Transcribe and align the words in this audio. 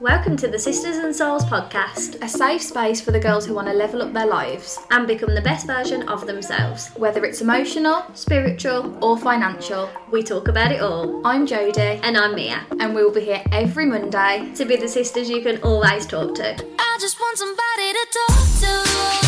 Welcome 0.00 0.36
to 0.36 0.46
the 0.48 0.58
Sisters 0.58 0.98
and 0.98 1.14
Souls 1.14 1.44
podcast, 1.44 2.22
a 2.22 2.28
safe 2.28 2.62
space 2.62 3.00
for 3.00 3.10
the 3.10 3.18
girls 3.18 3.44
who 3.46 3.54
want 3.54 3.66
to 3.66 3.72
level 3.74 4.00
up 4.00 4.12
their 4.12 4.26
lives, 4.26 4.78
and 4.92 5.08
become 5.08 5.34
the 5.34 5.40
best 5.40 5.66
version 5.66 6.08
of 6.08 6.24
themselves. 6.26 6.88
whether 6.96 7.24
it's 7.24 7.40
emotional 7.40 8.04
Spiritual, 8.14 8.96
or 9.04 9.18
financial. 9.18 9.90
we 10.12 10.22
talk 10.22 10.46
about 10.48 10.70
it 10.70 10.80
all. 10.80 11.26
I'm 11.26 11.46
Jodie, 11.46 12.00
And 12.04 12.16
I'm 12.16 12.34
Mia, 12.36 12.64
and 12.78 12.94
we'll 12.94 13.12
be 13.12 13.22
here 13.22 13.42
every 13.50 13.86
Monday. 13.86 14.52
to 14.54 14.64
be 14.64 14.76
the 14.76 14.88
sisters 14.88 15.28
you 15.28 15.42
can 15.42 15.60
always 15.62 16.06
talk 16.06 16.34
to. 16.36 16.54
I 16.78 16.98
just 17.00 17.18
want 17.18 17.38
somebody 17.38 17.92
to 17.92 18.06
talk 18.12 19.22
to. 19.22 19.27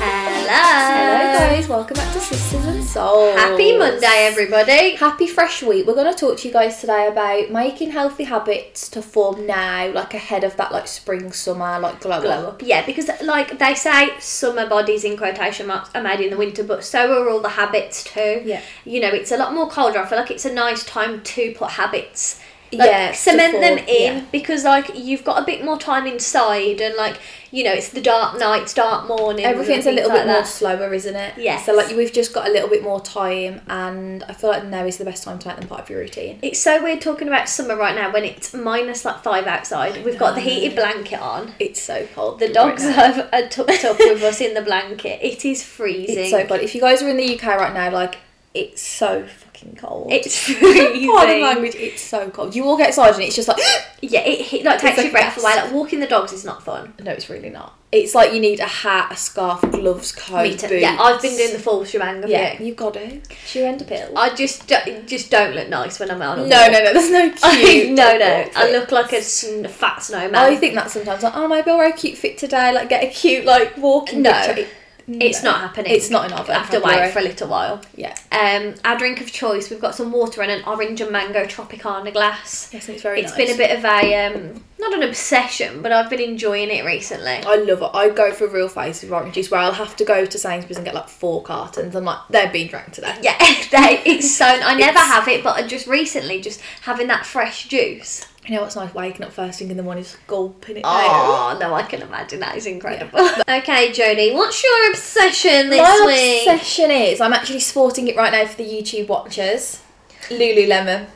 Hello! 0.00 0.46
Hello, 0.48 1.38
guys, 1.38 1.68
welcome 1.68 1.96
back 1.96 2.12
to 2.12 2.20
Sisters 2.20 2.64
and 2.66 2.84
Souls. 2.84 3.34
Happy 3.34 3.76
Monday, 3.76 4.28
everybody! 4.30 4.94
Happy 4.94 5.26
fresh 5.26 5.60
week. 5.62 5.88
We're 5.88 5.94
going 5.94 6.12
to 6.12 6.18
talk 6.18 6.38
to 6.38 6.46
you 6.48 6.54
guys 6.54 6.80
today 6.80 7.08
about 7.08 7.50
making 7.50 7.90
healthy 7.90 8.22
habits 8.24 8.88
to 8.90 9.02
form 9.02 9.44
now, 9.44 9.90
like 9.90 10.14
ahead 10.14 10.44
of 10.44 10.56
that, 10.56 10.70
like 10.70 10.86
spring, 10.86 11.32
summer, 11.32 11.80
like 11.80 12.00
glow, 12.00 12.20
Glow 12.20 12.30
up. 12.30 12.48
up. 12.54 12.62
Yeah, 12.62 12.86
because 12.86 13.10
like 13.22 13.58
they 13.58 13.74
say, 13.74 14.10
summer 14.20 14.68
bodies 14.68 15.02
in 15.02 15.16
quotation 15.16 15.66
marks 15.66 15.90
are 15.96 16.02
made 16.02 16.20
in 16.20 16.30
the 16.30 16.36
winter, 16.36 16.62
but 16.62 16.84
so 16.84 17.20
are 17.20 17.28
all 17.28 17.40
the 17.40 17.48
habits 17.48 18.04
too. 18.04 18.42
Yeah. 18.44 18.62
You 18.84 19.00
know, 19.00 19.08
it's 19.08 19.32
a 19.32 19.36
lot 19.36 19.52
more 19.52 19.68
colder. 19.68 19.98
I 19.98 20.06
feel 20.06 20.18
like 20.18 20.30
it's 20.30 20.44
a 20.44 20.52
nice 20.54 20.84
time 20.84 21.22
to 21.22 21.54
put 21.54 21.70
habits. 21.70 22.40
Like, 22.70 22.90
Yeah, 22.90 23.12
cement 23.12 23.52
them 23.60 23.78
in 23.78 24.16
yeah. 24.18 24.24
because 24.30 24.64
like 24.64 24.90
you've 24.94 25.24
got 25.24 25.42
a 25.42 25.46
bit 25.46 25.64
more 25.64 25.78
time 25.78 26.06
inside 26.06 26.80
and 26.82 26.94
like 26.96 27.18
you 27.50 27.64
know 27.64 27.72
it's 27.72 27.88
the 27.88 28.02
dark 28.02 28.38
nights, 28.38 28.74
dark 28.74 29.08
morning. 29.08 29.46
Everything's 29.46 29.86
a 29.86 29.90
little 29.90 30.10
things 30.10 30.20
bit 30.20 30.26
like 30.26 30.34
more 30.34 30.42
that. 30.42 30.46
slower, 30.46 30.92
isn't 30.92 31.16
it? 31.16 31.38
Yeah. 31.38 31.62
So 31.62 31.72
like 31.74 31.96
we've 31.96 32.12
just 32.12 32.34
got 32.34 32.46
a 32.46 32.50
little 32.52 32.68
bit 32.68 32.82
more 32.82 33.00
time, 33.00 33.62
and 33.68 34.22
I 34.24 34.34
feel 34.34 34.50
like 34.50 34.66
now 34.66 34.84
is 34.84 34.98
the 34.98 35.06
best 35.06 35.24
time 35.24 35.38
to 35.38 35.48
make 35.48 35.56
them 35.56 35.66
part 35.68 35.80
of 35.80 35.88
your 35.88 36.00
routine. 36.00 36.38
It's 36.42 36.60
so 36.60 36.82
weird 36.82 37.00
talking 37.00 37.26
about 37.26 37.48
summer 37.48 37.74
right 37.74 37.94
now 37.94 38.12
when 38.12 38.24
it's 38.24 38.52
minus 38.52 39.04
like 39.06 39.22
five 39.22 39.46
outside. 39.46 40.04
We've 40.04 40.18
got 40.18 40.34
the 40.34 40.42
heated 40.42 40.76
blanket 40.76 41.20
on. 41.20 41.52
It's 41.58 41.80
so 41.80 42.06
cold. 42.14 42.38
The 42.38 42.52
dogs 42.52 42.82
have 42.82 43.30
are 43.32 43.48
tucked 43.48 43.82
up 43.84 43.98
with 43.98 44.22
us 44.22 44.42
in 44.42 44.52
the 44.52 44.62
blanket. 44.62 45.20
It 45.22 45.44
is 45.46 45.64
freezing. 45.64 46.18
It's 46.18 46.30
so 46.30 46.44
cold. 46.46 46.60
If 46.60 46.74
you 46.74 46.82
guys 46.82 47.02
are 47.02 47.08
in 47.08 47.16
the 47.16 47.34
UK 47.34 47.44
right 47.58 47.72
now, 47.72 47.90
like 47.90 48.18
it's 48.52 48.82
so 48.82 49.26
fucking 49.58 49.76
cold. 49.76 50.10
It's 50.12 50.44
freezing. 50.46 51.08
Pardon 51.08 51.42
language. 51.42 51.74
It's 51.74 52.02
so 52.02 52.30
cold. 52.30 52.54
You 52.54 52.64
walk 52.64 52.80
outside 52.80 53.14
and 53.14 53.22
it's 53.22 53.36
just 53.36 53.48
like 53.48 53.58
Yeah, 54.00 54.20
it, 54.20 54.52
it 54.52 54.64
like 54.64 54.80
takes 54.80 55.02
your 55.02 55.10
breath 55.10 55.36
away. 55.38 55.54
Like 55.56 55.72
walking 55.72 56.00
the 56.00 56.06
dogs 56.06 56.32
is 56.32 56.44
not 56.44 56.62
fun. 56.62 56.94
no, 57.00 57.10
it's 57.12 57.28
really 57.28 57.50
not. 57.50 57.74
It's 57.90 58.14
like 58.14 58.34
you 58.34 58.40
need 58.40 58.60
a 58.60 58.66
hat, 58.66 59.10
a 59.12 59.16
scarf, 59.16 59.62
gloves, 59.62 60.12
coat, 60.12 60.42
Me 60.42 60.54
too. 60.56 60.68
boots. 60.68 60.82
Yeah, 60.82 60.98
I've 61.00 61.22
been 61.22 61.36
doing 61.38 61.54
the 61.54 61.58
full 61.58 61.84
shebang 61.86 62.22
of 62.22 62.28
Yeah, 62.28 62.48
it. 62.52 62.60
you've 62.60 62.76
got 62.76 62.92
to. 62.94 63.00
A 63.00 63.84
pill. 63.84 64.12
I 64.18 64.34
just 64.34 64.68
do- 64.68 65.02
just 65.06 65.30
don't 65.30 65.54
look 65.54 65.70
nice 65.70 65.98
when 65.98 66.10
I'm 66.10 66.20
out. 66.20 66.36
no, 66.36 66.42
on 66.44 66.48
no, 66.50 66.56
walk. 66.60 66.72
no. 66.72 66.92
There's 66.92 67.10
no 67.10 67.30
cute. 67.56 67.90
no, 67.92 68.18
no. 68.18 68.50
I 68.54 68.70
look 68.72 68.92
like 68.92 69.12
a 69.14 69.22
sn- 69.22 69.66
fat 69.68 70.02
snowman. 70.02 70.34
I 70.34 70.54
think 70.56 70.74
that 70.74 70.90
sometimes. 70.90 71.22
Like, 71.22 71.34
oh, 71.34 71.48
maybe 71.48 71.70
I'll 71.70 71.78
wear 71.78 71.88
a 71.88 71.92
cute 71.96 72.18
fit 72.18 72.36
today. 72.36 72.72
Like, 72.74 72.90
get 72.90 73.02
a 73.04 73.06
cute 73.08 73.46
like 73.46 73.76
walking. 73.78 74.20
No. 74.20 74.32
picture. 74.32 74.68
It's 75.08 75.42
No. 75.42 75.52
not 75.52 75.60
happening. 75.60 75.92
It's 75.92 76.10
not 76.10 76.26
in 76.26 76.32
our 76.32 76.48
I 76.50 76.54
have 76.58 76.70
to 76.70 76.80
wait 76.80 77.12
for 77.12 77.18
a 77.18 77.22
little 77.22 77.48
while. 77.48 77.80
Yeah. 77.96 78.14
Um, 78.30 78.74
our 78.84 78.98
drink 78.98 79.20
of 79.20 79.32
choice, 79.32 79.70
we've 79.70 79.80
got 79.80 79.94
some 79.94 80.12
water 80.12 80.42
and 80.42 80.50
an 80.50 80.62
orange 80.66 81.00
and 81.00 81.10
mango 81.10 81.44
Tropicana 81.44 82.12
glass. 82.12 82.70
Yes, 82.72 82.88
it's 82.88 83.02
very 83.02 83.20
It's 83.22 83.30
nice. 83.36 83.46
been 83.46 83.54
a 83.54 83.56
bit 83.58 83.78
of 83.78 83.84
a 83.84 84.26
um, 84.26 84.64
not 84.78 84.94
an 84.94 85.02
obsession, 85.02 85.82
but 85.82 85.92
I've 85.92 86.08
been 86.08 86.20
enjoying 86.20 86.70
it 86.70 86.84
recently. 86.84 87.32
I 87.32 87.56
love 87.56 87.82
it. 87.82 87.90
I 87.94 88.10
go 88.10 88.32
for 88.32 88.46
real 88.46 88.66
of 88.66 89.12
orange 89.12 89.34
juice 89.34 89.50
where 89.50 89.60
I'll 89.60 89.72
have 89.72 89.96
to 89.96 90.04
go 90.04 90.24
to 90.24 90.38
Sainsbury's 90.38 90.76
and 90.76 90.84
get 90.84 90.94
like 90.94 91.08
four 91.08 91.42
cartons. 91.42 91.96
I'm 91.96 92.04
like, 92.04 92.20
they're 92.30 92.50
being 92.50 92.68
drank 92.68 92.92
today. 92.92 93.16
Yeah, 93.20 93.36
they, 93.70 94.02
it's 94.04 94.30
so. 94.30 94.44
I 94.46 94.74
never 94.74 94.98
have 94.98 95.26
it, 95.28 95.42
but 95.42 95.56
I 95.56 95.66
just 95.66 95.86
recently 95.86 96.40
just 96.40 96.60
having 96.82 97.08
that 97.08 97.26
fresh 97.26 97.66
juice. 97.66 98.26
You 98.46 98.54
know 98.54 98.62
what's 98.62 98.76
nice? 98.76 98.94
Waking 98.94 99.24
up 99.26 99.32
first 99.32 99.58
thing 99.58 99.70
in 99.70 99.76
the 99.76 99.82
morning, 99.82 100.04
just 100.04 100.26
gulping 100.26 100.78
it 100.78 100.82
down. 100.82 100.92
Oh 100.92 101.58
no, 101.60 101.74
I 101.74 101.82
can 101.82 102.00
imagine 102.00 102.40
that 102.40 102.56
is 102.56 102.66
incredible. 102.66 103.18
okay, 103.48 103.90
Jodie, 103.90 104.32
what's 104.32 104.62
your 104.62 104.90
obsession 104.90 105.68
this 105.68 105.80
My 105.80 106.06
week? 106.06 106.46
My 106.46 106.54
obsession 106.54 106.90
is 106.90 107.20
I'm 107.20 107.34
actually 107.34 107.60
sporting 107.60 108.08
it 108.08 108.16
right 108.16 108.32
now 108.32 108.46
for 108.46 108.56
the 108.56 108.64
YouTube 108.64 109.08
watchers. 109.08 109.82
Lululemon. 110.28 111.08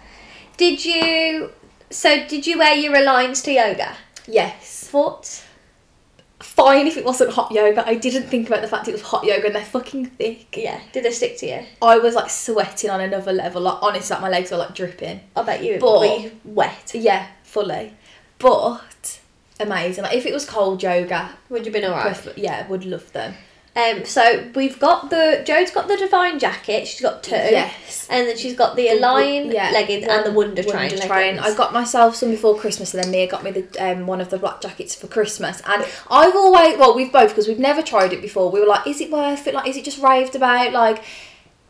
Did 0.58 0.84
you? 0.84 1.52
So 1.92 2.26
did 2.26 2.46
you 2.46 2.58
wear 2.58 2.74
your 2.74 2.94
Aligns 2.94 3.42
to 3.44 3.52
yoga? 3.52 3.96
Yes. 4.26 4.88
Thoughts? 4.88 5.44
Fine 6.40 6.86
if 6.88 6.96
it 6.96 7.04
wasn't 7.04 7.32
hot 7.32 7.52
yoga. 7.52 7.86
I 7.86 7.94
didn't 7.94 8.24
think 8.28 8.48
about 8.48 8.62
the 8.62 8.68
fact 8.68 8.88
it 8.88 8.92
was 8.92 9.02
hot 9.02 9.24
yoga 9.24 9.46
and 9.46 9.54
they're 9.54 9.64
fucking 9.64 10.06
thick. 10.06 10.56
Yeah. 10.56 10.80
Did 10.92 11.04
they 11.04 11.12
stick 11.12 11.38
to 11.38 11.46
you? 11.46 11.64
I 11.80 11.98
was 11.98 12.14
like 12.14 12.30
sweating 12.30 12.90
on 12.90 13.00
another 13.00 13.32
level. 13.32 13.62
Like 13.62 13.82
honestly, 13.82 14.14
like 14.14 14.22
my 14.22 14.28
legs 14.28 14.50
were 14.50 14.56
like 14.56 14.74
dripping. 14.74 15.20
I 15.36 15.42
bet 15.42 15.62
you 15.62 15.78
But- 15.78 16.00
were 16.00 16.06
you 16.16 16.32
wet. 16.44 16.92
Yeah, 16.94 17.26
fully. 17.44 17.94
But 18.38 19.20
amazing. 19.60 20.02
Like 20.04 20.16
if 20.16 20.26
it 20.26 20.32
was 20.32 20.44
cold 20.44 20.82
yoga, 20.82 21.30
Would 21.48 21.64
you 21.66 21.72
been 21.72 21.84
alright? 21.84 22.36
yeah, 22.38 22.66
would 22.68 22.84
love 22.84 23.12
them. 23.12 23.34
Um, 23.74 24.04
so 24.04 24.50
we've 24.54 24.78
got 24.78 25.08
the 25.08 25.42
Jode's 25.46 25.70
got 25.70 25.88
the 25.88 25.96
Divine 25.96 26.38
jacket. 26.38 26.86
She's 26.86 27.00
got 27.00 27.22
two. 27.22 27.34
Yes. 27.36 28.06
And 28.10 28.28
then 28.28 28.36
she's 28.36 28.54
got 28.54 28.76
the 28.76 28.88
Align 28.88 29.50
Yeah, 29.50 29.70
leggings 29.70 30.06
and 30.06 30.26
the 30.26 30.32
Wonder, 30.32 30.62
Train. 30.62 30.90
Wonder 30.90 31.08
leggings. 31.08 31.40
I 31.40 31.54
got 31.56 31.72
myself 31.72 32.14
some 32.14 32.30
before 32.30 32.54
Christmas, 32.58 32.92
and 32.92 33.02
then 33.02 33.10
Mia 33.10 33.26
got 33.28 33.42
me 33.42 33.50
the 33.50 33.66
um, 33.78 34.06
one 34.06 34.20
of 34.20 34.28
the 34.28 34.38
black 34.38 34.60
jackets 34.60 34.94
for 34.94 35.06
Christmas. 35.06 35.62
And 35.66 35.86
I've 36.10 36.36
always, 36.36 36.78
well, 36.78 36.94
we've 36.94 37.10
both 37.10 37.30
because 37.30 37.48
we've 37.48 37.58
never 37.58 37.80
tried 37.80 38.12
it 38.12 38.20
before. 38.20 38.50
We 38.50 38.60
were 38.60 38.66
like, 38.66 38.86
is 38.86 39.00
it 39.00 39.10
worth 39.10 39.46
it? 39.46 39.54
Like, 39.54 39.66
is 39.66 39.78
it 39.78 39.86
just 39.86 40.02
raved 40.02 40.36
about? 40.36 40.74
Like, 40.74 41.02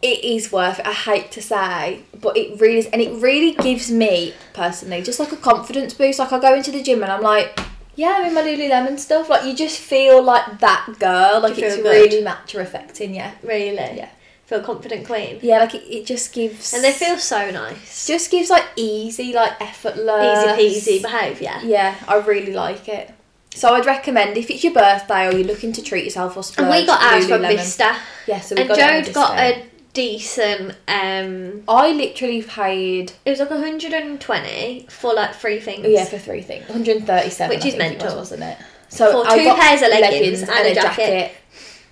it 0.03 0.25
is 0.25 0.51
worth 0.51 0.81
it. 0.81 0.87
I 0.87 0.93
hate 0.93 1.31
to 1.31 1.41
say, 1.41 2.03
but 2.21 2.37
it 2.37 2.61
really 2.61 2.79
is, 2.79 2.87
and 2.87 3.01
it 3.01 3.13
really 3.23 3.55
gives 3.55 3.93
me 3.93 4.35
personally 4.55 5.03
just 5.03 5.21
like 5.21 5.31
a 5.31 5.37
confidence 5.37 5.95
boost. 5.95 6.19
Like, 6.19 6.33
I 6.33 6.41
go 6.41 6.53
into 6.53 6.73
the 6.73 6.83
gym 6.83 7.05
and 7.05 7.13
I'm 7.13 7.23
like. 7.23 7.61
Yeah, 7.95 8.15
I'm 8.19 8.27
in 8.27 8.35
my 8.35 8.43
Lululemon 8.43 8.99
stuff. 8.99 9.29
Like 9.29 9.45
you 9.45 9.55
just 9.55 9.79
feel 9.79 10.23
like 10.23 10.59
that 10.61 10.97
girl. 10.99 11.41
Like 11.41 11.59
it's 11.59 11.77
good? 11.77 11.85
really 11.85 12.23
matter 12.23 12.61
affecting 12.61 13.15
you. 13.15 13.27
really. 13.43 13.75
Yeah. 13.75 14.09
Feel 14.47 14.61
confident, 14.61 15.07
queen. 15.07 15.39
Yeah, 15.41 15.59
like 15.61 15.75
it, 15.75 15.85
it 15.85 16.05
just 16.05 16.33
gives. 16.33 16.75
And 16.75 16.85
they 16.85 16.93
feel 16.93 17.17
so 17.17 17.51
nice. 17.51 18.07
just 18.07 18.31
gives 18.31 18.51
like 18.51 18.65
easy, 18.77 19.33
like 19.33 19.59
effortless, 19.61 20.59
Easy 20.59 20.99
peasy 20.99 21.03
behaviour. 21.03 21.59
Yeah, 21.63 21.63
Yeah, 21.65 21.95
I 22.09 22.17
really 22.17 22.53
like 22.53 22.89
it. 22.89 23.15
So 23.55 23.75
I'd 23.75 23.87
recommend 23.87 24.37
if 24.37 24.51
it's 24.51 24.65
your 24.65 24.73
birthday 24.73 25.27
or 25.29 25.33
you're 25.33 25.47
looking 25.47 25.73
to 25.75 25.83
treat 25.83 26.05
yourself 26.05 26.37
or 26.37 26.43
splurge. 26.43 26.69
And 26.69 26.77
we 26.77 26.87
got 26.87 27.03
ours 27.03 27.29
from 27.29 27.43
Lululemon. 27.43 27.57
Vista. 27.57 27.97
Yeah, 28.27 28.41
so 28.41 28.55
we 28.55 28.63
And 28.63 28.69
got 28.69 29.05
Joe 29.05 29.13
got 29.13 29.39
a 29.39 29.67
decent. 29.93 30.77
um 30.89 31.63
I 31.69 31.93
literally 31.93 32.43
paid 32.43 33.13
It 33.25 33.31
was 33.31 33.41
like 33.41 33.51
120 33.51 34.87
for 34.89 35.15
like 35.15 35.35
three 35.35 35.61
things. 35.61 35.87
yeah 35.87 36.05
for 36.05 36.19
three 36.19 36.43
things, 36.43 36.69
137, 36.69 37.55
Which 37.57 37.65
I 37.65 37.69
is 37.69 37.75
think 37.75 37.83
it 37.85 37.95
was, 37.97 38.03
mental. 38.03 38.17
wasn't 38.19 38.43
it? 38.43 38.59
So 38.89 39.23
For 39.23 39.29
I 39.31 39.39
two 39.39 39.45
got 39.45 39.59
pairs 39.61 39.83
of 39.83 39.89
leggings 39.89 40.43
and 40.43 40.51
a 40.51 40.75
jacket. 40.75 41.33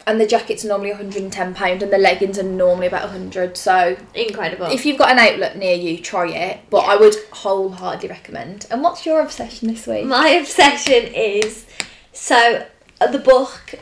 and 0.06 0.20
the 0.20 0.26
jackets 0.26 0.64
normally 0.64 0.90
110 0.90 1.54
pound, 1.54 1.82
and 1.82 1.92
the 1.92 1.98
leggings 1.98 2.38
are 2.38 2.42
normally 2.42 2.86
about 2.86 3.02
100. 3.04 3.56
So 3.56 3.96
incredible. 4.14 4.66
if 4.66 4.84
you've 4.84 4.98
got 4.98 5.10
an 5.10 5.18
outlet 5.18 5.56
near 5.56 5.74
you, 5.74 5.98
try 5.98 6.28
it. 6.28 6.60
But 6.70 6.80
I 6.80 6.96
would 6.96 7.14
wholeheartedly 7.32 8.08
recommend. 8.08 8.66
And 8.70 8.82
what's 8.82 9.06
your 9.06 9.20
obsession 9.20 9.68
this 9.68 9.86
week? 9.86 10.04
My 10.06 10.28
obsession 10.30 11.04
is 11.14 11.66
so 12.12 12.66
the 13.00 13.18
book, 13.18 13.74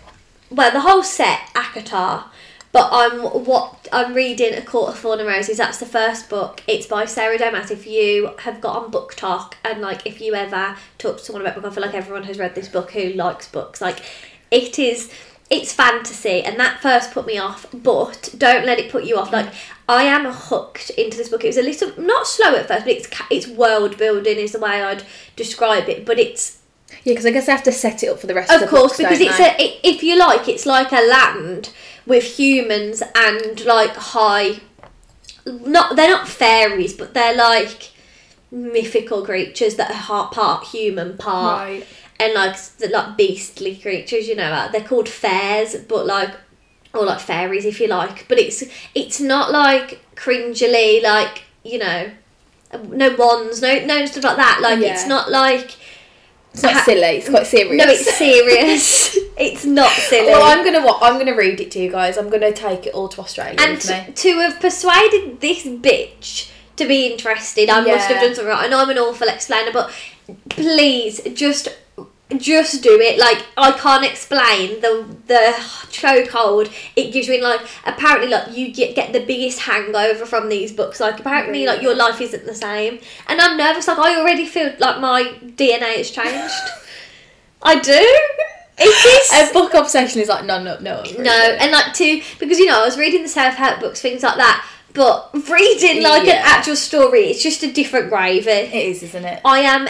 well, 0.50 0.70
the 0.70 0.80
whole 0.80 1.02
set, 1.02 1.40
ACOTAR. 1.54 2.24
But 2.70 2.90
I'm 2.92 3.20
what 3.44 3.88
I'm 3.92 4.14
reading 4.14 4.54
A 4.54 4.62
Court 4.62 4.90
of 4.90 4.98
Thorn 4.98 5.20
and 5.20 5.28
Roses. 5.28 5.56
That's 5.56 5.78
the 5.78 5.86
first 5.86 6.28
book. 6.28 6.62
It's 6.66 6.86
by 6.86 7.06
Sarah 7.06 7.38
Domat. 7.38 7.70
If 7.70 7.86
you 7.86 8.30
have 8.40 8.60
got 8.60 8.76
on 8.76 8.90
BookTok 8.90 9.54
and 9.64 9.80
like 9.80 10.06
if 10.06 10.20
you 10.20 10.34
ever 10.34 10.76
talk 10.98 11.16
to 11.18 11.24
someone 11.24 11.42
about 11.42 11.54
book, 11.54 11.64
I 11.64 11.74
feel 11.74 11.82
like 11.82 11.94
everyone 11.94 12.24
has 12.24 12.38
read 12.38 12.54
this 12.54 12.68
book 12.68 12.92
who 12.92 13.10
likes 13.14 13.48
books. 13.48 13.80
Like 13.80 14.00
it 14.50 14.78
is 14.78 15.10
it's 15.50 15.72
fantasy 15.72 16.42
and 16.42 16.60
that 16.60 16.80
first 16.80 17.12
put 17.12 17.26
me 17.26 17.38
off, 17.38 17.64
but 17.72 18.34
don't 18.36 18.66
let 18.66 18.78
it 18.78 18.90
put 18.90 19.04
you 19.04 19.16
off. 19.16 19.32
Like 19.32 19.48
I 19.88 20.02
am 20.04 20.26
hooked 20.26 20.90
into 20.90 21.16
this 21.16 21.30
book. 21.30 21.44
It 21.44 21.48
was 21.48 21.56
a 21.56 21.62
little 21.62 21.92
not 21.98 22.26
slow 22.26 22.54
at 22.54 22.68
first, 22.68 22.84
but 22.84 22.94
it's 22.94 23.08
it's 23.30 23.48
world 23.48 23.96
building 23.96 24.36
is 24.36 24.52
the 24.52 24.60
way 24.60 24.82
I'd 24.82 25.04
describe 25.36 25.88
it. 25.88 26.04
But 26.04 26.18
it's 26.18 26.58
Yeah, 27.04 27.12
because 27.12 27.24
I 27.24 27.30
guess 27.30 27.48
I 27.48 27.52
have 27.52 27.62
to 27.62 27.72
set 27.72 28.02
it 28.02 28.08
up 28.08 28.18
for 28.20 28.26
the 28.26 28.34
rest 28.34 28.52
of, 28.52 28.60
of 28.60 28.68
the 28.68 28.76
course 28.76 28.98
books, 28.98 28.98
because 28.98 29.20
it's 29.20 29.38
they? 29.38 29.44
a 29.44 29.52
i 29.52 29.80
if 29.82 30.02
you 30.02 30.18
like 30.18 30.48
it's 30.48 30.66
like 30.66 30.92
a 30.92 31.08
land 31.08 31.70
with 32.08 32.24
humans 32.38 33.02
and 33.14 33.64
like 33.64 33.94
high 33.94 34.60
not 35.46 35.94
they're 35.96 36.10
not 36.10 36.26
fairies 36.26 36.92
but 36.94 37.14
they're 37.14 37.36
like 37.36 37.90
mythical 38.50 39.24
creatures 39.24 39.76
that 39.76 39.90
are 39.90 40.02
part, 40.02 40.32
part 40.32 40.64
human 40.68 41.16
part 41.18 41.68
Right. 41.68 41.86
and 42.18 42.34
like 42.34 42.56
like 42.90 43.16
beastly 43.16 43.76
creatures 43.76 44.26
you 44.26 44.34
know 44.36 44.68
they're 44.72 44.80
called 44.82 45.08
fairs 45.08 45.76
but 45.86 46.06
like 46.06 46.34
or 46.94 47.04
like 47.04 47.20
fairies 47.20 47.64
if 47.66 47.78
you 47.80 47.88
like 47.88 48.26
but 48.28 48.38
it's 48.38 48.64
it's 48.94 49.20
not 49.20 49.52
like 49.52 50.00
cringily 50.16 51.02
like 51.02 51.42
you 51.62 51.78
know 51.78 52.10
no 52.88 53.14
wands 53.16 53.60
no 53.62 53.84
no 53.84 54.04
stuff 54.06 54.24
like 54.24 54.36
that 54.36 54.60
like 54.62 54.80
Yeah. 54.80 54.92
it's 54.94 55.06
not 55.06 55.30
like 55.30 55.72
It's 56.58 56.62
not 56.64 56.72
ha- 56.74 56.84
silly. 56.84 57.00
It's 57.00 57.28
quite 57.28 57.46
serious. 57.46 57.86
no, 57.86 57.92
it's 57.92 58.18
serious. 58.18 59.16
it's 59.36 59.64
not 59.64 59.90
silly. 59.92 60.26
Well, 60.26 60.42
I'm 60.42 60.64
gonna 60.64 60.84
what? 60.84 60.98
I'm 61.02 61.18
gonna 61.18 61.36
read 61.36 61.60
it 61.60 61.70
to 61.72 61.78
you 61.78 61.90
guys. 61.90 62.16
I'm 62.18 62.28
gonna 62.30 62.52
take 62.52 62.86
it 62.86 62.94
all 62.94 63.08
to 63.10 63.20
Australia 63.20 63.56
and 63.60 63.74
me. 63.74 64.12
to, 64.12 64.38
have 64.40 64.60
persuaded 64.60 65.40
this 65.40 65.64
bitch 65.64 66.50
to 66.76 66.86
be 66.86 67.06
interested, 67.06 67.68
I 67.68 67.80
must 67.80 68.08
have 68.08 68.22
done 68.22 68.34
something 68.34 68.52
right. 68.52 68.64
I 68.64 68.68
know 68.68 68.80
I'm 68.80 68.90
an 68.90 68.98
awful 68.98 69.28
explainer, 69.28 69.72
but 69.72 69.92
please 70.48 71.20
just 71.34 71.68
just 72.36 72.82
do 72.82 73.00
it. 73.00 73.18
Like 73.18 73.44
I 73.56 73.72
can't 73.72 74.04
explain 74.04 74.80
the 74.80 75.06
the 75.26 75.54
chokehold 75.90 76.70
it 76.94 77.12
gives 77.12 77.26
you. 77.28 77.34
In 77.34 77.42
like 77.42 77.60
apparently, 77.86 78.28
like 78.28 78.56
you 78.56 78.72
get 78.72 78.94
get 78.94 79.12
the 79.12 79.20
biggest 79.24 79.60
hangover 79.60 80.26
from 80.26 80.48
these 80.48 80.72
books. 80.72 81.00
Like 81.00 81.18
apparently, 81.20 81.64
like 81.66 81.80
your 81.80 81.94
life 81.94 82.20
isn't 82.20 82.44
the 82.44 82.54
same, 82.54 82.98
and 83.28 83.40
I'm 83.40 83.56
nervous. 83.56 83.88
Like 83.88 83.98
I 83.98 84.20
already 84.20 84.46
feel 84.46 84.74
like 84.78 85.00
my 85.00 85.22
DNA 85.42 85.96
has 85.96 86.10
changed. 86.10 86.52
I 87.62 87.78
do. 87.80 88.18
Is 88.80 89.50
A 89.50 89.52
book 89.52 89.74
obsession 89.74 90.20
is 90.20 90.28
like 90.28 90.44
no, 90.44 90.62
no, 90.62 90.78
no. 90.78 91.02
no, 91.18 91.32
and 91.32 91.72
like 91.72 91.94
two 91.94 92.22
because 92.38 92.60
you 92.60 92.66
know 92.66 92.80
I 92.80 92.84
was 92.84 92.96
reading 92.96 93.22
the 93.22 93.28
self 93.28 93.54
help 93.54 93.80
books, 93.80 94.00
things 94.00 94.22
like 94.22 94.36
that. 94.36 94.64
But 94.94 95.30
reading 95.48 96.02
like 96.02 96.26
Yeah. 96.26 96.34
an 96.34 96.42
actual 96.44 96.76
story, 96.76 97.22
it's 97.26 97.42
just 97.42 97.62
a 97.64 97.72
different 97.72 98.08
gravy. 98.10 98.48
it 98.50 98.72
is, 98.74 99.02
isn't 99.02 99.24
it? 99.24 99.40
I 99.44 99.60
am. 99.60 99.88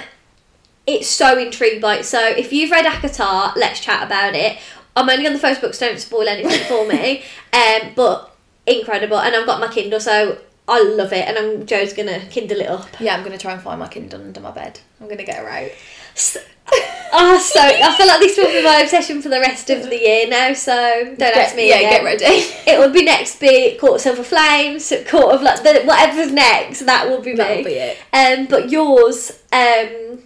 It's 0.91 1.07
so 1.07 1.39
intrigued 1.39 1.83
by 1.83 1.99
it. 1.99 2.05
So 2.05 2.19
if 2.27 2.51
you've 2.51 2.71
read 2.71 2.87
ACOTAR, 2.87 3.57
let's 3.57 3.79
chat 3.79 4.03
about 4.03 4.35
it. 4.35 4.59
I'm 4.97 5.11
only 5.11 5.27
on 5.27 5.35
the 5.35 5.39
first 5.39 5.61
book, 5.61 5.75
so 5.75 5.87
don't 5.87 6.01
spoil 6.01 6.27
anything 6.27 6.65
for 6.67 6.87
me. 6.89 7.23
Um, 7.51 7.93
but 7.97 8.37
incredible, 8.67 9.19
and 9.19 9.35
I've 9.35 9.47
got 9.47 9.59
my 9.59 9.69
Kindle, 9.69 10.01
so 10.01 10.39
I 10.69 10.83
love 10.83 11.15
it. 11.15 11.27
And 11.27 11.39
I'm 11.39 11.67
Joe's 11.67 11.95
gonna 11.95 12.21
Kindle 12.27 12.61
it 12.61 12.67
up. 12.67 12.89
Yeah, 13.01 13.17
I'm 13.17 13.25
gonna 13.25 13.39
try 13.39 13.55
and 13.55 13.63
find 13.63 13.81
my 13.81 13.89
Kindle 13.89 14.21
under 14.21 14.41
my 14.41 14.51
bed. 14.51 14.79
I'm 15.01 15.09
gonna 15.09 15.25
get 15.25 15.39
her 15.39 15.49
out. 15.49 15.71
Oh, 17.11 17.39
so 17.39 17.61
I 17.61 17.97
feel 17.97 18.07
like 18.07 18.21
this 18.21 18.37
will 18.37 18.49
be 18.49 18.63
my 18.63 18.81
obsession 18.83 19.23
for 19.23 19.31
the 19.31 19.41
rest 19.41 19.71
of 19.71 19.89
the 19.89 19.99
year 19.99 20.29
now. 20.29 20.53
So 20.53 21.15
don't 21.19 21.37
ask 21.37 21.57
me 21.57 21.71
yeah, 21.71 21.77
again. 21.77 21.91
get 21.91 22.05
ready. 22.05 22.25
It 22.67 22.79
will 22.79 22.93
be 22.93 23.03
next 23.03 23.41
be 23.41 23.79
Court 23.79 23.95
of 23.95 24.01
Silver 24.03 24.23
Flames, 24.23 24.93
Court 25.09 25.35
of 25.35 25.41
like 25.43 25.63
the 25.63 25.83
whatever's 25.85 26.31
next. 26.31 26.81
That 26.81 27.09
will 27.09 27.23
be 27.23 27.31
me. 27.31 27.37
That'll 27.37 27.65
be 27.65 27.73
it. 27.73 27.99
Um, 28.13 28.47
but 28.47 28.71
yours, 28.71 29.43
um, 29.53 30.23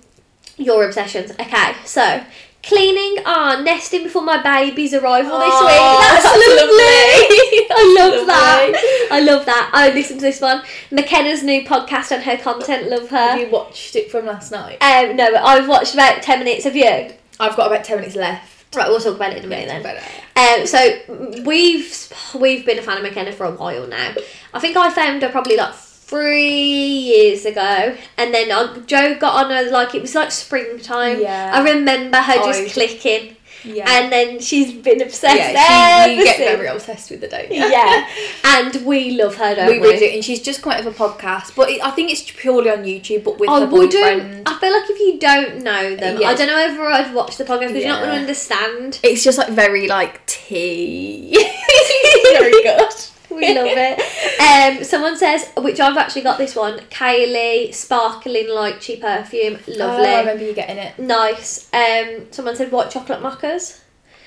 your 0.57 0.85
obsessions. 0.87 1.31
Okay, 1.33 1.75
so 1.85 2.23
cleaning, 2.63 3.23
ah, 3.27 3.61
nesting 3.65 4.05
before 4.05 4.23
my 4.23 4.41
baby's 4.43 4.95
arrival 4.95 5.39
this 5.39 5.49
Oh, 5.53 5.67
week. 5.67 6.01
That's, 6.09 6.23
that's 6.23 6.37
lovely. 6.61 7.67
I 7.75 7.95
love 7.99 8.13
Lovely. 8.15 8.27
that. 8.27 9.09
I 9.11 9.21
love 9.21 9.47
that. 9.47 9.71
I 9.73 9.91
listened 9.93 10.21
to 10.21 10.27
this 10.27 10.41
one. 10.41 10.63
McKenna's 10.91 11.43
new 11.43 11.63
podcast 11.65 12.13
and 12.13 12.23
her 12.23 12.37
content. 12.37 12.89
Love 12.89 13.09
Have 13.11 13.39
her. 13.39 13.45
you 13.45 13.51
watched 13.51 13.97
it 13.97 14.11
from 14.11 14.27
last 14.27 14.53
night? 14.53 14.79
Um, 14.83 15.17
no, 15.17 15.35
I've 15.35 15.69
watched 15.69 15.95
about 15.95 16.23
ten 16.23 16.39
minutes 16.41 16.67
of 16.67 16.77
you. 16.77 17.11
I've 17.41 17.57
got 17.57 17.67
about 17.73 17.85
ten 17.85 17.97
minutes 17.99 18.15
left. 18.17 18.75
Right, 18.77 18.89
we'll 18.89 19.01
talk 19.01 19.17
about 19.17 19.33
it 19.33 19.39
in 19.39 19.45
a 19.45 19.49
minute 19.49 19.83
then. 19.83 20.61
Um, 20.61 20.67
so 20.67 21.43
we've 21.45 22.13
we've 22.35 22.65
been 22.65 22.79
a 22.79 22.83
fan 22.83 22.97
of 22.99 23.03
McKenna 23.03 23.33
for 23.33 23.45
a 23.47 23.51
while 23.51 23.87
now. 23.87 24.15
I 24.55 24.61
think 24.61 24.77
I 24.77 24.89
found 24.91 25.23
her 25.23 25.29
probably 25.29 25.57
like 25.57 25.75
three 26.05 26.51
years 26.51 27.45
ago, 27.47 27.97
and 28.19 28.35
then 28.35 28.51
uh, 28.51 28.79
Joe 28.87 29.17
got 29.19 29.45
on 29.45 29.51
her 29.51 29.71
like 29.71 29.95
it 29.95 30.03
was 30.03 30.15
like 30.15 30.31
springtime. 30.31 31.21
Yeah. 31.21 31.51
I 31.55 31.63
remember 31.73 32.19
her 32.19 32.35
just 32.45 32.75
clicking, 32.75 33.37
Yeah. 33.65 33.87
and 33.89 34.13
then 34.13 34.41
she's 34.41 34.73
been 34.73 35.01
obsessed. 35.01 35.37
yeah, 35.37 36.05
she, 36.07 36.17
you 36.17 36.25
get 36.25 36.39
very 36.39 36.67
obsessed 36.67 37.11
with 37.11 37.21
the 37.23 37.29
don't 37.29 37.51
you? 37.51 37.57
yeah, 37.79 38.07
and 38.45 38.85
we 38.85 39.13
love 39.23 39.37
her, 39.37 39.55
don't 39.55 39.71
we 39.71 39.79
we? 39.81 39.99
do, 39.99 40.05
and 40.05 40.25
she's 40.25 40.43
just 40.43 40.61
quite 40.61 40.81
of 40.81 40.87
a 40.87 40.91
podcast, 40.91 41.55
but 41.57 41.71
it, 41.71 41.83
I 41.83 41.91
think 41.93 42.11
it's 42.11 42.23
purely 42.31 42.69
on 42.71 42.85
YouTube, 42.85 43.25
but 43.25 43.39
with 43.39 43.49
I 43.49 43.61
her 43.61 43.67
boyfriend. 43.67 44.43
I 44.47 44.59
feel 44.59 44.73
like 44.73 44.91
if 44.91 44.99
you 45.01 45.19
don't 45.19 45.63
know 45.63 45.97
them, 45.97 46.21
Yeah. 46.21 46.29
I 46.29 46.35
don't 46.35 46.49
know 46.49 46.57
whether 46.57 46.83
I'd 46.85 47.15
watch 47.15 47.37
the 47.39 47.45
podcast 47.45 47.69
because 47.69 47.77
you're 47.85 47.89
not 47.89 48.03
going 48.03 48.15
to 48.15 48.21
understand. 48.21 49.01
It's 49.03 49.25
just 49.25 49.39
like 49.39 49.49
very 49.51 49.87
like 49.89 50.25
tea. 50.27 51.33
very 52.35 52.63
good. 52.63 52.91
We 53.37 53.55
love 53.55 53.67
it. 53.69 54.79
Um, 54.79 54.85
someone 54.85 55.17
says, 55.17 55.49
which 55.59 55.81
I've 55.81 55.97
actually 55.97 56.23
got 56.23 56.39
this 56.39 56.55
one, 56.55 56.79
Kayali 56.91 57.75
sparkling 57.75 58.47
lychee 58.47 59.01
perfume, 59.01 59.55
lovely, 59.67 60.07
Oh, 60.07 60.15
I 60.17 60.21
remember 60.21 60.45
you 60.45 60.53
getting 60.55 60.79
it. 60.79 60.99
nice. 60.99 61.69
Um, 61.73 62.27
someone 62.31 62.57
said 62.57 62.71
white 62.73 62.91
chocolate 62.91 63.21
mochas. 63.21 63.81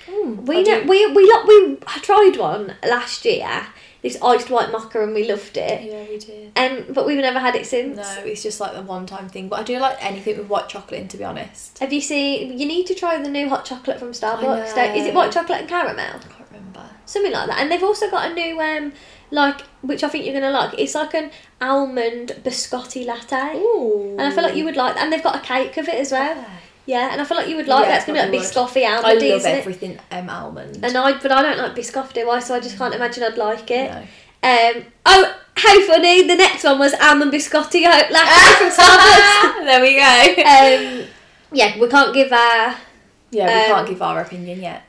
we 0.07 0.59
I 0.59 0.62
know, 0.62 0.83
we 0.83 1.07
we 1.07 1.31
lo- 1.31 1.45
we 1.47 1.77
tried 2.01 2.35
one 2.38 2.75
last 2.88 3.25
year, 3.25 3.67
this 4.05 4.21
iced 4.21 4.50
white 4.51 4.71
mocha, 4.71 5.01
and 5.03 5.13
we 5.15 5.27
loved 5.27 5.57
it. 5.57 5.77
Yeah, 5.91 6.05
we 6.07 6.17
did. 6.19 6.51
Um, 6.55 6.93
but 6.93 7.05
we've 7.07 7.17
never 7.17 7.39
had 7.39 7.55
it 7.55 7.65
since. 7.65 7.97
No, 7.97 8.24
it's 8.24 8.43
just 8.43 8.59
like 8.59 8.74
the 8.74 8.83
one 8.83 9.05
time 9.07 9.27
thing. 9.27 9.50
But 9.50 9.59
I 9.62 9.63
do 9.63 9.79
like 9.79 9.97
anything 10.00 10.38
with 10.38 10.47
white 10.47 10.69
chocolate 10.69 11.01
in, 11.01 11.07
to 11.09 11.17
be 11.17 11.24
honest. 11.24 11.79
Have 11.79 11.91
you 11.91 12.01
seen? 12.01 12.57
You 12.59 12.67
need 12.67 12.85
to 12.88 12.95
try 12.95 13.21
the 13.21 13.29
new 13.29 13.50
hot 13.50 13.65
chocolate 13.65 13.97
from 14.00 14.12
Starbucks. 14.12 14.75
don't- 14.75 14.95
Is 14.95 15.07
it 15.07 15.13
white 15.15 15.31
chocolate 15.31 15.59
and 15.62 15.67
caramel? 15.69 15.97
I 16.05 16.19
can't 16.19 16.50
remember. 16.51 16.83
something 17.05 17.31
like 17.33 17.47
that. 17.47 17.59
And 17.59 17.71
they've 17.71 17.83
also 17.83 18.09
got 18.12 18.29
a 18.31 18.33
new 18.33 18.62
um 18.62 18.93
like 19.31 19.62
which 19.81 20.03
I 20.03 20.07
think 20.09 20.25
you're 20.25 20.39
gonna 20.39 20.51
like. 20.51 20.79
It's 20.79 20.93
like 20.95 21.13
an 21.15 21.31
almond 21.59 22.35
biscotti 22.43 23.05
latte. 23.05 23.57
Ooh. 23.57 24.15
And 24.19 24.21
I 24.21 24.31
feel 24.31 24.43
like 24.43 24.55
you 24.55 24.65
would 24.65 24.75
like 24.77 24.93
that. 24.95 25.03
And 25.03 25.12
they've 25.12 25.24
got 25.24 25.35
a 25.35 25.39
cake 25.41 25.77
of 25.77 25.88
it 25.88 25.95
as 25.95 26.12
well. 26.12 26.38
Okay. 26.38 26.45
Yeah, 26.88 27.10
and 27.12 27.20
I 27.20 27.25
feel 27.25 27.38
like 27.38 27.48
you 27.48 27.56
would 27.56 27.68
like 27.68 27.86
Yeah, 27.86 27.89
that. 27.92 27.98
It's 27.98 28.06
gonna 28.06 28.30
be 28.32 28.38
like 28.39 28.54
probably 28.54 28.82
biscotti 28.82 28.86
I 28.86 28.96
almond, 28.96 29.22
love 29.22 29.38
isn't 29.39 29.51
it? 29.51 29.58
everything 29.58 30.00
um, 30.12 30.30
almond. 30.30 30.80
And 30.86 30.96
I 30.98 31.13
but 31.18 31.32
I 31.32 31.42
don't 31.42 31.58
like 31.58 31.75
biscotti, 31.75 32.13
do 32.13 32.30
I? 32.30 32.39
So 32.39 32.54
I 32.56 32.60
just 32.60 32.77
can't 32.77 32.94
imagine 32.94 33.24
I'd 33.24 33.38
like 33.38 33.70
it. 33.72 33.92
No. 33.92 33.98
Um 34.44 34.86
oh 35.06 35.36
how 35.58 35.88
funny, 35.88 36.27
the 36.27 36.36
next 36.36 36.63
one 36.63 36.77
was 36.80 36.94
almond 37.01 37.32
biscotti 37.32 37.84
uh, 37.86 38.04
latte 38.12 38.56
from 38.58 38.70
Starbucks. 38.70 39.65
there 39.65 39.82
we 39.82 39.96
go. 39.96 40.44
Um 41.01 41.08
yeah, 41.51 41.80
we 41.80 41.88
can't 41.88 42.13
give 42.13 42.32
our 42.32 42.75
yeah, 43.32 43.46
we 43.48 43.72
um, 43.72 43.75
can't 43.77 43.88
give 43.89 44.01
our 44.01 44.22
opinion 44.22 44.62
yet. 44.62 44.84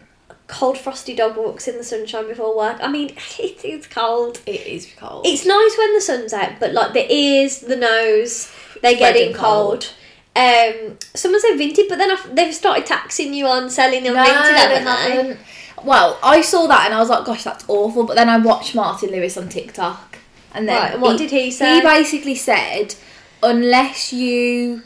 cold 0.48 0.76
frosty 0.78 1.14
dog 1.16 1.36
walks 1.36 1.66
in 1.66 1.76
the 1.78 1.84
sunshine 1.84 2.28
before 2.28 2.56
work. 2.56 2.76
I 2.80 2.88
mean, 2.88 3.08
it 3.38 3.64
is 3.64 3.86
cold. 3.86 4.40
It 4.46 4.66
is 4.66 4.92
cold. 4.98 5.26
It's 5.26 5.46
nice 5.46 5.74
when 5.78 5.94
the 5.94 6.00
sun's 6.00 6.32
out, 6.32 6.60
but 6.60 6.72
like 6.72 6.92
the 6.92 7.10
ears, 7.12 7.60
the 7.60 7.76
nose, 7.76 8.52
they're 8.82 8.96
getting 8.96 9.32
cold. 9.32 9.84
cold. 9.84 9.92
Um, 10.36 10.98
someone 11.14 11.40
said 11.40 11.56
Vinted, 11.56 11.88
but 11.88 11.96
then 11.96 12.10
I've, 12.10 12.36
they've 12.36 12.54
started 12.54 12.84
taxing 12.84 13.32
you 13.32 13.46
on 13.46 13.70
selling 13.70 14.04
them 14.04 14.14
Vinted, 14.14 14.54
haven't 14.54 14.84
they? 14.84 15.16
haven't. 15.16 15.38
Well, 15.82 16.18
I 16.22 16.42
saw 16.42 16.66
that 16.66 16.84
and 16.86 16.94
I 16.94 16.98
was 16.98 17.08
like, 17.08 17.24
gosh, 17.24 17.44
that's 17.44 17.64
awful. 17.68 18.04
But 18.04 18.16
then 18.16 18.28
I 18.28 18.36
watched 18.38 18.74
Martin 18.74 19.10
Lewis 19.10 19.36
on 19.36 19.48
TikTok. 19.48 20.18
And 20.52 20.68
then 20.68 20.76
Right, 20.82 20.92
and 20.94 21.02
what 21.02 21.16
did 21.18 21.30
he 21.30 21.50
say? 21.50 21.76
He 21.76 21.80
basically 21.80 22.34
said, 22.34 22.94
unless 23.42 24.12
you 24.12 24.82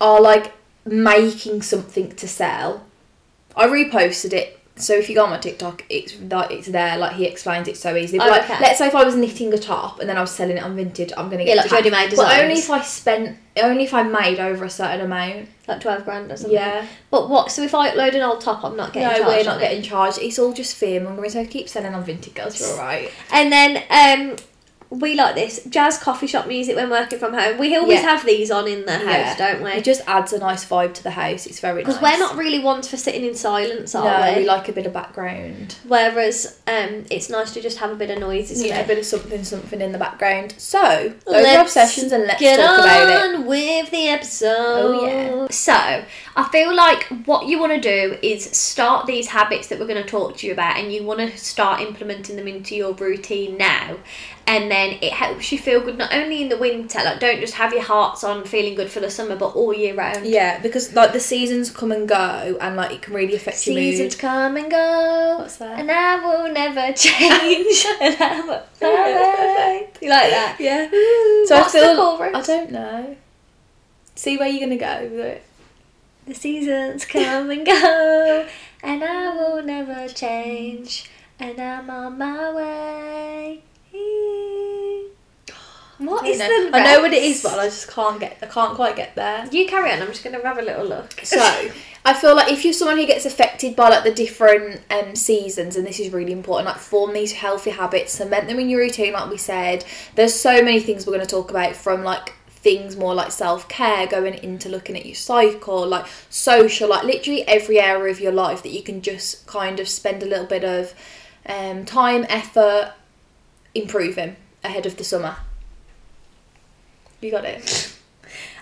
are 0.00 0.20
like 0.20 0.52
making 0.84 1.62
something 1.62 2.12
to 2.16 2.28
sell. 2.28 2.86
I 3.56 3.66
reposted 3.66 4.32
it. 4.32 4.59
So 4.80 4.94
if 4.94 5.08
you 5.08 5.14
go 5.14 5.24
on 5.24 5.30
my 5.30 5.38
TikTok, 5.38 5.84
it's 5.88 6.18
like 6.20 6.50
it's 6.50 6.68
there. 6.68 6.96
Like 6.96 7.14
he 7.14 7.24
explains 7.26 7.68
it 7.68 7.76
so 7.76 7.94
easily. 7.96 8.18
But 8.18 8.28
Oh, 8.28 8.30
like, 8.30 8.44
okay. 8.44 8.58
let's 8.60 8.78
say 8.78 8.86
if 8.88 8.94
I 8.94 9.04
was 9.04 9.14
knitting 9.14 9.52
a 9.54 9.58
top 9.58 10.00
and 10.00 10.08
then 10.08 10.16
I 10.16 10.20
was 10.20 10.30
selling 10.30 10.56
it 10.56 10.62
on 10.62 10.76
Vinted, 10.76 11.12
I'm 11.16 11.28
gonna 11.30 11.44
get 11.44 11.48
Yeah, 11.48 11.54
like 11.62 11.70
taxed. 11.70 11.72
ready-made 11.72 12.16
But 12.16 12.40
only 12.42 12.54
if 12.54 12.70
I 12.70 12.80
spent, 12.82 13.38
only 13.62 13.84
if 13.84 13.94
I 13.94 14.02
made 14.02 14.38
over 14.40 14.64
a 14.64 14.70
certain 14.70 15.00
amount. 15.02 15.48
Like 15.68 15.80
twelve 15.80 16.04
grand 16.04 16.32
or 16.32 16.36
something. 16.36 16.54
Yeah. 16.54 16.84
But 17.10 17.28
what? 17.30 17.52
So 17.52 17.62
if 17.62 17.74
I 17.74 17.90
upload 17.90 18.14
an 18.14 18.22
old 18.22 18.40
top, 18.40 18.64
I'm 18.64 18.76
not 18.76 18.92
getting 18.92 19.08
no, 19.08 19.24
charged. 19.24 19.46
we're 19.46 19.52
not 19.52 19.60
getting 19.60 19.82
charged. 19.82 20.18
It's 20.18 20.38
all 20.38 20.52
just 20.52 20.74
fear 20.76 21.00
mongering. 21.00 21.30
So 21.30 21.40
I 21.40 21.46
keep 21.46 21.68
selling 21.68 21.94
on 21.94 22.04
Vinted, 22.04 22.34
girls. 22.34 22.58
You're 22.58 22.70
all 22.70 22.78
right. 22.78 23.10
And 23.32 23.52
then 23.52 23.82
um, 23.90 24.36
we 24.90 25.14
like 25.14 25.36
this 25.36 25.60
jazz 25.68 25.98
coffee 25.98 26.26
shop 26.26 26.48
music 26.48 26.74
when 26.74 26.90
working 26.90 27.16
from 27.18 27.32
home. 27.32 27.58
We 27.58 27.76
always 27.76 28.00
Yeah. 28.02 28.10
have 28.10 28.26
these 28.26 28.50
on 28.50 28.66
in 28.66 28.86
the 28.86 28.98
house, 28.98 29.06
Yeah. 29.06 29.36
don't 29.36 29.62
we? 29.62 29.70
It 29.70 29.84
just 29.84 30.02
adds 30.08 30.32
a 30.32 30.38
nice 30.40 30.64
vibe 30.64 30.94
to 30.94 31.02
the 31.04 31.12
house. 31.12 31.46
It's 31.46 31.60
very 31.60 31.84
nice. 31.84 31.94
Because 31.94 32.02
we're 32.02 32.18
not 32.18 32.36
really 32.36 32.58
ones 32.58 32.88
for 32.88 32.96
sitting 32.96 33.24
in 33.24 33.36
silence, 33.36 33.94
are 33.94 34.02
No, 34.22 34.32
we? 34.34 34.40
we 34.40 34.46
like 34.48 34.68
a 34.68 34.72
bit 34.72 34.86
of 34.86 34.92
background. 34.92 35.76
Whereas 35.86 36.56
um, 36.66 37.04
it's 37.08 37.30
nice 37.30 37.52
to 37.52 37.60
just 37.60 37.78
have 37.78 37.92
a 37.92 37.94
bit 37.94 38.10
of 38.10 38.18
noise, 38.18 38.50
isn't 38.50 38.66
Yeah, 38.66 38.80
a 38.80 38.86
bit 38.86 38.98
of 38.98 39.04
something, 39.06 39.44
something 39.44 39.80
in 39.80 39.92
the 39.92 39.98
background. 39.98 40.54
So, 40.58 41.12
those 41.24 41.46
are 41.46 41.60
obsessions, 41.60 42.10
and 42.10 42.24
let's 42.26 42.40
get 42.40 42.56
talk 42.56 42.80
about 42.80 43.10
it. 43.10 43.16
on 43.36 43.46
with 43.46 43.90
the 43.92 44.08
episode. 44.08 44.56
Oh, 44.56 45.06
yeah. 45.06 45.46
So 45.50 45.72
I 46.36 46.48
feel 46.50 46.74
like 46.74 47.04
what 47.26 47.46
you 47.46 47.60
want 47.60 47.72
to 47.72 47.80
do 47.80 48.18
is 48.22 48.44
start 48.44 49.06
these 49.06 49.28
habits 49.28 49.68
that 49.68 49.78
we're 49.78 49.86
going 49.86 50.02
to 50.02 50.08
talk 50.08 50.36
to 50.38 50.46
you 50.48 50.52
about, 50.52 50.78
and 50.78 50.92
you 50.92 51.04
want 51.04 51.20
to 51.20 51.36
start 51.38 51.80
implementing 51.80 52.34
them 52.34 52.48
into 52.48 52.74
your 52.74 52.92
routine 52.94 53.56
now. 53.56 53.96
And 54.46 54.68
then 54.68 54.79
it 55.02 55.12
helps 55.12 55.52
you 55.52 55.58
feel 55.58 55.80
good 55.80 55.98
not 55.98 56.12
only 56.14 56.42
in 56.42 56.48
the 56.48 56.56
winter, 56.56 56.98
like 57.04 57.20
don't 57.20 57.40
just 57.40 57.54
have 57.54 57.72
your 57.72 57.82
hearts 57.82 58.24
on 58.24 58.44
feeling 58.44 58.74
good 58.74 58.90
for 58.90 59.00
the 59.00 59.10
summer, 59.10 59.36
but 59.36 59.54
all 59.56 59.72
year 59.74 59.94
round. 59.94 60.26
Yeah, 60.26 60.60
because 60.60 60.94
like 60.94 61.12
the 61.12 61.20
seasons 61.20 61.70
come 61.70 61.92
and 61.92 62.08
go, 62.08 62.56
and 62.60 62.76
like 62.76 62.92
it 62.92 63.02
can 63.02 63.14
really 63.14 63.34
affect 63.34 63.66
your 63.66 63.76
mood. 63.76 63.84
Seasons 63.94 64.14
come 64.16 64.56
and 64.56 64.70
go, 64.70 65.36
What's 65.40 65.56
that? 65.58 65.78
and 65.78 65.90
I 65.90 66.16
will 66.24 66.52
never 66.52 66.92
change. 66.96 67.86
and 68.00 68.16
I 68.20 68.40
will 68.40 68.62
perfect. 68.80 70.02
You 70.02 70.10
like 70.10 70.30
that? 70.30 70.56
Yeah. 70.58 70.88
Ooh, 70.92 71.46
So 71.46 71.56
I 71.56 71.68
feel. 71.68 72.36
I 72.36 72.42
don't 72.42 72.70
know. 72.70 73.16
See 74.14 74.36
where 74.36 74.48
you're 74.48 74.60
gonna 74.68 74.76
go 74.76 75.02
with 75.10 75.20
it. 75.26 75.42
The 76.26 76.34
seasons 76.34 77.04
come 77.06 77.50
and 77.50 77.64
go, 77.66 78.46
and 78.82 79.02
I 79.02 79.34
will 79.34 79.62
never 79.62 80.06
change, 80.08 81.10
and 81.38 81.58
I'm 81.58 81.88
on 81.90 82.18
my 82.18 82.52
way. 82.54 83.62
What 86.00 86.26
is 86.26 86.38
know. 86.38 86.70
the 86.70 86.76
I 86.76 86.82
know 86.82 87.02
what 87.02 87.12
it 87.12 87.22
is, 87.22 87.42
but 87.42 87.58
I 87.58 87.66
just 87.66 87.90
can't 87.90 88.18
get. 88.18 88.38
I 88.40 88.46
can't 88.46 88.74
quite 88.74 88.96
get 88.96 89.14
there. 89.14 89.46
You 89.52 89.66
carry 89.66 89.92
on. 89.92 90.00
I'm 90.00 90.08
just 90.08 90.24
gonna 90.24 90.42
have 90.42 90.58
a 90.58 90.62
little 90.62 90.86
look. 90.86 91.20
So 91.24 91.38
I 92.06 92.14
feel 92.14 92.34
like 92.34 92.50
if 92.50 92.64
you're 92.64 92.72
someone 92.72 92.96
who 92.96 93.06
gets 93.06 93.26
affected 93.26 93.76
by 93.76 93.90
like 93.90 94.04
the 94.04 94.10
different 94.10 94.80
um, 94.90 95.14
seasons, 95.14 95.76
and 95.76 95.86
this 95.86 96.00
is 96.00 96.10
really 96.10 96.32
important, 96.32 96.66
like 96.66 96.78
form 96.78 97.12
these 97.12 97.32
healthy 97.32 97.70
habits, 97.70 98.14
cement 98.14 98.48
them 98.48 98.58
in 98.58 98.70
your 98.70 98.80
routine. 98.80 99.12
Like 99.12 99.30
we 99.30 99.36
said, 99.36 99.84
there's 100.14 100.34
so 100.34 100.62
many 100.62 100.80
things 100.80 101.06
we're 101.06 101.12
going 101.12 101.26
to 101.26 101.30
talk 101.30 101.50
about 101.50 101.76
from 101.76 102.02
like 102.02 102.32
things 102.48 102.96
more 102.96 103.14
like 103.14 103.30
self 103.30 103.68
care, 103.68 104.06
going 104.06 104.32
into 104.32 104.70
looking 104.70 104.96
at 104.96 105.04
your 105.04 105.14
cycle, 105.14 105.86
like 105.86 106.06
social, 106.30 106.88
like 106.88 107.04
literally 107.04 107.46
every 107.46 107.78
area 107.78 108.10
of 108.10 108.20
your 108.20 108.32
life 108.32 108.62
that 108.62 108.70
you 108.70 108.82
can 108.82 109.02
just 109.02 109.46
kind 109.46 109.78
of 109.78 109.86
spend 109.86 110.22
a 110.22 110.26
little 110.26 110.46
bit 110.46 110.64
of 110.64 110.94
um, 111.44 111.84
time, 111.84 112.24
effort 112.30 112.94
improving 113.74 114.36
ahead 114.64 114.86
of 114.86 114.96
the 114.96 115.04
summer. 115.04 115.36
You 117.20 117.30
got 117.30 117.44
it. 117.44 117.92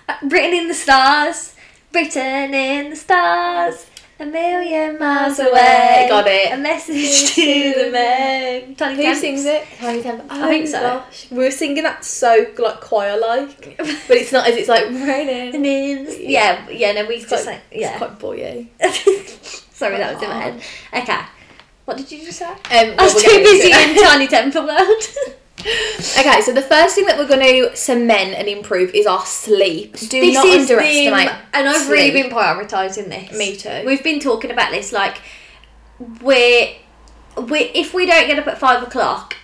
Uh, 0.09 0.15
written 0.25 0.55
in 0.55 0.69
the 0.69 0.75
stars, 0.75 1.55
written 1.93 2.55
in 2.55 2.91
the 2.91 2.97
stars. 2.97 3.87
A 4.21 4.27
million 4.27 4.99
miles 4.99 5.39
away. 5.39 6.07
Got 6.09 6.27
it. 6.27 6.53
A 6.53 6.57
message 6.57 7.35
to 7.37 7.73
the 7.77 7.85
moon. 7.93 8.75
Tiny 8.75 8.97
Who 8.97 9.03
Temps. 9.03 9.21
sings 9.21 9.45
it? 9.45 9.65
Tinie 9.79 10.03
Tempah. 10.03 10.27
I 10.29 10.49
think 10.49 10.67
so. 10.67 10.81
Gosh. 10.81 11.31
We 11.31 11.39
were 11.39 11.53
singing 11.53 11.85
that 11.85 12.05
so 12.05 12.47
like 12.59 12.81
choir 12.81 13.17
like, 13.21 13.77
but 13.79 14.17
it's 14.17 14.33
not 14.33 14.49
as 14.49 14.57
it's 14.57 14.69
like 14.69 14.87
raining. 14.87 15.55
In- 15.65 16.07
Yeah, 16.29 16.69
yeah. 16.69 16.93
No, 16.95 17.07
we 17.07 17.15
It's 17.17 17.31
just 17.31 17.45
quite, 17.45 17.53
like 17.53 17.63
yeah. 17.71 17.91
it's 17.91 17.99
quite 17.99 18.19
boy 18.19 18.67
Sorry, 19.73 19.99
that 19.99 20.15
was 20.15 20.23
in 20.25 20.29
my 20.31 20.41
head. 20.41 20.63
Okay. 20.93 21.21
What 21.85 21.97
did 21.99 22.11
you 22.11 22.25
just 22.25 22.39
say? 22.41 22.47
Um, 22.51 22.59
I 22.71 22.97
was 23.05 23.15
too 23.23 23.39
busy 23.39 23.71
in 23.71 23.95
Tinie 24.03 24.27
Tempah 24.27 24.67
World. 24.67 25.35
Okay, 25.61 26.41
so 26.43 26.53
the 26.53 26.63
first 26.63 26.95
thing 26.95 27.07
that 27.07 27.19
we're 27.19 27.27
going 27.27 27.41
to 27.41 27.77
cement 27.77 28.35
and 28.35 28.49
improve 28.49 28.95
is 28.95 29.07
our 29.07 29.25
sleep. 29.27 29.97
Do 29.97 30.21
this 30.21 30.35
not 30.35 30.47
underestimate. 30.47 31.13
been, 31.13 31.37
and 31.53 31.69
I've 31.69 31.89
really 31.89 32.11
been 32.11 32.31
prioritising 32.31 33.09
this. 33.09 33.37
Me 33.37 33.57
too. 33.57 33.83
We've 33.85 34.03
been 34.03 34.21
talking 34.21 34.51
about 34.51 34.71
this 34.71 34.93
like 34.93 35.21
we're 36.21 36.69
we 37.37 37.59
if 37.75 37.93
we 37.95 38.07
don't 38.07 38.27
get 38.27 38.39
up 38.39 38.47
at 38.47 38.59
five 38.59 38.83
o'clock 38.83 39.37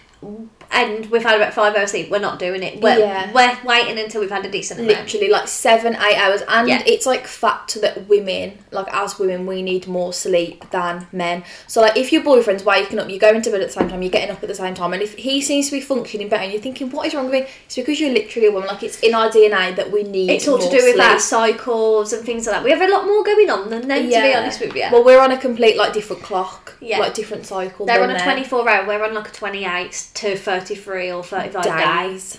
and 0.75 1.07
we've 1.11 1.23
had 1.23 1.37
about 1.37 1.55
five 1.55 1.75
hours 1.77 1.93
sleep, 1.93 2.11
we're 2.11 2.19
not 2.19 2.39
doing 2.39 2.63
it. 2.63 2.81
We're, 2.81 2.99
Yeah. 2.99 3.33
we're 3.33 3.57
waiting 3.65 3.99
until 3.99 4.21
we've 4.21 4.31
had 4.31 4.45
a 4.45 4.51
decent 4.51 4.81
amount. 4.81 4.99
literally 5.05 5.29
like 5.29 5.49
seven, 5.49 5.95
eight 5.97 6.17
hours, 6.19 6.43
and 6.49 6.69
Yeah. 6.69 6.83
it's 6.85 7.07
like 7.07 7.27
fact 7.27 7.81
that 7.81 8.09
women, 8.09 8.59
like 8.73 8.87
as 8.93 9.19
women, 9.19 9.47
we 9.47 9.63
need 9.63 9.87
more 9.87 10.13
sleep 10.13 10.69
than 10.71 11.07
men. 11.13 11.45
So 11.67 11.81
like 11.81 11.97
if 11.97 12.13
your 12.13 12.23
boyfriend's 12.23 12.65
waking 12.65 12.99
up, 12.99 13.09
you're 13.09 13.19
going 13.19 13.41
to 13.43 13.51
bed 13.51 13.61
at 13.61 13.69
the 13.69 13.73
same 13.73 13.89
time, 13.89 14.03
you're 14.03 14.11
getting 14.11 14.31
up 14.31 14.43
at 14.43 14.49
the 14.49 14.55
same 14.55 14.75
time, 14.75 14.93
and 14.93 15.03
if 15.03 15.15
he 15.15 15.41
seems 15.41 15.67
to 15.67 15.73
be 15.73 15.81
functioning 15.81 16.29
better, 16.29 16.43
and 16.43 16.53
you're 16.53 16.61
thinking, 16.61 16.91
what 16.91 17.07
is 17.07 17.15
wrong 17.15 17.27
with 17.27 17.35
me? 17.35 17.47
It's 17.67 17.77
because 17.77 18.01
you're 18.01 18.11
literally 18.13 18.49
a 18.49 18.53
woman. 18.53 18.69
Like 18.69 18.83
it's 18.83 18.99
in 19.01 19.15
our 19.15 19.29
DNA 19.31 19.75
that 19.77 19.91
we 19.93 20.03
need. 20.03 20.31
It's 20.31 20.49
all 20.49 20.59
to 20.59 20.69
do 20.69 20.77
with 20.77 20.95
sleep. 20.97 21.01
our 21.05 21.19
cycles 21.19 22.13
and 22.13 22.25
things 22.25 22.47
like 22.47 22.57
that. 22.57 22.65
We 22.65 22.71
have 22.71 22.83
a 22.83 22.89
lot 22.89 23.07
more 23.07 23.23
going 23.23 23.49
on 23.51 23.71
than 23.71 23.87
them, 23.89 24.03
to 24.05 24.09
be 24.09 24.35
honest 24.35 24.61
with 24.61 24.75
you. 24.75 24.87
Well, 24.91 25.05
we're 25.05 25.21
on 25.21 25.31
a 25.31 25.39
complete 25.39 25.77
like 25.77 25.93
different 25.93 26.23
clock. 26.23 26.75
Yeah. 26.81 26.99
Like 26.99 27.15
different 27.15 27.47
cycle. 27.47 27.87
They're 27.87 28.03
on 28.03 28.11
a 28.11 28.23
24 28.23 28.69
hour, 28.69 28.87
we're 28.87 29.03
on 29.05 29.15
like 29.15 29.29
a 29.29 29.33
28 29.33 30.07
to 30.15 30.37
33 30.67 31.13
or 31.13 31.23
35 31.25 31.63
days. 31.65 32.33
days. 32.33 32.39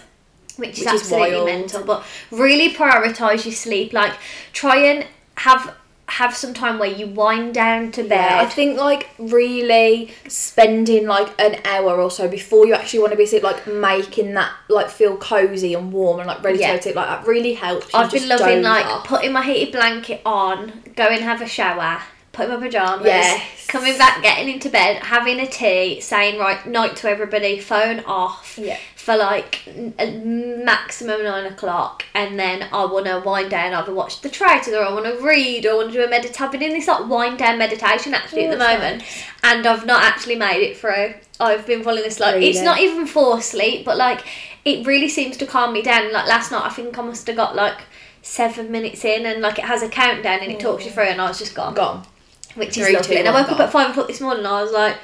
which 0.58 0.70
is 0.70 0.77
Which 0.79 0.79
is 0.79 0.88
absolutely 1.01 1.36
wild. 1.36 1.46
mental. 1.48 1.84
But 1.84 2.05
really 2.32 2.74
prioritize 2.74 3.46
your 3.46 3.53
sleep. 3.53 3.94
Like 3.94 4.13
try 4.53 4.77
and 4.77 5.05
have 5.38 5.75
have 6.08 6.36
some 6.38 6.53
time 6.53 6.77
where 6.77 6.89
you 6.89 7.08
wind 7.08 7.53
down 7.55 7.91
to 7.91 8.03
bed. 8.03 8.29
Yeah, 8.29 8.41
I 8.41 8.46
think 8.46 8.77
like 8.77 9.10
really 9.17 10.13
spending 10.27 11.08
like 11.08 11.29
an 11.41 11.60
hour 11.65 12.00
or 12.00 12.12
so 12.12 12.27
before 12.27 12.67
you 12.67 12.75
actually 12.75 13.00
want 13.00 13.12
to 13.13 13.17
be 13.17 13.24
asleep, 13.24 13.41
like 13.41 13.65
making 13.65 14.36
that 14.36 14.51
like 14.70 14.89
feel 14.89 15.17
cozy 15.17 15.74
and 15.74 15.91
warm 15.91 16.20
and 16.20 16.27
like 16.27 16.44
ready 16.44 16.60
Yeah. 16.60 16.67
to 16.67 16.74
go 16.74 16.77
to 16.77 16.84
sleep, 16.84 16.96
like 16.96 17.08
that 17.08 17.25
really 17.27 17.53
helps. 17.55 17.88
I've 17.94 18.12
been 18.12 18.27
loving 18.29 18.62
like 18.62 18.86
off. 18.86 19.05
putting 19.08 19.34
my 19.34 19.44
heated 19.44 19.72
blanket 19.74 20.22
on, 20.25 20.84
go 20.96 21.05
and 21.08 21.22
have 21.24 21.41
a 21.41 21.48
shower, 21.48 22.00
putting 22.36 22.54
my 22.54 22.60
pajamas, 22.60 23.06
Yes. 23.06 23.65
coming 23.68 23.98
back, 23.98 24.22
getting 24.22 24.50
into 24.54 24.70
bed, 24.70 24.98
having 25.04 25.39
a 25.39 25.48
tea, 25.48 26.01
saying 26.01 26.38
right 26.39 26.65
night 26.68 26.96
to 26.98 27.10
everybody, 27.10 27.60
phone 27.60 28.01
off 28.01 28.60
Yeah. 28.62 28.77
for 28.96 29.15
like 29.15 29.62
maximum 29.98 31.24
nine 31.24 31.46
o'clock, 31.46 32.04
and 32.13 32.38
then 32.38 32.68
I 32.74 32.86
want 32.86 33.06
to 33.06 33.22
wind 33.25 33.50
down, 33.51 33.74
either 33.74 33.94
watch 33.94 34.22
the 34.22 34.30
traitors 34.30 34.74
or 34.74 34.84
I 34.84 34.92
want 34.92 35.06
to 35.06 35.25
read 35.25 35.65
or 35.65 35.72
I 35.72 35.75
want 35.75 35.94
to 35.94 35.98
do 35.98 36.04
a 36.04 36.10
meditation. 36.10 36.44
I've 36.44 36.51
been 36.51 36.62
in 36.62 36.74
this 36.74 36.88
like 36.88 37.08
wind 37.08 37.38
down 37.38 37.58
meditation 37.58 38.13
actually 38.13 38.48
Oh, 38.48 38.51
at 38.51 38.58
the 38.60 38.63
oh, 38.63 38.68
that's 38.68 38.82
moment, 38.82 39.04
and 39.44 39.65
I've 39.65 39.86
not 39.86 40.04
actually 40.04 40.36
made 40.36 40.62
it 40.62 40.77
through. 40.77 41.13
I've 41.39 41.65
been 41.65 41.84
falling 41.84 42.06
asleep. 42.06 42.36
Oh, 42.36 42.38
it's 42.39 42.62
not 42.62 42.80
even 42.80 43.08
for 43.08 43.42
sleep, 43.42 43.86
but 43.86 43.98
like 43.98 44.25
it 44.65 44.86
really 44.86 45.10
seems 45.10 45.38
to 45.38 45.46
calm 45.46 45.72
me 45.74 45.82
down. 45.82 46.12
Like 46.12 46.27
last 46.27 46.51
night, 46.51 46.63
I 46.65 46.70
think 46.70 46.98
I 46.98 47.01
must 47.01 47.27
have 47.27 47.36
got 47.36 47.56
like 47.56 47.80
seven 48.22 48.72
minutes 48.72 49.06
in, 49.06 49.25
and 49.25 49.42
like 49.42 49.58
it 49.58 49.65
has 49.65 49.84
a 49.84 49.88
countdown 49.89 50.39
and 50.42 50.51
it 50.51 50.60
talks 50.60 50.84
you 50.84 50.92
oh. 50.92 50.94
through, 50.96 51.04
and 51.06 51.22
I 51.22 51.27
was 51.30 51.39
just 51.39 51.56
gone, 51.56 51.74
gone. 51.75 52.06
Which 52.55 52.77
is 52.77 52.89
lovely. 52.93 53.17
and 53.17 53.27
I 53.27 53.31
woke 53.41 53.51
up 53.51 53.59
at 53.59 53.71
five 53.71 53.91
o'clock 53.91 54.07
this 54.07 54.21
morning, 54.21 54.39
and 54.45 54.47
I 54.47 54.62
was 54.63 54.71
like, 54.71 54.97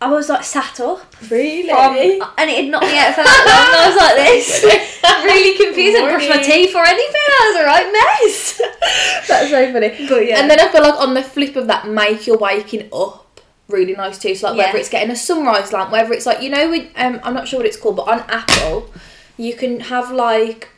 I 0.00 0.10
was 0.10 0.28
like 0.28 0.44
sat 0.44 0.78
up 0.80 1.00
Really? 1.30 1.68
from, 2.18 2.30
and 2.38 2.50
it 2.50 2.64
had 2.64 2.70
knocked 2.70 2.84
me 2.86 2.98
out 2.98 3.14
for 3.14 3.22
that 3.24 3.42
long. 3.48 3.72
I 3.72 3.88
was 3.88 3.96
like 3.96 4.16
this, 4.16 4.62
really 5.24 5.56
confused. 5.56 5.96
I 5.96 6.00
didn't 6.00 6.10
brush 6.10 6.28
my 6.28 6.42
teeth 6.42 6.74
or 6.74 6.84
anything. 6.84 7.20
I 7.28 7.52
was 7.52 7.62
a 7.62 7.64
right 7.64 7.92
mess. 7.92 8.60
That's 9.28 9.50
so 9.50 9.72
funny. 9.72 10.06
But 10.08 10.26
yeah. 10.28 10.40
And 10.40 10.50
then 10.50 10.60
I 10.60 10.68
feel 10.68 10.82
like 10.82 11.00
on 11.00 11.14
the 11.14 11.22
flip 11.22 11.56
of 11.56 11.66
that, 11.68 11.88
make 11.88 12.26
your 12.26 12.36
waking 12.36 12.90
up 12.92 13.40
really 13.68 13.94
nice 13.94 14.18
too. 14.18 14.34
So 14.34 14.48
like 14.48 14.58
Yeah. 14.58 14.66
whether 14.66 14.78
it's 14.78 14.90
getting 14.90 15.10
a 15.10 15.16
sunrise 15.16 15.72
lamp, 15.72 15.90
whether 15.90 16.12
it's 16.12 16.26
like 16.26 16.42
you 16.42 16.50
know, 16.50 16.68
with, 16.70 16.90
um, 16.96 17.18
I'm 17.22 17.32
not 17.34 17.48
sure 17.48 17.58
what 17.60 17.66
it's 17.66 17.78
called, 17.78 17.96
but 17.96 18.06
on 18.06 18.20
Apple, 18.28 18.90
you 19.38 19.54
can 19.54 19.80
have 19.80 20.10
like 20.12 20.68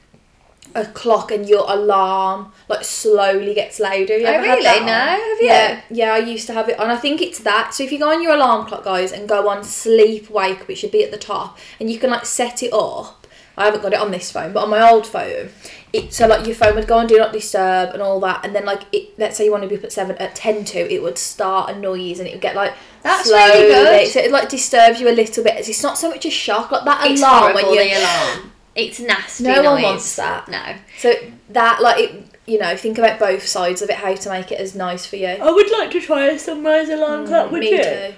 a 0.75 0.85
clock 0.87 1.31
and 1.31 1.49
your 1.49 1.65
alarm 1.69 2.53
like 2.69 2.85
slowly 2.85 3.55
gets 3.55 3.81
louder. 3.81 4.17
You 4.17 4.27
Oh, 4.27 4.41
really? 4.41 4.63
No, 4.63 4.93
have 4.93 5.41
you? 5.41 5.47
Yeah, 5.47 5.81
yeah, 5.91 6.13
I 6.15 6.19
used 6.19 6.47
to 6.49 6.53
have 6.53 6.69
it 6.69 6.79
on. 6.79 6.91
I 6.91 6.97
think 6.97 7.21
it's 7.21 7.39
that. 7.41 7.75
So 7.75 7.83
if 7.83 7.93
you 7.93 7.99
go 7.99 8.11
on 8.11 8.23
your 8.23 8.35
alarm 8.35 8.67
clock, 8.67 8.85
guys, 8.85 9.13
and 9.13 9.29
go 9.29 9.49
on 9.49 9.65
sleep 9.65 10.31
wake, 10.31 10.69
which 10.69 10.79
should 10.79 10.93
be 10.93 11.03
at 11.05 11.11
the 11.11 11.19
top, 11.19 11.59
and 11.81 11.91
you 11.91 11.99
can 11.99 12.11
like 12.11 12.27
set 12.27 12.63
it 12.63 12.73
up. 12.73 13.27
I 13.57 13.65
haven't 13.65 13.83
got 13.83 13.93
it 13.93 13.99
on 13.99 14.13
this 14.13 14.31
phone, 14.31 14.53
but 14.53 14.63
on 14.63 14.71
my 14.71 14.89
old 14.89 15.05
phone, 15.05 15.51
it 15.93 16.13
so 16.15 16.29
like 16.29 16.47
your 16.47 16.55
phone 16.55 16.77
would 16.77 16.87
go 16.87 16.99
on 16.99 17.09
do 17.09 17.19
not 17.19 17.33
disturb 17.33 17.91
and 17.91 18.01
all 18.01 18.21
that, 18.21 18.45
and 18.45 18.55
then 18.55 18.65
like 18.65 18.83
it, 18.93 19.19
let's 19.19 19.37
say 19.37 19.47
you 19.47 19.51
want 19.51 19.65
to 19.65 19.69
be 19.69 19.77
up 19.77 19.83
at 19.83 19.93
seven 19.93 20.17
at 20.19 20.37
ten 20.37 20.65
to, 20.67 20.79
it 20.79 21.03
would 21.03 21.19
start 21.19 21.71
a 21.71 21.79
noise 21.79 22.21
and 22.21 22.29
it 22.29 22.33
would 22.35 22.41
get 22.41 22.55
like 22.55 22.75
That's 23.03 23.29
slowly, 23.29 23.65
really 23.65 24.05
good. 24.05 24.13
So 24.13 24.21
it 24.21 24.31
like 24.31 24.49
disturbs 24.49 25.01
you 25.01 25.09
a 25.09 25.11
little 25.11 25.43
bit. 25.43 25.69
It's 25.69 25.83
not 25.83 25.99
so 25.99 26.09
much 26.09 26.25
a 26.25 26.31
shock 26.31 26.71
like 26.71 26.85
that 26.85 27.11
It's 27.11 27.21
alarm 27.21 27.53
horrible, 27.53 27.71
when 27.73 27.89
you 27.89 27.99
alarm. 27.99 28.53
It's 28.79 29.01
nasty. 29.01 29.45
No 29.45 29.63
one 29.63 29.83
wants 29.83 30.17
that. 30.17 30.49
No. 30.49 30.63
So 30.99 31.13
that 31.51 31.83
like 31.83 31.99
it, 32.05 32.25
you 32.47 32.59
know, 32.59 32.77
think 32.77 32.97
about 32.99 33.19
both 33.19 33.45
sides 33.47 33.83
of 33.83 33.91
it, 33.91 33.97
how 33.97 34.15
to 34.15 34.31
make 34.31 34.53
it 34.53 34.61
as 34.61 34.75
nice 34.75 35.05
for 35.05 35.17
you. 35.17 35.27
I 35.29 35.51
would 35.51 35.71
like 35.73 35.91
to 35.91 36.01
try 36.01 36.27
a 36.27 36.39
sunrise 36.39 36.89
alarm 36.89 37.27
clock 37.27 37.51
with 37.51 37.63
Mm, 37.63 37.71
Me 37.71 37.77
you, 37.77 37.83
too. 37.83 38.15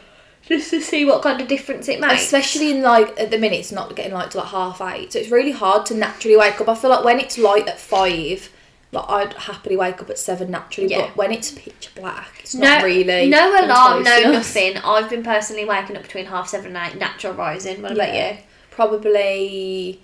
just 0.47 0.71
to 0.71 0.81
see 0.81 1.05
what 1.05 1.23
kind 1.23 1.41
of 1.41 1.49
difference 1.49 1.89
it 1.89 1.99
makes. 2.01 2.23
Especially 2.23 2.73
in 2.73 2.83
like 2.83 3.19
at 3.19 3.31
the 3.31 3.39
minute, 3.39 3.61
it's 3.61 3.73
not 3.73 3.97
getting 3.97 4.13
light 4.13 4.31
till 4.33 4.43
like 4.43 4.51
half 4.51 4.81
eight, 4.83 5.13
so 5.15 5.19
it's 5.19 5.31
really 5.31 5.53
hard 5.53 5.87
to 5.87 5.95
naturally 5.95 6.37
wake 6.37 6.61
up. 6.61 6.69
I 6.69 6.75
feel 6.75 6.91
like 6.91 7.05
when 7.05 7.19
it's 7.21 7.39
light 7.39 7.67
at 7.67 7.81
five, 7.81 8.51
like 8.93 9.05
I'd 9.09 9.33
happily 9.35 9.77
wake 9.77 10.01
up 10.03 10.11
at 10.11 10.19
seven 10.19 10.51
naturally, 10.51 10.91
Yeah. 10.91 11.07
but 11.07 11.17
when 11.17 11.33
it's 11.33 11.53
pitch 11.53 11.91
black, 11.95 12.33
it's 12.41 12.55
no, 12.55 12.69
not 12.69 12.85
really. 12.85 13.29
no 13.29 13.51
alarm, 13.65 14.03
no 14.03 14.17
enticing. 14.19 14.75
nothing. 14.75 14.77
I've 14.85 15.09
been 15.09 15.23
personally 15.23 15.65
waking 15.65 15.97
up 15.97 16.03
between 16.03 16.27
half 16.27 16.49
seven 16.49 16.77
and 16.77 16.93
eight, 16.93 16.99
natural 16.99 17.33
rising. 17.33 17.81
What 17.83 17.93
about 17.93 18.15
you? 18.15 18.37
Probably, 18.71 20.01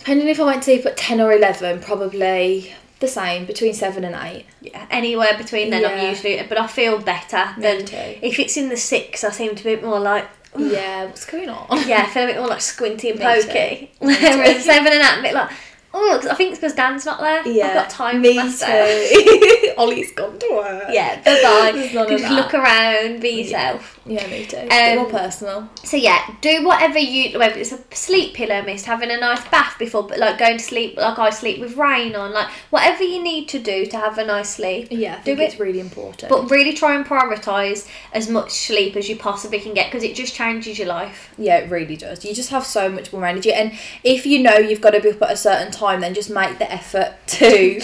depending 0.00 0.28
if 0.28 0.40
I 0.40 0.44
went 0.44 0.62
to 0.64 0.82
at 0.82 0.96
ten 0.96 1.20
or 1.20 1.32
eleven, 1.32 1.80
probably 1.80 2.72
the 2.98 3.08
same 3.08 3.46
between 3.46 3.72
seven 3.72 4.04
and 4.04 4.14
eight. 4.16 4.44
Yeah, 4.60 4.86
anywhere 4.90 5.36
between 5.38 5.70
then 5.70 5.84
I'm 5.86 6.06
usually, 6.10 6.42
but 6.48 6.58
I 6.58 6.66
feel 6.66 6.98
better 6.98 7.54
Me 7.56 7.62
than 7.62 7.84
too. 7.86 8.18
if 8.22 8.38
it's 8.38 8.56
in 8.56 8.68
the 8.68 8.76
six. 8.76 9.24
I 9.24 9.30
seem 9.30 9.54
to 9.54 9.64
be 9.64 9.76
more 9.76 10.00
like. 10.00 10.28
Yeah, 10.58 11.04
what's 11.06 11.24
going 11.26 11.48
on? 11.48 11.66
Yeah, 11.88 12.02
I 12.02 12.10
feel 12.10 12.24
a 12.24 12.26
bit 12.26 12.36
more 12.38 12.48
like 12.48 12.60
squinty 12.60 13.10
and 13.10 13.20
pokey. 13.20 13.92
Whereas 14.00 14.64
seven 14.64 14.92
and 14.92 15.00
eight, 15.00 15.18
a 15.20 15.22
bit 15.22 15.34
like, 15.34 15.50
oh, 15.94 16.18
'cause 16.20 16.26
I 16.28 16.34
think 16.34 16.50
it's 16.50 16.58
because 16.58 16.74
Dan's 16.74 17.06
not 17.06 17.20
there. 17.20 17.46
Yeah, 17.46 17.68
I've 17.68 17.74
got 17.74 17.90
time 17.90 18.20
me 18.20 18.36
for 18.36 18.44
myself. 18.46 18.88
too. 19.12 19.72
Ollie's 19.78 20.10
gone 20.12 20.36
to 20.40 20.48
work. 20.52 20.84
Yeah, 20.90 21.16
bye 21.22 21.40
bye. 21.42 21.72
There's 21.72 21.94
none 21.94 22.12
of 22.12 22.18
Just 22.20 22.32
look 22.32 22.52
around, 22.52 23.20
be 23.20 23.42
yourself. 23.42 23.99
Yeah, 24.10 24.26
me 24.26 24.44
too. 24.44 24.56
It's 24.56 24.64
a 24.64 24.68
bit 24.68 24.98
Um, 24.98 24.98
more 24.98 25.20
personal. 25.20 25.68
So 25.84 25.96
yeah, 25.96 26.34
do 26.40 26.66
whatever 26.66 26.98
you 26.98 27.38
whether 27.38 27.56
it's 27.60 27.70
a 27.70 27.78
sleep 27.92 28.34
pillow 28.34 28.60
mist, 28.62 28.86
having 28.86 29.08
a 29.12 29.16
nice 29.16 29.46
bath 29.48 29.76
before, 29.78 30.02
but 30.02 30.18
like 30.18 30.36
going 30.36 30.58
to 30.58 30.64
sleep 30.64 30.96
like 30.96 31.16
I 31.16 31.30
sleep 31.30 31.60
with 31.60 31.76
rain 31.76 32.16
on, 32.16 32.32
like 32.32 32.48
whatever 32.70 33.04
you 33.04 33.22
need 33.22 33.48
to 33.50 33.60
do 33.60 33.86
to 33.86 33.96
have 33.96 34.18
a 34.18 34.24
nice 34.26 34.56
sleep. 34.56 34.88
Yeah, 34.90 35.18
I 35.20 35.22
do 35.22 35.32
it. 35.32 35.38
it's 35.40 35.60
really 35.60 35.78
important. 35.78 36.28
But 36.28 36.50
really 36.50 36.72
try 36.72 36.96
and 36.96 37.06
prioritise 37.06 37.88
as 38.12 38.28
much 38.28 38.50
sleep 38.50 38.96
as 38.96 39.08
you 39.08 39.14
possibly 39.16 39.60
can 39.60 39.74
get 39.74 39.86
because 39.92 40.02
it 40.02 40.16
just 40.16 40.34
changes 40.34 40.76
your 40.76 40.88
life. 40.88 41.32
Yeah, 41.38 41.58
it 41.58 41.70
really 41.70 41.96
does. 41.96 42.24
You 42.24 42.34
just 42.34 42.50
have 42.50 42.66
so 42.66 42.88
much 42.88 43.12
more 43.12 43.24
energy, 43.24 43.52
and 43.52 43.72
if 44.02 44.26
you 44.26 44.42
know 44.42 44.56
you've 44.56 44.80
got 44.80 44.90
to 44.90 45.00
be 45.00 45.10
up 45.10 45.22
at 45.22 45.30
a 45.30 45.36
certain 45.36 45.70
time, 45.70 46.00
then 46.00 46.14
just 46.14 46.30
make 46.30 46.58
the 46.58 46.70
effort 46.72 47.14
to 47.28 47.80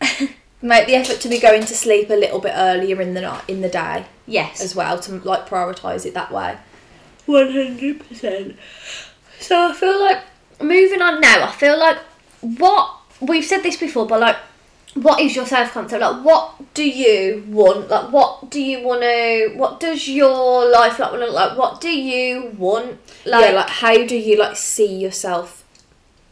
make 0.64 0.86
the 0.86 0.94
effort 0.94 1.20
to 1.20 1.28
be 1.28 1.38
going 1.38 1.60
to 1.60 1.74
sleep 1.74 2.08
a 2.10 2.14
little 2.14 2.40
bit 2.40 2.52
earlier 2.56 3.00
in 3.00 3.12
the 3.14 3.20
night 3.20 3.44
in 3.46 3.60
the 3.60 3.68
day 3.68 4.06
Yes. 4.26 4.62
as 4.62 4.74
well 4.74 4.98
to 5.00 5.12
like 5.16 5.46
prioritize 5.46 6.06
it 6.06 6.14
that 6.14 6.32
way. 6.32 6.56
One 7.26 7.52
hundred 7.52 8.06
percent. 8.08 8.56
So 9.40 9.68
I 9.70 9.72
feel 9.74 10.00
like 10.00 10.22
moving 10.60 11.02
on 11.02 11.20
now. 11.20 11.44
I 11.46 11.52
feel 11.52 11.78
like 11.78 11.98
what 12.40 12.90
we've 13.20 13.44
said 13.44 13.62
this 13.62 13.76
before, 13.76 14.06
but 14.06 14.20
like, 14.20 14.36
what 14.94 15.20
is 15.20 15.34
your 15.36 15.44
self 15.46 15.72
concept? 15.72 16.00
Like, 16.00 16.24
what 16.24 16.74
do 16.74 16.88
you 16.88 17.44
want? 17.48 17.88
Like, 17.88 18.10
what 18.12 18.50
do 18.50 18.60
you 18.62 18.80
want 18.82 19.02
to? 19.02 19.52
What 19.56 19.80
does 19.80 20.08
your 20.08 20.70
life 20.70 20.98
like? 20.98 21.12
look 21.12 21.32
Like, 21.32 21.58
what 21.58 21.80
do 21.80 21.90
you 21.90 22.52
want? 22.56 22.98
Like, 23.26 23.50
yeah, 23.50 23.56
like 23.56 23.68
how 23.68 24.06
do 24.06 24.16
you 24.16 24.38
like 24.38 24.56
see 24.56 24.96
yourself 24.96 25.64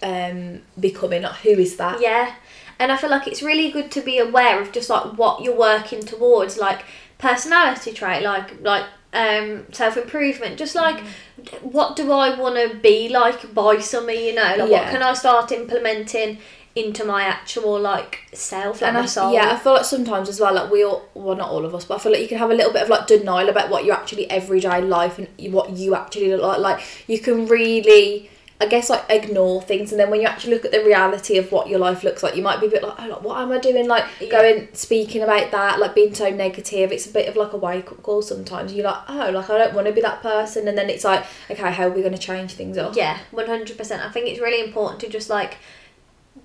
um 0.02 0.60
becoming? 0.80 1.22
Like 1.22 1.36
who 1.36 1.50
is 1.50 1.76
that? 1.76 2.00
Yeah. 2.00 2.34
And 2.82 2.90
I 2.90 2.96
feel 2.96 3.10
like 3.10 3.26
it's 3.28 3.42
really 3.42 3.70
good 3.70 3.90
to 3.92 4.00
be 4.00 4.18
aware 4.18 4.60
of 4.60 4.72
just 4.72 4.90
like 4.90 5.04
what 5.20 5.42
you're 5.42 5.56
working 5.70 6.00
towards, 6.12 6.58
like 6.58 6.80
personality 7.18 7.92
trait, 7.92 8.22
like 8.22 8.60
like 8.62 8.86
um 9.14 9.66
self 9.72 9.96
improvement. 9.96 10.58
Just 10.58 10.74
like 10.74 10.96
Mm. 10.96 11.62
what 11.76 11.96
do 11.96 12.04
I 12.12 12.38
want 12.38 12.56
to 12.56 12.68
be 12.88 13.08
like 13.08 13.54
by 13.54 13.78
summer? 13.78 14.12
You 14.12 14.34
know, 14.34 14.54
like 14.58 14.70
what 14.70 14.88
can 14.92 15.02
I 15.02 15.12
start 15.14 15.52
implementing 15.52 16.38
into 16.74 17.04
my 17.04 17.22
actual 17.24 17.78
like 17.78 18.18
self, 18.32 18.80
like 18.80 18.88
and 18.88 18.98
I, 18.98 19.06
soul? 19.06 19.32
yeah, 19.32 19.52
I 19.52 19.56
feel 19.58 19.74
like 19.74 19.84
sometimes 19.84 20.28
as 20.28 20.40
well, 20.40 20.54
like 20.54 20.70
we 20.70 20.84
all, 20.84 21.02
well, 21.14 21.36
not 21.36 21.50
all 21.50 21.64
of 21.66 21.74
us, 21.74 21.84
but 21.84 21.96
I 21.96 21.98
feel 21.98 22.12
like 22.12 22.22
you 22.22 22.28
can 22.28 22.38
have 22.38 22.50
a 22.50 22.54
little 22.54 22.72
bit 22.72 22.82
of 22.82 22.88
like 22.88 23.06
denial 23.06 23.48
about 23.50 23.68
what 23.70 23.84
your 23.84 23.94
actually 23.94 24.28
everyday 24.30 24.80
life 24.80 25.18
and 25.18 25.28
what 25.52 25.70
you 25.76 25.94
actually 25.94 26.28
look 26.30 26.42
like. 26.42 26.58
Like 26.68 26.80
you 27.06 27.18
can 27.18 27.46
really, 27.46 28.30
I 28.62 28.66
guess, 28.66 28.88
like 28.88 29.04
ignore 29.10 29.60
things, 29.60 29.90
and 29.90 30.00
then 30.00 30.08
when 30.08 30.20
you 30.20 30.26
actually 30.26 30.54
look 30.54 30.64
at 30.64 30.72
the 30.72 30.84
reality 30.84 31.36
of 31.36 31.50
what 31.50 31.68
your 31.68 31.78
life 31.78 32.04
looks 32.04 32.22
like, 32.22 32.36
you 32.36 32.42
might 32.42 32.60
be 32.60 32.68
a 32.68 32.70
bit 32.70 32.82
like, 32.82 32.94
oh, 32.98 33.08
like 33.08 33.22
what 33.22 33.38
am 33.38 33.50
I 33.50 33.58
doing? 33.58 33.88
Like 33.88 34.04
going 34.30 34.68
speaking 34.72 35.22
about 35.22 35.50
that, 35.50 35.80
like 35.80 35.94
being 35.94 36.14
so 36.14 36.30
negative. 36.30 36.92
It's 36.92 37.06
a 37.06 37.12
bit 37.12 37.28
of 37.28 37.36
like 37.36 37.52
a 37.52 37.56
wake 37.56 37.90
up 37.90 38.02
call 38.02 38.22
sometimes. 38.22 38.72
You're 38.72 38.86
like, 38.86 39.02
oh, 39.08 39.30
like 39.30 39.50
I 39.50 39.58
don't 39.58 39.74
want 39.74 39.88
to 39.88 39.92
be 39.92 40.00
that 40.00 40.22
person, 40.22 40.68
and 40.68 40.78
then 40.78 40.88
it's 40.88 41.04
like, 41.04 41.24
okay, 41.50 41.72
how 41.72 41.88
are 41.88 41.90
we 41.90 42.00
going 42.00 42.14
to 42.14 42.18
change 42.18 42.52
things 42.54 42.78
up? 42.78 42.96
Yeah, 42.96 43.18
one 43.32 43.46
hundred 43.46 43.76
percent. 43.76 44.02
I 44.02 44.10
think 44.10 44.28
it's 44.28 44.40
really 44.40 44.64
important 44.64 45.00
to 45.00 45.08
just 45.08 45.28
like 45.28 45.58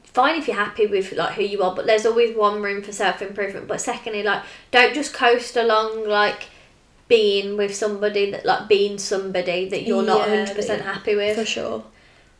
fine 0.03 0.35
if 0.35 0.47
you're 0.47 0.57
happy 0.57 0.87
with 0.87 1.11
like 1.13 1.35
who 1.35 1.43
you 1.43 1.61
are, 1.61 1.75
but 1.75 1.85
there's 1.85 2.05
always 2.05 2.35
one 2.35 2.61
room 2.63 2.81
for 2.81 2.91
self 2.91 3.21
improvement. 3.21 3.67
But 3.67 3.79
secondly, 3.79 4.23
like 4.23 4.43
don't 4.71 4.95
just 4.95 5.13
coast 5.13 5.55
along 5.55 6.07
like 6.07 6.47
being 7.07 7.55
with 7.55 7.73
somebody 7.73 8.31
that 8.31 8.45
like 8.45 8.67
being 8.67 8.97
somebody 8.97 9.69
that 9.69 9.83
you're 9.83 10.03
not 10.03 10.27
hundred 10.27 10.55
percent 10.55 10.81
happy 10.81 11.15
with. 11.15 11.37
for 11.37 11.45
sure. 11.45 11.83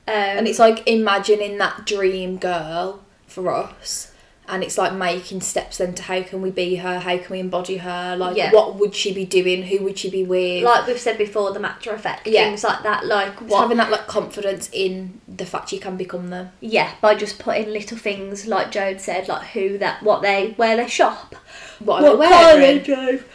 Um, 0.07 0.13
and 0.13 0.47
it's 0.47 0.59
like 0.59 0.87
imagining 0.87 1.57
that 1.57 1.85
dream 1.85 2.37
girl 2.37 3.03
for 3.25 3.53
us 3.53 4.11
and 4.49 4.63
it's 4.63 4.77
like 4.77 4.93
making 4.93 5.41
steps 5.41 5.77
then 5.79 5.93
to 5.93 6.03
how 6.03 6.21
can 6.23 6.41
we 6.41 6.49
be 6.49 6.75
her 6.77 6.99
how 6.99 7.17
can 7.17 7.27
we 7.31 7.39
embody 7.39 7.77
her 7.77 8.15
like 8.15 8.37
Yeah. 8.37 8.51
what 8.51 8.75
would 8.75 8.95
she 8.95 9.13
be 9.13 9.25
doing 9.25 9.63
who 9.63 9.83
would 9.83 9.99
she 9.99 10.09
be 10.09 10.23
with 10.23 10.63
like 10.63 10.87
we've 10.87 10.97
said 10.99 11.17
before, 11.17 11.51
the 11.51 11.59
matter 11.59 11.91
effect, 11.91 12.25
Yeah. 12.27 12.45
things 12.45 12.63
like 12.63 12.83
that. 12.83 13.05
Like 13.05 13.41
what? 13.41 13.61
having 13.61 13.77
that 13.77 13.91
like 13.91 14.07
confidence 14.07 14.69
in 14.71 15.19
the 15.27 15.45
fact 15.45 15.71
you 15.73 15.79
can 15.79 15.97
become 15.97 16.29
them 16.29 16.51
yeah, 16.61 16.93
by 17.01 17.15
just 17.15 17.39
putting 17.39 17.69
little 17.69 17.97
things 17.97 18.47
like 18.47 18.71
Jode 18.71 18.99
said, 19.01 19.27
like 19.27 19.47
who 19.47 19.77
that, 19.79 20.01
what 20.01 20.21
they, 20.21 20.53
where 20.55 20.77
they 20.77 20.87
shop, 20.87 21.35
what, 21.79 22.01
what 22.01 22.19
they 22.19 22.27
car 22.29 22.57
they 22.57 22.79
drive, 22.79 23.27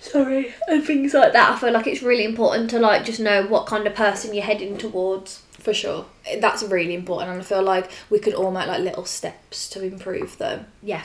sorry, 0.00 0.54
and 0.68 0.84
things 0.84 1.12
like 1.14 1.32
that. 1.32 1.50
I 1.50 1.58
feel 1.58 1.72
like 1.72 1.86
it's 1.88 2.02
really 2.02 2.24
important 2.24 2.70
to 2.70 2.78
like 2.78 3.04
just 3.04 3.20
know 3.20 3.42
what 3.46 3.66
kind 3.66 3.86
of 3.86 3.94
person 3.94 4.32
you're 4.32 4.44
heading 4.44 4.78
towards. 4.78 5.42
For 5.60 5.72
sure 5.74 6.06
that's 6.40 6.62
really 6.64 6.94
important 6.94 7.30
and 7.30 7.40
I 7.40 7.44
feel 7.44 7.62
like 7.62 7.90
we 8.10 8.18
could 8.18 8.34
all 8.34 8.50
make 8.50 8.66
like 8.66 8.80
little 8.80 9.04
steps 9.04 9.68
to 9.70 9.82
improve 9.84 10.38
them 10.38 10.66
Yeah. 10.82 11.02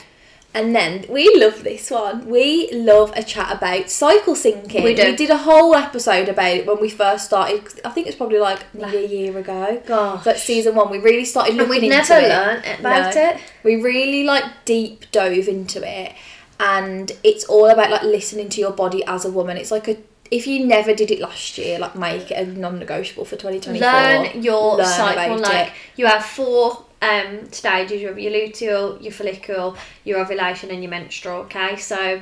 And 0.54 0.74
then 0.74 1.04
we 1.10 1.36
love 1.36 1.66
this 1.66 1.92
one. 1.92 2.30
We 2.30 2.72
love 2.72 3.12
a 3.14 3.24
chat 3.24 3.58
about 3.58 3.90
cycle 3.90 4.36
syncing. 4.36 4.86
We 4.86 4.94
do. 4.96 5.14
did 5.14 5.30
a 5.30 5.36
whole 5.36 5.76
episode 5.76 6.30
about 6.30 6.54
it 6.56 6.66
when 6.66 6.80
we 6.80 6.88
first 6.90 7.26
started. 7.26 7.62
I 7.84 7.90
think 7.90 8.08
it's 8.08 8.16
probably 8.16 8.40
like 8.40 8.74
maybe 8.74 8.96
a 9.04 9.06
year 9.06 9.38
ago. 9.38 9.84
Gosh. 9.86 10.24
But 10.24 10.38
season 10.40 10.76
one, 10.76 10.90
we 10.90 11.00
really 11.00 11.26
started 11.26 11.56
looking 11.56 11.70
we'd 11.72 11.84
into 11.84 12.08
never 12.08 12.28
learned 12.30 12.80
about 12.80 13.14
No. 13.16 13.22
it. 13.32 13.38
We 13.66 13.76
really 13.82 14.24
like 14.24 14.46
deep 14.64 15.12
dove 15.12 15.50
into 15.50 15.84
it, 15.86 16.14
and 16.58 17.12
it's 17.22 17.44
all 17.44 17.66
about 17.70 17.92
like 17.92 18.04
listening 18.04 18.48
to 18.48 18.62
your 18.62 18.72
body 18.72 19.04
as 19.04 19.26
a 19.26 19.30
woman. 19.30 19.58
It's 19.58 19.72
like 19.72 19.90
a 19.90 19.98
if 20.36 20.48
you 20.48 20.66
never 20.66 20.94
did 20.94 21.12
it 21.12 21.20
last 21.20 21.58
year, 21.58 21.80
like 21.80 21.96
make 21.96 22.30
it 22.30 22.36
a 22.36 22.46
non-negotiable 22.46 23.24
for 23.24 23.38
2024. 23.38 23.80
learn 23.80 24.44
your 24.44 24.76
Learn 24.76 24.86
cycle. 24.86 25.40
Like 25.40 25.68
it. 25.70 25.74
you 25.96 26.08
have 26.08 26.26
four 26.26 26.86
um, 27.02 27.52
stages: 27.52 28.02
you 28.02 28.10
have 28.10 28.20
your 28.20 28.34
luteal, 28.34 29.02
your 29.02 29.14
follicle, 29.14 29.78
your 30.04 30.20
ovulation, 30.20 30.72
and 30.72 30.84
your 30.84 30.90
menstrual. 30.90 31.44
Okay, 31.44 31.78
so 31.78 32.22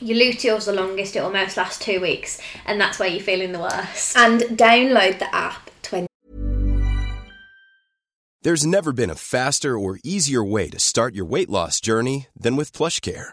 your 0.00 0.16
luteal's 0.16 0.64
the 0.64 0.72
longest; 0.72 1.14
it 1.14 1.18
almost 1.18 1.58
lasts 1.58 1.84
two 1.84 2.00
weeks, 2.00 2.40
and 2.64 2.80
that's 2.80 2.98
where 2.98 3.08
you're 3.08 3.20
feeling 3.20 3.52
the 3.52 3.60
worst. 3.60 4.16
and 4.16 4.40
download 4.42 5.18
the 5.18 5.34
app 5.34 5.70
20 5.82 6.06
There's 8.40 8.64
never 8.64 8.92
been 8.92 9.10
a 9.10 9.14
faster 9.14 9.78
or 9.78 9.98
easier 10.02 10.42
way 10.42 10.70
to 10.70 10.78
start 10.78 11.14
your 11.14 11.26
weight 11.26 11.50
loss 11.50 11.80
journey 11.80 12.28
than 12.34 12.56
with 12.56 12.72
PlushCare. 12.72 13.32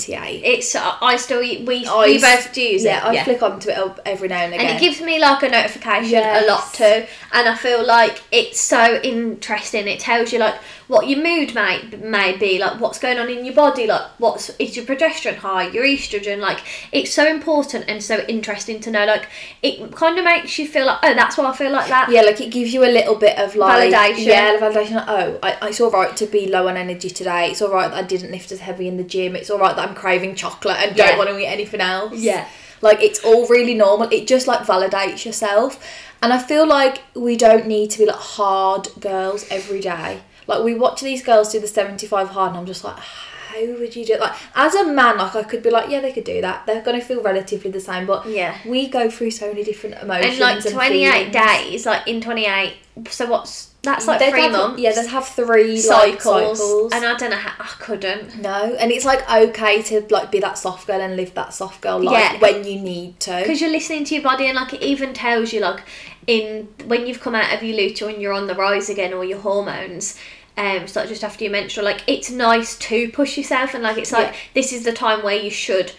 28. 0.00 0.44
It's 0.44 0.76
uh, 0.76 0.96
I 1.02 1.16
still 1.16 1.40
we 1.40 1.84
I 1.84 2.04
we 2.06 2.14
s- 2.22 2.46
both 2.46 2.56
use 2.56 2.84
yeah, 2.84 3.10
it. 3.10 3.18
I 3.18 3.24
flick 3.24 3.42
onto 3.42 3.70
it 3.70 3.98
every 4.06 4.28
now 4.28 4.36
and 4.44 4.54
again. 4.54 4.66
and 4.68 4.76
it 4.76 4.80
gives 4.80 5.00
me 5.00 5.18
like 5.18 5.42
a 5.42 5.48
notification 5.48 6.10
Yes. 6.12 6.44
a 6.44 6.46
lot 6.48 6.72
too 6.72 7.06
and 7.32 7.48
i 7.48 7.56
feel 7.56 7.84
like 7.84 8.22
it's 8.30 8.60
so 8.60 9.00
interesting 9.02 9.88
it 9.88 9.98
tells 9.98 10.32
you 10.32 10.38
like 10.38 10.54
what 10.90 11.06
your 11.08 11.22
mood 11.22 11.54
may, 11.54 11.80
may 12.02 12.36
be 12.36 12.58
like 12.58 12.80
what's 12.80 12.98
going 12.98 13.16
on 13.18 13.28
in 13.30 13.44
your 13.44 13.54
body 13.54 13.86
like 13.86 14.02
what's 14.18 14.50
is 14.58 14.76
your 14.76 14.84
progesterone 14.84 15.36
high 15.36 15.68
your 15.68 15.84
estrogen 15.84 16.38
like 16.38 16.58
it's 16.90 17.12
so 17.12 17.24
important 17.28 17.84
and 17.88 18.02
so 18.02 18.18
interesting 18.26 18.80
to 18.80 18.90
know 18.90 19.04
like 19.06 19.28
it 19.62 19.74
kind 19.94 20.18
of 20.18 20.24
makes 20.24 20.58
you 20.58 20.66
feel 20.66 20.86
like 20.86 20.98
oh 21.04 21.14
that's 21.14 21.36
why 21.38 21.48
i 21.48 21.56
feel 21.56 21.70
like 21.70 21.88
that 21.88 22.10
Yeah, 22.10 22.22
like 22.22 22.40
it 22.40 22.50
gives 22.50 22.74
you 22.74 22.82
a 22.84 22.92
little 22.98 23.14
bit 23.14 23.38
of 23.38 23.54
like 23.54 23.92
Validation. 23.92 24.26
Yeah, 24.26 24.58
validation. 24.58 24.94
Like, 24.96 25.08
oh, 25.08 25.38
I, 25.44 25.68
it's 25.68 25.80
all 25.80 25.90
right 25.92 26.16
to 26.16 26.26
be 26.26 26.48
low 26.48 26.66
on 26.68 26.76
energy 26.76 27.08
today. 27.10 27.50
It's 27.50 27.62
all 27.62 27.70
right 27.72 27.88
that 27.88 28.04
I 28.04 28.06
didn't 28.06 28.32
lift 28.32 28.50
as 28.50 28.60
heavy 28.60 28.88
in 28.88 28.96
the 28.96 29.04
gym. 29.04 29.36
It's 29.36 29.48
all 29.50 29.58
right 29.60 29.76
that 29.76 29.88
I'm 29.88 29.94
craving 29.94 30.34
chocolate 30.34 30.78
and 30.78 30.96
Yeah. 30.96 31.08
don't 31.10 31.18
want 31.18 31.30
to 31.30 31.38
eat 31.38 31.46
anything 31.46 31.80
else. 31.80 32.14
Yeah. 32.18 32.48
like 32.82 33.00
it's 33.00 33.20
all 33.24 33.46
really 33.46 33.74
normal. 33.74 34.08
It 34.10 34.26
just 34.26 34.46
like 34.48 34.60
validates 34.66 35.24
yourself, 35.24 35.78
and 36.22 36.32
I 36.32 36.38
feel 36.38 36.66
like 36.66 37.02
we 37.14 37.36
don't 37.36 37.66
need 37.66 37.90
to 37.92 37.98
be 37.98 38.06
like 38.06 38.16
hard 38.16 38.88
girls 38.98 39.46
every 39.50 39.80
day. 39.80 40.20
Like 40.50 40.64
we 40.64 40.74
watch 40.74 41.00
these 41.00 41.22
girls 41.22 41.50
do 41.52 41.60
the 41.60 41.66
seventy 41.66 42.06
five 42.06 42.28
hard, 42.28 42.50
and 42.50 42.58
I'm 42.58 42.66
just 42.66 42.84
like. 42.84 42.98
How 43.52 43.66
would 43.66 43.96
you 43.96 44.04
do 44.06 44.12
it? 44.12 44.20
Like 44.20 44.36
as 44.54 44.76
a 44.76 44.84
man, 44.86 45.18
like 45.18 45.34
I 45.34 45.42
could 45.42 45.60
be 45.64 45.70
like, 45.70 45.90
yeah, 45.90 46.00
they 46.00 46.12
could 46.12 46.22
do 46.22 46.40
that. 46.40 46.66
They're 46.66 46.82
gonna 46.82 47.00
feel 47.00 47.20
relatively 47.20 47.72
the 47.72 47.80
same, 47.80 48.06
but 48.06 48.24
Yeah. 48.24 48.56
we 48.64 48.86
go 48.88 49.10
through 49.10 49.32
so 49.32 49.48
many 49.48 49.64
different 49.64 50.00
emotions. 50.00 50.38
and 50.38 50.40
like 50.40 50.62
28 50.72 51.10
feelings. 51.12 51.32
days 51.34 51.84
like 51.84 52.06
in 52.06 52.20
28 52.20 52.74
so 53.08 53.26
what's 53.26 53.70
that's 53.82 54.06
like 54.06 54.20
They'd 54.20 54.30
three 54.30 54.42
have- 54.42 54.52
months 54.52 54.80
Yeah, 54.80 54.92
they 54.92 55.04
have 55.08 55.26
three 55.26 55.76
cycles, 55.80 56.24
like, 56.26 56.56
cycles. 56.56 56.92
and 56.92 57.04
i 57.04 57.16
don't 57.16 57.30
know 57.30 57.36
how 57.36 57.54
i 57.58 57.66
couldn't 57.80 58.40
no, 58.40 58.76
and 58.78 58.92
it's 58.92 59.04
like 59.04 59.28
okay 59.28 59.82
to 59.82 60.06
like 60.10 60.30
be 60.30 60.38
that 60.38 60.56
soft 60.56 60.86
girl 60.86 61.00
and 61.00 61.16
live 61.16 61.34
that 61.34 61.52
soft 61.52 61.80
girl 61.80 61.98
life 62.00 62.12
Yeah. 62.34 62.38
when 62.38 62.62
you 62.64 62.78
need 62.78 63.18
to. 63.20 63.36
because 63.42 63.60
you're 63.60 63.70
listening 63.70 64.04
to 64.04 64.14
your 64.14 64.22
body 64.22 64.46
and 64.46 64.54
like 64.54 64.74
it 64.74 64.82
even 64.82 65.12
tells 65.12 65.52
you 65.52 65.58
like 65.60 65.80
in 66.28 66.68
when 66.86 67.06
you've 67.08 67.20
come 67.20 67.34
out 67.34 67.52
of 67.52 67.64
your 67.64 67.76
luteal 67.76 68.12
and 68.12 68.22
you're 68.22 68.32
on 68.32 68.46
the 68.46 68.54
rise 68.54 68.88
again 68.88 69.12
or 69.12 69.24
your 69.24 69.40
hormones 69.40 70.16
um 70.60 70.86
so 70.86 71.06
just 71.06 71.24
after 71.24 71.44
your 71.44 71.52
menstrual 71.52 71.84
like 71.84 72.02
it's 72.06 72.30
nice 72.30 72.76
to 72.78 73.08
push 73.10 73.36
yourself 73.38 73.74
and 73.74 73.82
like 73.82 73.96
it's 73.98 74.12
like 74.12 74.28
Yeah. 74.32 74.36
this 74.54 74.72
is 74.72 74.84
the 74.84 74.92
time 74.92 75.22
where 75.22 75.36
you 75.36 75.50
should 75.50 75.92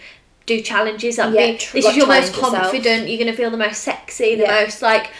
do 0.46 0.60
challenges 0.60 1.18
like 1.18 1.34
Yeah, 1.34 1.46
be, 1.46 1.52
this 1.52 1.86
is 1.86 1.96
your 1.96 2.06
most 2.06 2.32
challenge 2.34 2.36
yourself. 2.36 2.54
confident 2.72 3.08
you're 3.08 3.18
gonna 3.18 3.32
feel 3.36 3.50
the 3.50 3.56
most 3.56 3.82
sexy 3.82 4.34
the 4.36 4.42
Yeah. 4.42 4.62
most 4.64 4.82
like 4.82 5.10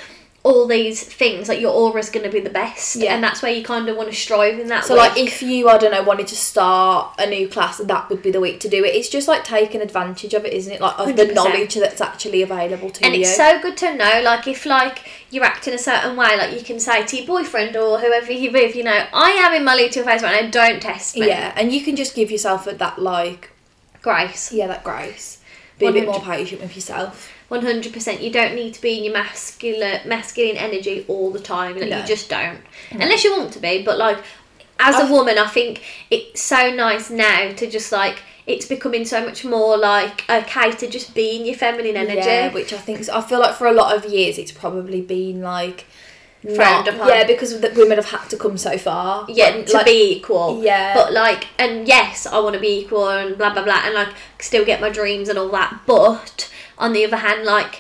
all 0.44 0.66
these 0.66 1.04
things 1.04 1.48
like 1.48 1.60
your 1.60 1.72
aura's 1.72 2.10
going 2.10 2.24
to 2.24 2.32
be 2.32 2.40
the 2.40 2.50
best 2.50 2.96
Yeah. 2.96 3.14
and 3.14 3.22
that's 3.22 3.42
where 3.42 3.52
you 3.52 3.62
kind 3.62 3.88
of 3.88 3.96
want 3.96 4.08
to 4.10 4.14
strive 4.16 4.58
in 4.58 4.66
that 4.68 4.84
So 4.84 4.94
way 4.94 5.00
like 5.02 5.16
if 5.16 5.40
you 5.40 5.68
I 5.68 5.78
don't 5.78 5.92
know 5.92 6.02
wanted 6.02 6.26
to 6.28 6.34
start 6.36 7.14
a 7.16 7.26
new 7.30 7.46
class, 7.48 7.78
that 7.78 8.10
would 8.10 8.22
be 8.22 8.32
the 8.32 8.40
week 8.40 8.58
to 8.60 8.68
do 8.68 8.82
it. 8.84 8.88
It's 8.88 9.08
just 9.08 9.28
like 9.28 9.44
taking 9.44 9.80
advantage 9.80 10.34
of 10.34 10.44
it, 10.44 10.52
isn't 10.52 10.72
it? 10.72 10.80
Like 10.80 10.98
of 10.98 11.14
the 11.16 11.26
100%. 11.26 11.34
knowledge 11.34 11.74
that's 11.76 12.00
actually 12.00 12.42
available 12.42 12.90
to 12.90 13.00
you. 13.00 13.06
and 13.06 13.14
it's 13.14 13.36
so 13.36 13.60
good 13.62 13.76
to 13.78 13.94
know 13.94 14.20
like 14.24 14.48
if 14.48 14.66
like 14.66 15.08
you're 15.30 15.44
acting 15.44 15.74
a 15.74 15.78
certain 15.78 16.16
way 16.16 16.36
like 16.36 16.52
you 16.52 16.62
can 16.64 16.80
say 16.80 17.04
to 17.06 17.16
your 17.16 17.26
boyfriend 17.26 17.76
or 17.76 18.00
whoever 18.00 18.32
you're 18.32 18.52
with 18.52 18.74
you 18.74 18.82
know 18.82 19.06
i 19.14 19.30
am 19.30 19.54
in 19.54 19.64
my 19.64 19.76
luteal 19.76 20.04
phase 20.04 20.22
right 20.22 20.42
now 20.44 20.50
don't 20.50 20.82
test 20.82 21.16
me 21.16 21.28
yeah, 21.28 21.52
and 21.56 21.72
you 21.72 21.82
can 21.82 21.94
just 21.96 22.14
give 22.16 22.30
yourself 22.32 22.64
that 22.64 22.98
like 22.98 23.50
grace 24.02 24.52
yeah 24.52 24.66
that 24.66 24.82
grace. 24.82 25.38
Be 25.78 25.86
a 25.86 25.92
bit 25.92 26.04
more 26.04 26.14
100. 26.18 26.36
patient 26.36 26.60
with 26.60 26.76
yourself. 26.76 27.31
100% 27.60 28.22
you 28.22 28.30
don't 28.32 28.54
need 28.54 28.72
to 28.74 28.80
be 28.80 28.98
in 28.98 29.04
your 29.04 29.12
masculine 29.12 30.00
masculine 30.08 30.56
energy 30.56 31.04
all 31.08 31.30
the 31.30 31.38
time 31.38 31.78
like 31.78 31.90
No. 31.90 31.98
you 32.00 32.06
just 32.06 32.28
don't 32.30 32.58
unless 32.90 33.22
you 33.24 33.36
want 33.36 33.52
to 33.52 33.58
be 33.58 33.82
but 33.82 33.98
like 33.98 34.18
as 34.80 34.98
a 34.98 35.06
woman 35.12 35.36
i 35.38 35.46
think 35.46 35.82
it's 36.10 36.42
so 36.42 36.70
nice 36.74 37.10
now 37.10 37.52
to 37.52 37.70
just 37.70 37.92
like 37.92 38.22
it's 38.46 38.66
becoming 38.66 39.04
so 39.04 39.24
much 39.24 39.44
more 39.44 39.76
like 39.76 40.24
okay 40.28 40.72
to 40.72 40.88
just 40.88 41.14
be 41.14 41.36
in 41.38 41.46
your 41.46 41.54
feminine 41.54 41.96
energy 41.96 42.26
Yeah, 42.26 42.52
which 42.52 42.72
I 42.72 42.78
think 42.78 42.98
is, 43.00 43.08
I 43.08 43.20
feel 43.20 43.38
like 43.38 43.54
for 43.54 43.66
a 43.68 43.72
lot 43.72 43.94
of 43.96 44.10
years 44.10 44.38
it's 44.38 44.50
probably 44.50 45.00
been 45.00 45.40
like 45.42 45.84
Frowned 46.56 46.88
upon. 46.88 47.06
Yeah, 47.06 47.24
because 47.24 47.60
the 47.60 47.72
women 47.76 47.98
have 47.98 48.10
had 48.10 48.28
to 48.30 48.36
come 48.36 48.56
so 48.58 48.76
far. 48.76 49.26
yeah 49.28 49.50
Like- 49.50 49.66
to 49.66 49.72
like- 49.74 49.86
be 49.86 50.16
equal 50.16 50.60
Yeah. 50.64 50.92
but 50.92 51.12
like 51.12 51.46
and 51.56 51.86
yes 51.86 52.26
i 52.26 52.40
want 52.40 52.54
to 52.54 52.60
be 52.60 52.80
equal 52.80 53.08
and 53.08 53.38
blah 53.38 53.52
blah 53.52 53.62
blah 53.62 53.82
and 53.84 53.94
like 53.94 54.08
still 54.40 54.64
get 54.64 54.80
my 54.80 54.88
dreams 54.90 55.28
and 55.28 55.38
all 55.38 55.50
that 55.50 55.78
but 55.86 56.50
on 56.82 56.92
the 56.92 57.02
other 57.06 57.16
hand 57.26 57.44
like 57.44 57.74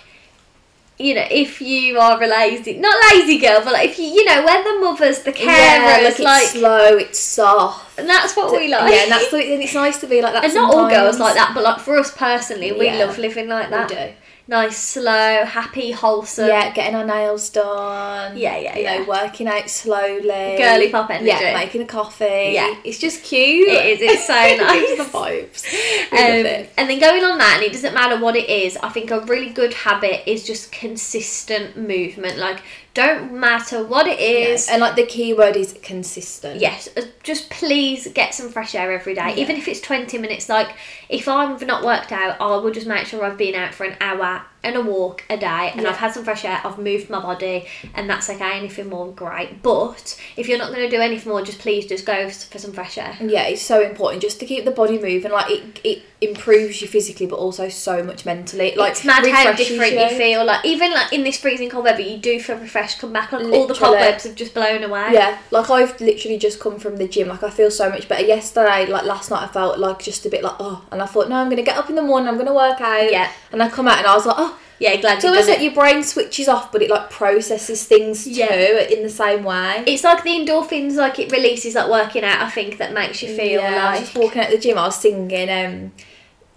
you 0.98 1.14
know 1.16 1.26
if 1.30 1.60
you 1.60 1.98
are 1.98 2.22
a 2.22 2.26
lazy 2.26 2.72
not 2.78 2.96
lazy 3.10 3.38
girl 3.38 3.60
but 3.64 3.72
like 3.72 3.88
if 3.90 3.98
you 3.98 4.04
you 4.16 4.24
know 4.28 4.38
we're 4.46 4.62
the 4.68 4.74
mothers 4.84 5.18
the 5.28 5.32
carers 5.32 5.46
yeah, 5.46 6.00
like, 6.04 6.18
like, 6.18 6.42
it's 6.44 6.52
slow, 6.52 6.86
it's 7.04 7.18
soft. 7.18 7.98
and 7.98 8.08
that's 8.08 8.36
what 8.36 8.52
we 8.52 8.68
like 8.68 8.90
Yeah, 8.92 9.02
and 9.04 9.12
that's 9.12 9.32
and 9.32 9.62
it's 9.62 9.74
nice 9.74 9.98
to 10.00 10.06
be 10.06 10.20
like 10.22 10.34
that. 10.34 10.44
and 10.44 10.54
not 10.54 10.72
all 10.74 10.88
girls 10.88 11.18
like 11.18 11.34
that 11.34 11.50
but 11.54 11.62
like 11.64 11.80
for 11.80 11.98
us 11.98 12.10
personally 12.16 12.70
we 12.72 12.86
Yeah. 12.86 13.04
love 13.04 13.18
living 13.18 13.48
like 13.48 13.68
We 13.70 13.76
that 13.76 13.88
do. 13.88 14.12
Nice 14.48 14.76
slow 14.76 15.44
happy 15.44 15.92
wholesome 15.92 16.48
Yeah, 16.48 16.72
getting 16.72 16.94
our 16.94 17.04
nails 17.04 17.50
done. 17.50 18.36
Yeah, 18.36 18.56
yeah, 18.58 18.76
You 18.76 18.82
yeah. 18.82 18.98
know, 18.98 19.04
working 19.08 19.46
out 19.48 19.68
slowly. 19.70 20.56
Girly 20.58 20.90
pop 20.90 21.10
energy. 21.10 21.26
Yeah, 21.28 21.54
making 21.54 21.82
a 21.82 21.86
coffee. 21.86 22.50
Yeah. 22.52 22.74
it's 22.84 22.98
just 22.98 23.22
cute. 23.22 23.68
it 23.68 23.86
is 23.86 23.98
it's 24.02 24.26
so 24.26 24.32
nice 24.64 24.96
the 24.98 25.04
vibes. 25.04 25.64
Um, 26.12 26.18
it. 26.18 26.70
and 26.76 26.90
then 26.90 26.98
going 27.00 27.24
on 27.24 27.38
that, 27.38 27.54
and 27.56 27.62
it 27.64 27.72
doesn't 27.72 27.94
matter 27.94 28.18
what 28.20 28.36
it 28.36 28.48
is, 28.50 28.76
I 28.76 28.90
think 28.90 29.10
a 29.10 29.20
really 29.20 29.48
good 29.48 29.72
habit 29.72 30.28
is 30.28 30.44
just 30.46 30.70
consistent 30.70 31.76
movement. 31.76 32.36
Like, 32.36 32.60
don't 32.94 33.32
matter 33.32 33.84
what 33.84 34.06
it 34.06 34.20
is. 34.20 34.68
And 34.68 34.80
like 34.80 34.96
the 34.96 35.06
key 35.06 35.32
word 35.32 35.56
is 35.56 35.78
consistent. 35.82 36.60
Yes, 36.60 36.88
uh, 36.96 37.02
just 37.22 37.50
please 37.50 38.08
get 38.08 38.34
some 38.34 38.50
fresh 38.50 38.74
air 38.74 38.92
every 38.92 39.14
day, 39.14 39.34
even 39.36 39.56
if 39.56 39.68
it's 39.68 39.80
20 39.80 40.18
minutes. 40.18 40.48
Like, 40.48 40.74
if 41.08 41.28
I've 41.28 41.64
not 41.66 41.84
worked 41.84 42.12
out, 42.12 42.40
I 42.40 42.56
will 42.56 42.70
just 42.70 42.86
make 42.86 43.06
sure 43.06 43.24
I've 43.24 43.38
been 43.38 43.54
out 43.54 43.74
for 43.74 43.84
an 43.84 43.96
hour 44.00 44.44
and 44.64 44.76
a 44.76 44.80
walk 44.80 45.24
a 45.28 45.36
day 45.36 45.70
and 45.72 45.82
Yeah. 45.82 45.90
I've 45.90 45.96
had 45.96 46.14
some 46.14 46.24
fresh 46.24 46.44
air, 46.44 46.60
I've 46.64 46.78
moved 46.78 47.10
my 47.10 47.20
body, 47.20 47.66
and 47.94 48.08
that's 48.08 48.30
okay. 48.30 48.56
Anything 48.56 48.88
more, 48.88 49.08
great. 49.08 49.62
But 49.62 50.18
if 50.36 50.48
you're 50.48 50.58
not 50.58 50.72
going 50.72 50.88
to 50.88 50.96
do 50.96 51.00
anything 51.02 51.32
more, 51.32 51.42
just 51.42 51.58
please 51.58 51.86
just 51.86 52.06
go 52.06 52.28
for 52.28 52.58
some 52.58 52.72
fresh 52.72 52.98
air. 52.98 53.16
Yeah, 53.20 53.42
it's 53.44 53.62
so 53.62 53.80
important 53.82 54.22
just 54.22 54.38
to 54.40 54.46
keep 54.46 54.64
the 54.64 54.70
body 54.70 54.98
moving. 55.00 55.32
Like 55.32 55.50
it, 55.50 55.80
it 55.82 56.02
improves 56.20 56.80
you 56.80 56.86
physically, 56.86 57.26
but 57.26 57.36
also 57.36 57.68
so 57.68 58.02
much 58.02 58.24
mentally. 58.24 58.74
Like 58.76 58.92
it's 58.92 59.04
mad 59.04 59.26
how 59.26 59.52
different 59.52 59.92
you. 59.92 60.16
feel. 60.16 60.44
Like 60.44 60.64
even 60.64 60.92
like 60.92 61.12
in 61.12 61.24
this 61.24 61.38
freezing 61.38 61.68
cold 61.68 61.84
weather, 61.84 62.00
you 62.00 62.18
do 62.18 62.38
feel 62.38 62.56
refreshed. 62.58 63.00
Come 63.00 63.12
back, 63.12 63.32
like 63.32 63.44
all 63.46 63.66
the 63.66 63.74
cobwebs 63.74 64.24
have 64.24 64.36
just 64.36 64.54
blown 64.54 64.84
away. 64.84 65.10
Yeah, 65.12 65.38
like 65.50 65.68
I've 65.70 66.00
literally 66.00 66.38
just 66.38 66.60
come 66.60 66.78
from 66.78 66.96
the 66.96 67.08
gym. 67.08 67.28
Like 67.28 67.42
I 67.42 67.50
feel 67.50 67.70
so 67.70 67.90
much 67.90 68.08
better. 68.08 68.24
Yesterday, 68.24 68.86
like 68.86 69.04
last 69.04 69.30
night, 69.30 69.42
I 69.42 69.48
felt 69.48 69.78
like 69.78 70.00
just 70.00 70.24
a 70.24 70.28
bit 70.30 70.44
like 70.44 70.54
oh, 70.60 70.84
and 70.92 71.02
I 71.02 71.06
thought 71.06 71.28
no, 71.28 71.36
I'm 71.36 71.48
gonna 71.50 71.62
get 71.62 71.76
up 71.76 71.90
in 71.90 71.96
the 71.96 72.02
morning. 72.02 72.28
I'm 72.28 72.38
gonna 72.38 72.54
work 72.54 72.80
out. 72.80 73.10
Yeah. 73.10 73.32
and 73.50 73.62
I 73.62 73.68
come 73.68 73.88
out 73.88 73.98
and 73.98 74.06
I 74.06 74.14
was 74.14 74.26
like 74.26 74.36
oh. 74.38 74.51
Yeah. 74.82 74.96
Glad 75.00 75.16
It's 75.16 75.24
almost 75.24 75.46
done 75.46 75.54
like 75.56 75.60
it. 75.60 75.64
your 75.64 75.74
brain 75.74 76.02
switches 76.02 76.48
off, 76.48 76.70
but 76.72 76.82
it 76.82 76.90
like 76.90 77.08
processes 77.10 77.84
things 77.84 78.26
Yeah. 78.26 78.48
too 78.48 78.94
in 78.96 79.02
the 79.02 79.08
same 79.10 79.44
way. 79.44 79.84
It's 79.86 80.04
like 80.04 80.22
the 80.24 80.30
endorphins, 80.30 80.94
like 80.96 81.18
it 81.18 81.30
releases, 81.32 81.74
like 81.74 81.88
working 81.88 82.24
out. 82.24 82.42
I 82.42 82.50
think 82.50 82.78
that 82.78 82.92
makes 82.92 83.22
you 83.22 83.34
feel 83.34 83.60
yeah, 83.60 83.68
I 83.68 83.72
was 83.72 84.00
like 84.00 84.00
just 84.00 84.16
walking 84.18 84.42
out 84.42 84.50
the 84.50 84.58
gym. 84.58 84.78
I 84.78 84.84
was 84.86 84.96
singing 85.00 85.50
um, 85.50 85.92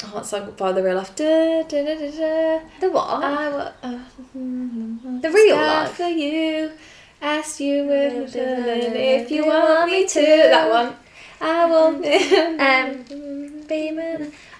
oh, 0.04 0.08
what 0.16 0.26
song 0.26 0.54
by 0.58 0.72
the 0.72 0.84
real 0.84 0.96
life? 0.98 1.16
Da, 1.16 1.64
da, 1.64 1.84
da, 1.86 1.96
da, 1.96 2.12
da. 2.12 2.60
the 2.82 2.90
what? 2.92 3.08
I 3.24 3.72
uh, 3.84 4.00
the 4.34 5.32
real 5.34 5.56
life. 5.56 5.92
for 5.92 6.08
you. 6.08 6.72
Ask 7.22 7.60
you 7.60 7.90
if, 7.92 8.36
if 8.36 9.32
you 9.32 9.46
want 9.48 9.90
me 9.90 10.06
to. 10.06 10.22
That 10.22 10.70
one. 10.70 10.96
I 11.42 11.66
will. 11.66 11.96
Um, 12.66 13.62
be 13.68 13.85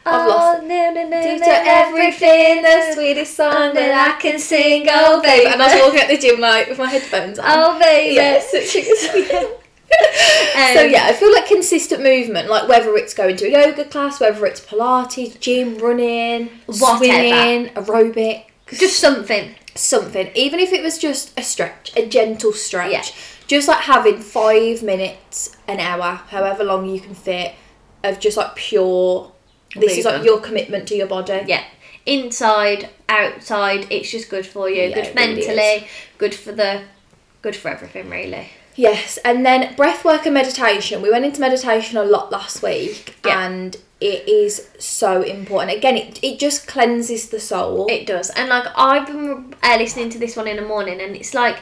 I've 0.08 0.28
lost 0.28 0.60
oh, 0.62 0.68
no, 0.68 0.92
no, 0.94 1.08
no, 1.10 1.22
Do 1.22 1.40
no, 1.40 1.46
to 1.46 1.52
everything 1.66 2.62
the 2.62 2.94
sweetest 2.94 3.36
song 3.36 3.74
that 3.74 4.16
I 4.16 4.22
can 4.22 4.38
sing. 4.38 4.86
Oh, 4.90 5.20
baby. 5.22 5.48
And 5.48 5.60
I 5.62 5.74
was 5.74 5.82
walking 5.86 6.00
at 6.02 6.08
the 6.10 6.18
gym 6.18 6.40
like 6.40 6.70
with 6.70 6.78
my 6.78 6.86
headphones 6.88 7.40
on. 7.40 7.46
Oh, 7.48 7.80
baby. 7.80 8.14
Yes, 8.16 8.52
so 9.92 10.86
Um, 10.86 10.92
yeah, 10.92 11.06
I 11.06 11.14
feel 11.14 11.32
like 11.32 11.48
consistent 11.48 12.04
movement, 12.04 12.50
like 12.50 12.68
whether 12.68 12.96
it's 12.98 13.14
going 13.14 13.36
to 13.38 13.46
a 13.46 13.50
yoga 13.68 13.86
class, 13.86 14.20
whether 14.20 14.46
it's 14.46 14.60
Pilates, 14.60 15.40
gym, 15.40 15.78
running, 15.78 16.50
Whatever. 16.66 16.98
swimming, 16.98 17.68
aerobic, 17.74 18.46
just 18.74 19.00
something. 19.00 19.56
something. 19.76 20.30
Even 20.36 20.60
if 20.60 20.72
it 20.74 20.84
was 20.84 20.98
just 20.98 21.38
a 21.40 21.44
stretch, 21.44 21.92
a 21.96 22.06
gentle 22.08 22.52
stretch, 22.54 22.92
Yeah. 22.92 23.04
just 23.48 23.68
like 23.68 23.82
having 23.82 24.20
five 24.20 24.84
minutes, 24.84 25.56
an 25.68 25.80
hour, 25.80 26.22
however 26.30 26.64
long 26.64 26.88
you 26.88 27.00
can 27.00 27.14
fit, 27.16 27.54
of 28.04 28.20
just 28.20 28.38
like 28.38 28.56
pure. 28.56 29.32
This 29.76 29.98
is 29.98 30.06
like 30.06 30.24
your 30.24 30.40
commitment 30.40 30.88
to 30.90 30.96
your 30.96 31.08
body. 31.08 31.44
Yeah. 31.48 31.64
Inside, 32.06 32.90
outside, 33.10 33.88
it's 33.90 34.12
just 34.12 34.30
good 34.30 34.46
for 34.46 34.70
you. 34.70 34.84
Yeah, 34.84 34.96
good 34.96 35.06
it 35.06 35.16
really 35.16 35.36
mentally, 35.36 35.88
good 36.18 36.36
for 36.36 36.52
the, 36.52 36.84
good 37.42 37.56
for 37.56 37.70
everything 37.70 38.10
really. 38.10 38.50
Yes, 38.76 39.18
and 39.24 39.46
then 39.46 39.74
breath 39.76 40.04
work 40.04 40.26
and 40.26 40.34
meditation. 40.34 41.02
We 41.02 41.10
went 41.10 41.26
into 41.26 41.40
meditation 41.40 41.98
a 41.98 42.04
lot 42.04 42.32
last 42.32 42.62
week, 42.62 43.16
Yeah. 43.26 43.46
and 43.46 43.76
it 44.02 44.28
is 44.28 44.70
so 44.78 45.22
important. 45.22 45.76
Again, 45.78 45.96
it, 45.98 46.20
it 46.22 46.40
just 46.40 46.68
cleanses 46.68 47.30
the 47.30 47.40
soul. 47.40 47.88
It 47.90 48.06
does, 48.06 48.30
and 48.32 48.50
like 48.50 48.66
I've 48.76 49.08
been 49.08 49.56
uh, 49.64 49.78
listening 49.80 50.10
to 50.10 50.20
this 50.20 50.36
one 50.36 50.48
in 50.48 50.58
the 50.58 50.62
morning, 50.62 51.00
and 51.02 51.16
it's 51.16 51.34
like 51.34 51.58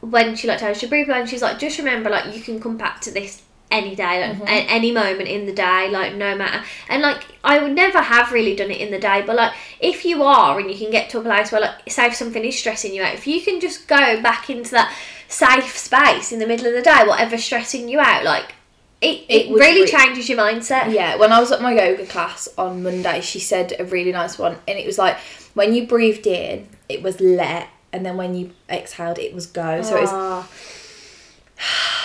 when 0.00 0.36
she 0.36 0.46
like 0.46 0.58
tells 0.58 0.82
you 0.82 0.88
breathe 0.88 1.08
and 1.08 1.28
she's 1.28 1.42
like, 1.42 1.58
just 1.58 1.78
remember 1.78 2.10
like 2.10 2.34
you 2.36 2.42
can 2.42 2.60
come 2.60 2.76
back 2.76 3.00
to 3.00 3.10
this 3.10 3.42
any 3.72 3.94
day, 3.96 4.20
like, 4.28 4.36
Mm-hmm. 4.36 4.48
at 4.48 4.64
any 4.68 4.92
moment 4.92 5.28
in 5.28 5.46
the 5.46 5.52
day, 5.52 5.88
like 5.90 6.14
no 6.14 6.36
matter. 6.36 6.64
And 6.88 7.02
like 7.02 7.24
I 7.42 7.58
would 7.62 7.72
never 7.72 8.00
have 8.00 8.30
really 8.32 8.54
done 8.54 8.70
it 8.70 8.80
in 8.80 8.90
the 8.90 8.98
day, 8.98 9.22
but 9.26 9.34
like 9.36 9.52
if 9.80 10.04
you 10.04 10.22
are 10.22 10.58
and 10.60 10.70
you 10.70 10.76
can 10.76 10.90
get 10.90 11.10
to 11.10 11.18
a 11.18 11.22
place 11.22 11.50
where 11.52 11.60
like 11.62 11.90
say 11.90 12.06
if 12.06 12.14
something 12.14 12.44
is 12.44 12.58
stressing 12.58 12.94
you 12.94 13.02
out, 13.02 13.14
if 13.14 13.26
you 13.26 13.40
can 13.42 13.60
just 13.60 13.88
go 13.88 14.20
back 14.22 14.48
into 14.50 14.70
that 14.72 14.94
safe 15.28 15.76
space 15.76 16.30
in 16.32 16.38
the 16.38 16.46
middle 16.46 16.66
of 16.66 16.74
the 16.74 16.82
day, 16.82 17.02
whatever's 17.06 17.42
stressing 17.44 17.88
you 17.88 17.98
out, 17.98 18.22
like 18.24 18.54
it, 19.00 19.24
it, 19.28 19.46
It 19.46 19.52
really 19.52 19.82
re- 19.82 19.88
changes 19.88 20.28
your 20.28 20.38
mindset. 20.38 20.92
Yeah, 20.92 21.16
when 21.16 21.32
I 21.32 21.40
was 21.40 21.50
at 21.50 21.60
my 21.60 21.72
yoga 21.74 22.06
class 22.06 22.48
on 22.56 22.82
Monday, 22.84 23.20
she 23.20 23.40
said 23.40 23.74
a 23.80 23.84
really 23.84 24.12
nice 24.12 24.38
one, 24.38 24.56
and 24.68 24.78
it 24.78 24.86
was 24.86 24.96
like 24.98 25.16
when 25.54 25.74
you 25.74 25.86
breathed 25.88 26.26
in, 26.26 26.68
it 26.88 27.02
was 27.02 27.20
let, 27.20 27.68
and 27.92 28.06
then 28.06 28.16
when 28.16 28.34
you 28.36 28.52
exhaled, 28.70 29.18
it 29.18 29.34
was 29.34 29.46
go. 29.46 29.82
So 29.82 29.96
it 29.96 30.02
was 30.02 30.12
Oh, 31.64 32.01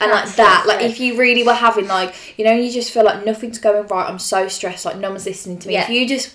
and 0.00 0.10
like 0.10 0.28
that, 0.36 0.64
like 0.66 0.82
if 0.82 1.00
you 1.00 1.16
really 1.18 1.42
were 1.42 1.54
having 1.54 1.86
like 1.88 2.14
you 2.38 2.44
know, 2.44 2.52
you 2.52 2.70
just 2.70 2.90
feel 2.92 3.04
like 3.04 3.24
nothing's 3.24 3.58
going 3.58 3.86
right. 3.88 4.08
I'm 4.08 4.18
so 4.18 4.48
stressed, 4.48 4.84
like 4.84 4.96
no 4.98 5.10
one's 5.10 5.26
listening 5.26 5.58
to 5.60 5.68
me. 5.68 5.76
If 5.76 5.88
you 5.88 6.06
just 6.08 6.34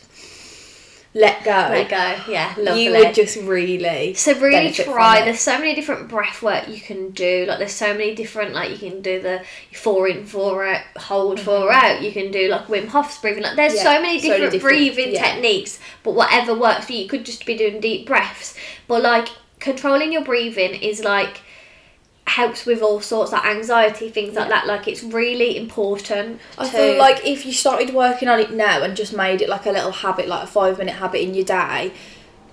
let 1.16 1.44
go, 1.44 1.52
let 1.52 1.90
go. 1.90 2.32
Yeah, 2.32 2.56
lovely. 2.58 2.86
you 2.86 2.92
would 2.92 3.14
just 3.14 3.38
really 3.38 4.16
So 4.16 4.34
really 4.40 4.72
try. 4.72 5.24
There's 5.24 5.40
so 5.42 5.60
many 5.60 5.76
different 5.76 6.10
breath 6.10 6.42
work 6.42 6.68
you 6.68 6.82
can 6.82 7.12
do. 7.12 7.46
Like 7.48 7.60
there's 7.60 7.72
so 7.72 7.94
many 7.94 8.16
different 8.16 8.54
like 8.56 8.72
you 8.72 8.78
can 8.78 9.02
do 9.04 9.22
the 9.22 9.44
four 9.74 10.08
in, 10.08 10.26
four 10.26 10.66
out, 10.66 10.82
hold 10.98 11.40
four 11.40 11.72
out. 11.72 12.02
You 12.02 12.12
can 12.12 12.32
do 12.32 12.50
like 12.50 12.66
Wim 12.66 12.88
Hof's 12.88 13.20
breathing. 13.20 13.44
Like 13.44 13.56
there's 13.56 13.74
Mm-hmm. 13.74 13.86
Yeah, 13.86 13.96
so 13.98 14.02
many 14.02 14.20
so 14.20 14.28
many 14.30 14.40
different, 14.40 14.52
different- 14.54 14.78
breathing 14.78 15.14
yeah. 15.14 15.34
techniques. 15.34 15.80
But 16.02 16.16
whatever 16.16 16.56
works 16.56 16.86
for 16.86 16.94
you, 16.94 17.04
you 17.04 17.08
could 17.08 17.26
just 17.26 17.46
be 17.46 17.56
doing 17.58 17.80
deep 17.80 18.08
breaths. 18.08 18.56
But 18.88 19.04
like 19.04 19.30
controlling 19.60 20.12
your 20.12 20.24
breathing 20.24 20.74
is 20.74 21.04
like 21.04 21.42
helps 22.26 22.66
with 22.66 22.82
all 22.82 23.02
sorts 23.02 23.32
like 23.32 23.46
anxiety 23.46 24.10
things 24.10 24.36
like 24.36 24.50
that. 24.50 24.66
Like 24.66 24.88
it's 24.88 25.04
really 25.04 25.58
important. 25.58 26.40
I 26.58 26.66
to, 26.66 26.72
feel 26.72 26.98
like 26.98 27.26
if 27.26 27.46
you 27.46 27.54
started 27.54 27.94
working 27.94 28.28
on 28.28 28.40
it 28.40 28.52
now 28.52 28.82
and 28.82 28.96
just 28.96 29.16
made 29.16 29.42
it 29.42 29.50
like 29.50 29.66
a 29.66 29.72
little 29.72 29.92
habit, 29.92 30.28
like 30.28 30.44
a 30.44 30.48
five 30.48 30.78
minute 30.78 30.96
habit 30.96 31.22
in 31.22 31.34
your 31.34 31.46
day, 31.46 31.94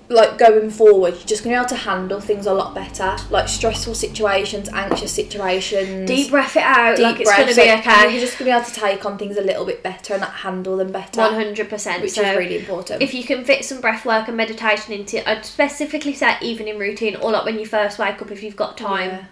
like 0.09 0.39
going 0.39 0.71
forward, 0.71 1.15
you're 1.15 1.25
just 1.25 1.45
gonna 1.45 1.55
be 1.55 1.59
able 1.59 1.69
to 1.69 1.77
handle 1.77 2.21
things 2.21 2.47
a 2.47 2.53
lot 2.53 2.75
better. 2.75 3.17
Like 3.31 3.49
stressful 3.49 3.95
situations, 3.95 4.69
anxious 4.71 5.13
situations. 5.13 6.09
deep 6.09 6.31
breath 6.31 6.57
it 6.57 6.65
out. 6.65 6.97
deep 6.97 7.05
like 7.05 7.21
it's 7.21 7.31
gonna 7.31 7.45
breaths, 7.45 7.57
be 7.57 7.71
okay. 7.71 8.11
You're 8.11 8.21
just 8.21 8.37
gonna 8.37 8.51
be 8.51 8.57
able 8.57 8.67
to 8.67 8.75
take 8.75 9.07
on 9.07 9.19
things 9.19 9.37
a 9.37 9.43
little 9.43 9.65
bit 9.65 9.85
better 9.85 10.15
and 10.15 10.23
like, 10.23 10.33
handle 10.33 10.77
them 10.77 10.91
better. 10.91 11.21
One 11.21 11.35
hundred 11.35 11.71
percent, 11.71 12.03
Which 12.03 12.19
is 12.19 12.37
really 12.37 12.59
important. 12.59 13.03
If 13.03 13.15
you 13.15 13.23
can 13.23 13.45
fit 13.45 13.65
some 13.65 13.81
breath 13.81 14.05
work 14.05 14.27
and 14.27 14.37
meditation 14.37 14.93
into 14.93 15.19
it, 15.19 15.29
I'd 15.29 15.45
specifically 15.45 16.15
say 16.15 16.37
evening 16.43 16.77
routine 16.77 17.15
or 17.17 17.31
like 17.31 17.45
when 17.45 17.59
you 17.59 17.67
first 17.67 18.01
wake 18.01 18.21
up 18.21 18.33
if 18.33 18.43
you've 18.43 18.57
got 18.57 18.77
time. 18.77 19.11
Yeah. 19.11 19.25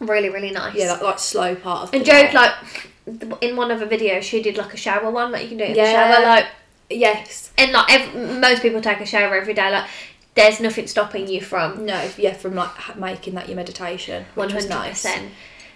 Really, 0.00 0.28
really 0.28 0.50
nice. 0.50 0.74
Yeah, 0.74 0.88
that 0.88 1.02
like 1.02 1.18
slow 1.18 1.54
part 1.54 1.84
of 1.88 1.94
and 1.94 2.02
the 2.02 2.06
day. 2.06 2.32
like 2.32 2.52
in 3.40 3.56
one 3.56 3.70
of 3.70 3.80
her 3.80 3.86
videos, 3.86 4.22
she 4.22 4.42
did 4.42 4.56
like 4.58 4.74
a 4.74 4.76
shower 4.76 5.10
one, 5.10 5.32
like 5.32 5.42
you 5.42 5.48
can 5.50 5.58
do 5.58 5.64
it 5.64 5.70
in 5.70 5.76
Yeah. 5.76 5.84
the 6.08 6.14
shower, 6.14 6.26
like 6.26 6.46
yes, 6.90 7.50
and 7.56 7.72
like 7.72 7.90
ev- 7.92 8.40
most 8.40 8.62
people 8.62 8.80
take 8.80 9.00
a 9.00 9.06
shower 9.06 9.34
every 9.34 9.54
day, 9.54 9.70
like. 9.70 9.88
There's 10.34 10.60
nothing 10.60 10.86
stopping 10.86 11.28
you 11.28 11.40
from 11.40 11.86
no, 11.86 12.10
yeah, 12.18 12.34
from 12.34 12.56
like 12.56 12.98
making 12.98 13.36
that 13.36 13.48
your 13.48 13.56
meditation, 13.56 14.26
one 14.34 14.48
which 14.48 14.54
was 14.54 14.64
hundred 14.68 14.88
nice. 14.88 15.02
percent. 15.02 15.32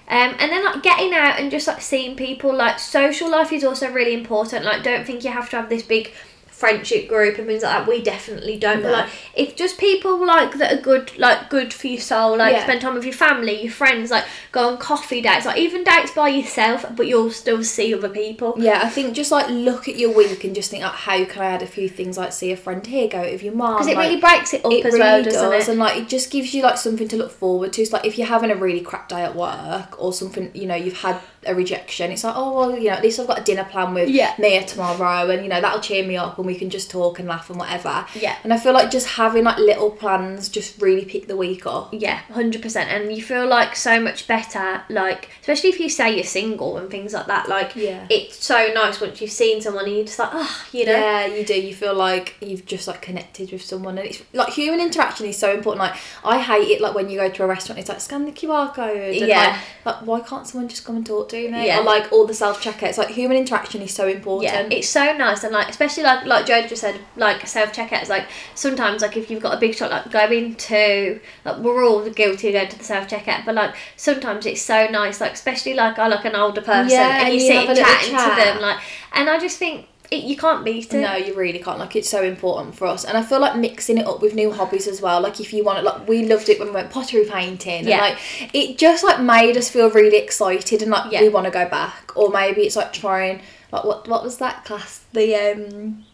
Um, 0.07 0.35
and 0.39 0.53
then 0.53 0.63
like 0.63 0.83
getting 0.83 1.15
out 1.15 1.41
and 1.41 1.51
just 1.51 1.67
like 1.67 1.81
seeing 1.81 2.15
people. 2.15 2.53
Like 2.55 2.79
social 2.79 3.31
life 3.31 3.55
is 3.55 3.65
also 3.65 3.91
really 3.91 4.13
important. 4.13 4.67
Like 4.67 4.83
don't 4.83 5.07
think 5.07 5.25
you 5.25 5.31
have 5.31 5.49
to 5.49 5.57
have 5.57 5.71
this 5.71 5.83
big 5.83 6.13
friendship 6.61 7.09
group 7.09 7.39
and 7.39 7.47
things 7.47 7.63
like 7.63 7.73
that. 7.73 7.89
We 7.89 8.03
definitely 8.03 8.57
don't. 8.59 8.83
But 8.83 8.91
No. 8.91 8.99
like 8.99 9.09
if 9.35 9.57
just 9.57 9.79
people 9.79 10.25
like 10.25 10.53
that 10.59 10.73
are 10.73 10.83
good, 10.83 11.17
like 11.19 11.49
good 11.49 11.73
for 11.73 11.87
your 11.87 12.01
soul. 12.01 12.37
Like 12.37 12.53
Yeah. 12.53 12.65
spend 12.65 12.83
time 12.83 12.95
with 12.95 13.05
your 13.05 13.15
family, 13.15 13.63
your 13.63 13.73
friends. 13.73 14.11
Like 14.11 14.25
go 14.53 14.69
on 14.69 14.79
coffee 14.79 15.21
dates. 15.23 15.47
Like 15.47 15.59
even 15.59 15.83
dates 15.85 16.13
by 16.13 16.29
yourself, 16.29 16.85
but 16.95 17.07
you'll 17.07 17.31
still 17.31 17.65
see 17.65 17.95
other 17.95 18.09
people. 18.11 18.55
Yeah, 18.59 18.81
I 18.83 18.89
think 18.91 19.15
just 19.15 19.33
like 19.33 19.49
look 19.49 19.89
at 19.89 19.97
your 19.97 20.13
week 20.15 20.45
and 20.45 20.55
just 20.55 20.71
think, 20.71 20.83
like, 20.83 20.93
how 20.93 21.25
can 21.25 21.43
I 21.43 21.47
add 21.47 21.63
a 21.63 21.67
few 21.67 21.89
things? 21.89 22.19
Like, 22.19 22.33
see 22.33 22.53
a 22.53 22.57
friend 22.57 22.87
here, 22.87 23.09
go 23.09 23.23
with 23.23 23.43
your 23.43 23.55
mum. 23.55 23.75
Because 23.75 23.87
it 23.89 23.97
like, 23.97 24.09
really 24.09 24.21
breaks 24.21 24.53
it 24.55 24.65
up 24.65 24.73
it 24.73 24.85
as 24.85 24.93
really 24.93 24.99
well, 25.05 25.23
doesn't 25.25 25.51
does, 25.51 25.69
it? 25.69 25.71
and 25.73 25.81
like 25.81 25.97
it 25.97 26.09
just 26.09 26.31
gives 26.31 26.53
you 26.55 26.63
like 26.63 26.77
something 26.77 27.09
to 27.09 27.17
look 27.17 27.31
forward 27.31 27.73
to. 27.73 27.83
It's 27.83 27.93
like 27.93 28.05
if 28.05 28.19
you're 28.19 28.27
having 28.27 28.51
a 28.51 28.57
really 28.57 28.81
crap 28.81 29.09
day 29.09 29.23
at 29.23 29.35
work 29.35 30.01
or 30.03 30.13
something, 30.13 30.51
you 30.55 30.67
know, 30.67 30.75
you've 30.75 30.99
had 30.99 31.21
a 31.47 31.55
rejection. 31.55 32.11
It's 32.11 32.23
like, 32.25 32.35
oh 32.37 32.55
well, 32.55 32.79
you 32.79 32.85
know, 32.91 32.97
at 32.97 33.03
least 33.03 33.19
I've 33.19 33.27
got 33.27 33.39
a 33.41 33.43
dinner 33.43 33.65
plan 33.65 33.95
with 33.95 34.09
Yeah. 34.11 34.35
Mia 34.39 34.65
tomorrow, 34.65 35.31
and 35.31 35.43
you 35.43 35.49
know 35.49 35.61
that'll 35.61 35.81
cheer 35.81 36.07
me 36.07 36.17
up, 36.17 36.37
and 36.39 36.47
we 36.47 36.55
can 36.55 36.69
just 36.71 36.91
talk 36.91 37.19
and 37.19 37.27
laugh 37.29 37.49
and 37.49 37.59
whatever. 37.59 38.07
Yeah. 38.15 38.37
And 38.45 38.53
I 38.53 38.59
feel 38.59 38.73
like 38.75 38.91
just 38.91 39.07
having 39.09 39.45
like 39.45 39.57
little 39.59 39.91
plans 39.91 40.49
just 40.51 40.81
really 40.83 41.05
pick 41.05 41.29
the 41.29 41.37
week 41.37 41.67
up. 41.67 41.89
Yeah, 41.93 42.19
hundred 42.33 42.61
percent, 42.63 42.91
and 42.91 43.11
you 43.17 43.23
feel 43.23 43.47
like 43.47 43.75
so 43.75 44.01
much 44.01 44.27
better. 44.27 44.83
Like, 44.91 45.31
especially 45.41 45.71
if 45.71 45.81
you 45.81 45.89
say 45.89 46.15
you're 46.15 46.25
single 46.25 46.77
and 46.77 46.91
things 46.91 47.13
like 47.15 47.27
that. 47.27 47.49
Like, 47.49 47.75
Yeah. 47.75 48.07
it's 48.11 48.45
so 48.45 48.69
nice 48.75 49.01
once 49.01 49.21
you've 49.23 49.31
seen 49.31 49.61
someone 49.63 49.87
and 49.87 49.95
you're 49.95 50.05
just 50.05 50.19
like, 50.19 50.31
oh, 50.33 50.65
you 50.73 50.85
know, 50.85 50.93
Yeah, 50.93 51.27
you 51.27 51.45
do. 51.45 51.55
You 51.55 51.75
feel 51.75 51.95
like 51.95 52.35
you've 52.41 52.67
just 52.67 52.87
like 52.87 53.01
connected 53.01 53.51
with 53.53 53.63
someone, 53.63 53.97
and 53.97 54.07
it's 54.09 54.23
like 54.35 54.53
human 54.53 54.81
interaction 54.81 55.27
is 55.27 55.39
so 55.39 55.55
important. 55.55 55.81
Like 55.81 55.99
I 56.23 56.39
hate 56.39 56.69
it. 56.69 56.81
Like 56.83 56.95
when 56.95 57.09
you 57.09 57.17
go 57.19 57.31
to 57.31 57.45
a 57.45 57.47
restaurant, 57.47 57.79
it's 57.79 57.89
like 57.89 58.01
scan 58.03 58.27
the 58.27 58.33
QR 58.33 58.75
code. 58.75 58.97
And 59.17 59.27
Yeah. 59.27 59.59
Like, 59.87 59.97
like 60.01 60.07
why 60.07 60.21
can't 60.21 60.47
someone 60.47 60.69
just 60.69 60.85
come 60.85 60.97
and 60.97 61.07
talk 61.07 61.30
to 61.31 61.51
me? 61.51 61.67
Yeah. 61.67 61.81
Or 61.81 61.83
like 61.85 62.13
all 62.13 62.27
the 62.27 62.35
self 62.35 62.63
checkouts. 62.63 62.99
Like 62.99 63.09
human 63.09 63.37
interaction 63.37 63.83
is 63.83 63.93
so 63.95 64.07
important. 64.09 64.53
Yeah, 64.53 64.79
it's 64.79 64.89
so 64.89 65.13
nice 65.17 65.43
and 65.45 65.53
like 65.53 65.69
especially 65.69 66.03
like 66.05 66.27
like 66.27 66.47
Joe 66.47 66.67
just 66.67 66.81
said 66.83 67.01
like 67.17 67.47
self 67.47 67.73
checkouts 67.73 68.09
like 68.09 68.27
sometimes 68.55 69.03
like 69.03 69.17
if 69.17 69.31
you've 69.31 69.43
got 69.43 69.55
a 69.55 69.61
big 69.61 69.75
shot 69.75 69.91
like 69.91 70.11
going 70.11 70.55
to 70.57 71.21
like 71.45 71.59
we're 71.59 71.85
all 71.85 72.09
guilty 72.11 72.53
going 72.53 72.69
to 72.69 72.79
the 72.79 72.85
self 72.85 73.09
checkout 73.09 73.45
but 73.45 73.55
like 73.55 73.75
sometimes 73.97 74.47
it's 74.47 74.63
so 74.63 74.87
nice 74.89 75.21
like 75.21 75.33
especially 75.33 75.75
like 75.75 75.99
I 75.99 76.07
like 76.09 76.25
an 76.25 76.37
older 76.37 76.61
person 76.63 76.91
Yeah, 76.91 77.25
and 77.25 77.35
you 77.35 77.41
you 77.41 77.47
sit 77.49 77.69
and 77.69 77.79
chatting 77.79 78.11
chat. 78.15 78.39
to 78.39 78.45
them 78.45 78.61
like 78.61 78.79
and 79.13 79.29
I 79.31 79.39
just 79.39 79.59
think 79.59 79.87
it, 80.11 80.25
you 80.25 80.37
can't 80.37 80.65
beat 80.65 80.93
it. 80.93 81.01
No, 81.01 81.15
you 81.15 81.35
really 81.35 81.61
can't. 81.61 81.79
Like, 81.79 81.95
it's 81.95 82.09
so 82.09 82.23
important 82.23 82.75
for 82.75 82.87
us, 82.87 83.05
and 83.05 83.17
I 83.17 83.23
feel 83.23 83.41
like 83.41 83.57
mixing 83.57 83.99
it 83.99 84.07
up 84.07 84.21
with 84.21 84.35
new 84.35 84.51
hobbies 84.51 84.89
as 84.89 85.01
well. 85.01 85.21
Like, 85.21 85.39
if 85.41 85.53
you 85.53 85.63
want 85.63 85.79
it, 85.79 85.85
like 85.85 86.09
we 86.09 86.27
loved 86.27 86.49
it 86.49 86.59
when 86.59 86.69
we 86.69 86.75
went 86.75 86.91
pottery 86.91 87.25
painting. 87.25 87.87
Yeah. 87.87 88.05
And, 88.05 88.15
like, 88.15 88.55
it 88.55 88.77
just 88.79 89.05
like 89.05 89.21
made 89.21 89.57
us 89.57 89.71
feel 89.71 89.91
really 89.91 90.17
excited 90.19 90.83
and 90.83 90.91
like 90.91 91.13
Yeah. 91.13 91.23
we 91.23 91.29
want 91.29 91.45
to 91.47 91.51
go 91.51 91.69
back. 91.69 92.17
Or 92.17 92.31
maybe 92.31 92.63
it's 92.63 92.77
like 92.77 92.93
trying 92.93 93.41
like 93.73 93.85
what 93.85 94.09
what 94.09 94.23
was 94.25 94.39
that 94.39 94.65
class? 94.65 95.05
The 95.13 95.35
um, 95.37 96.05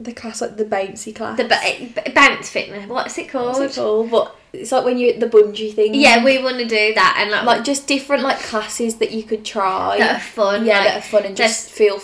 the 0.00 0.12
class 0.12 0.40
like 0.40 0.56
the 0.56 0.64
bouncy 0.64 1.14
class. 1.14 1.36
The 1.36 1.44
ba- 1.44 2.02
b- 2.04 2.12
bounce 2.12 2.50
fitness. 2.50 2.88
What's 2.88 3.16
it 3.18 3.28
called? 3.28 3.58
What's 3.58 3.76
it 3.76 3.80
called? 3.80 4.10
But 4.10 4.34
it's 4.52 4.72
like 4.72 4.84
when 4.84 4.98
you 4.98 5.18
the 5.18 5.26
bungee 5.28 5.72
thing. 5.72 5.94
Yeah, 5.94 6.24
we 6.24 6.42
want 6.42 6.58
to 6.58 6.64
do 6.66 6.94
that 6.94 7.18
and 7.20 7.30
like, 7.30 7.44
like 7.44 7.64
just 7.64 7.86
different 7.86 8.24
like 8.24 8.38
classes 8.40 8.96
that 8.96 9.12
you 9.12 9.22
could 9.22 9.44
try 9.44 9.98
that 9.98 10.16
are 10.16 10.20
fun. 10.20 10.66
Yeah, 10.66 10.78
like, 10.78 10.88
that 10.88 10.98
are 10.98 11.02
fun 11.02 11.24
and 11.24 11.36
just 11.36 11.70
feel 11.70 12.00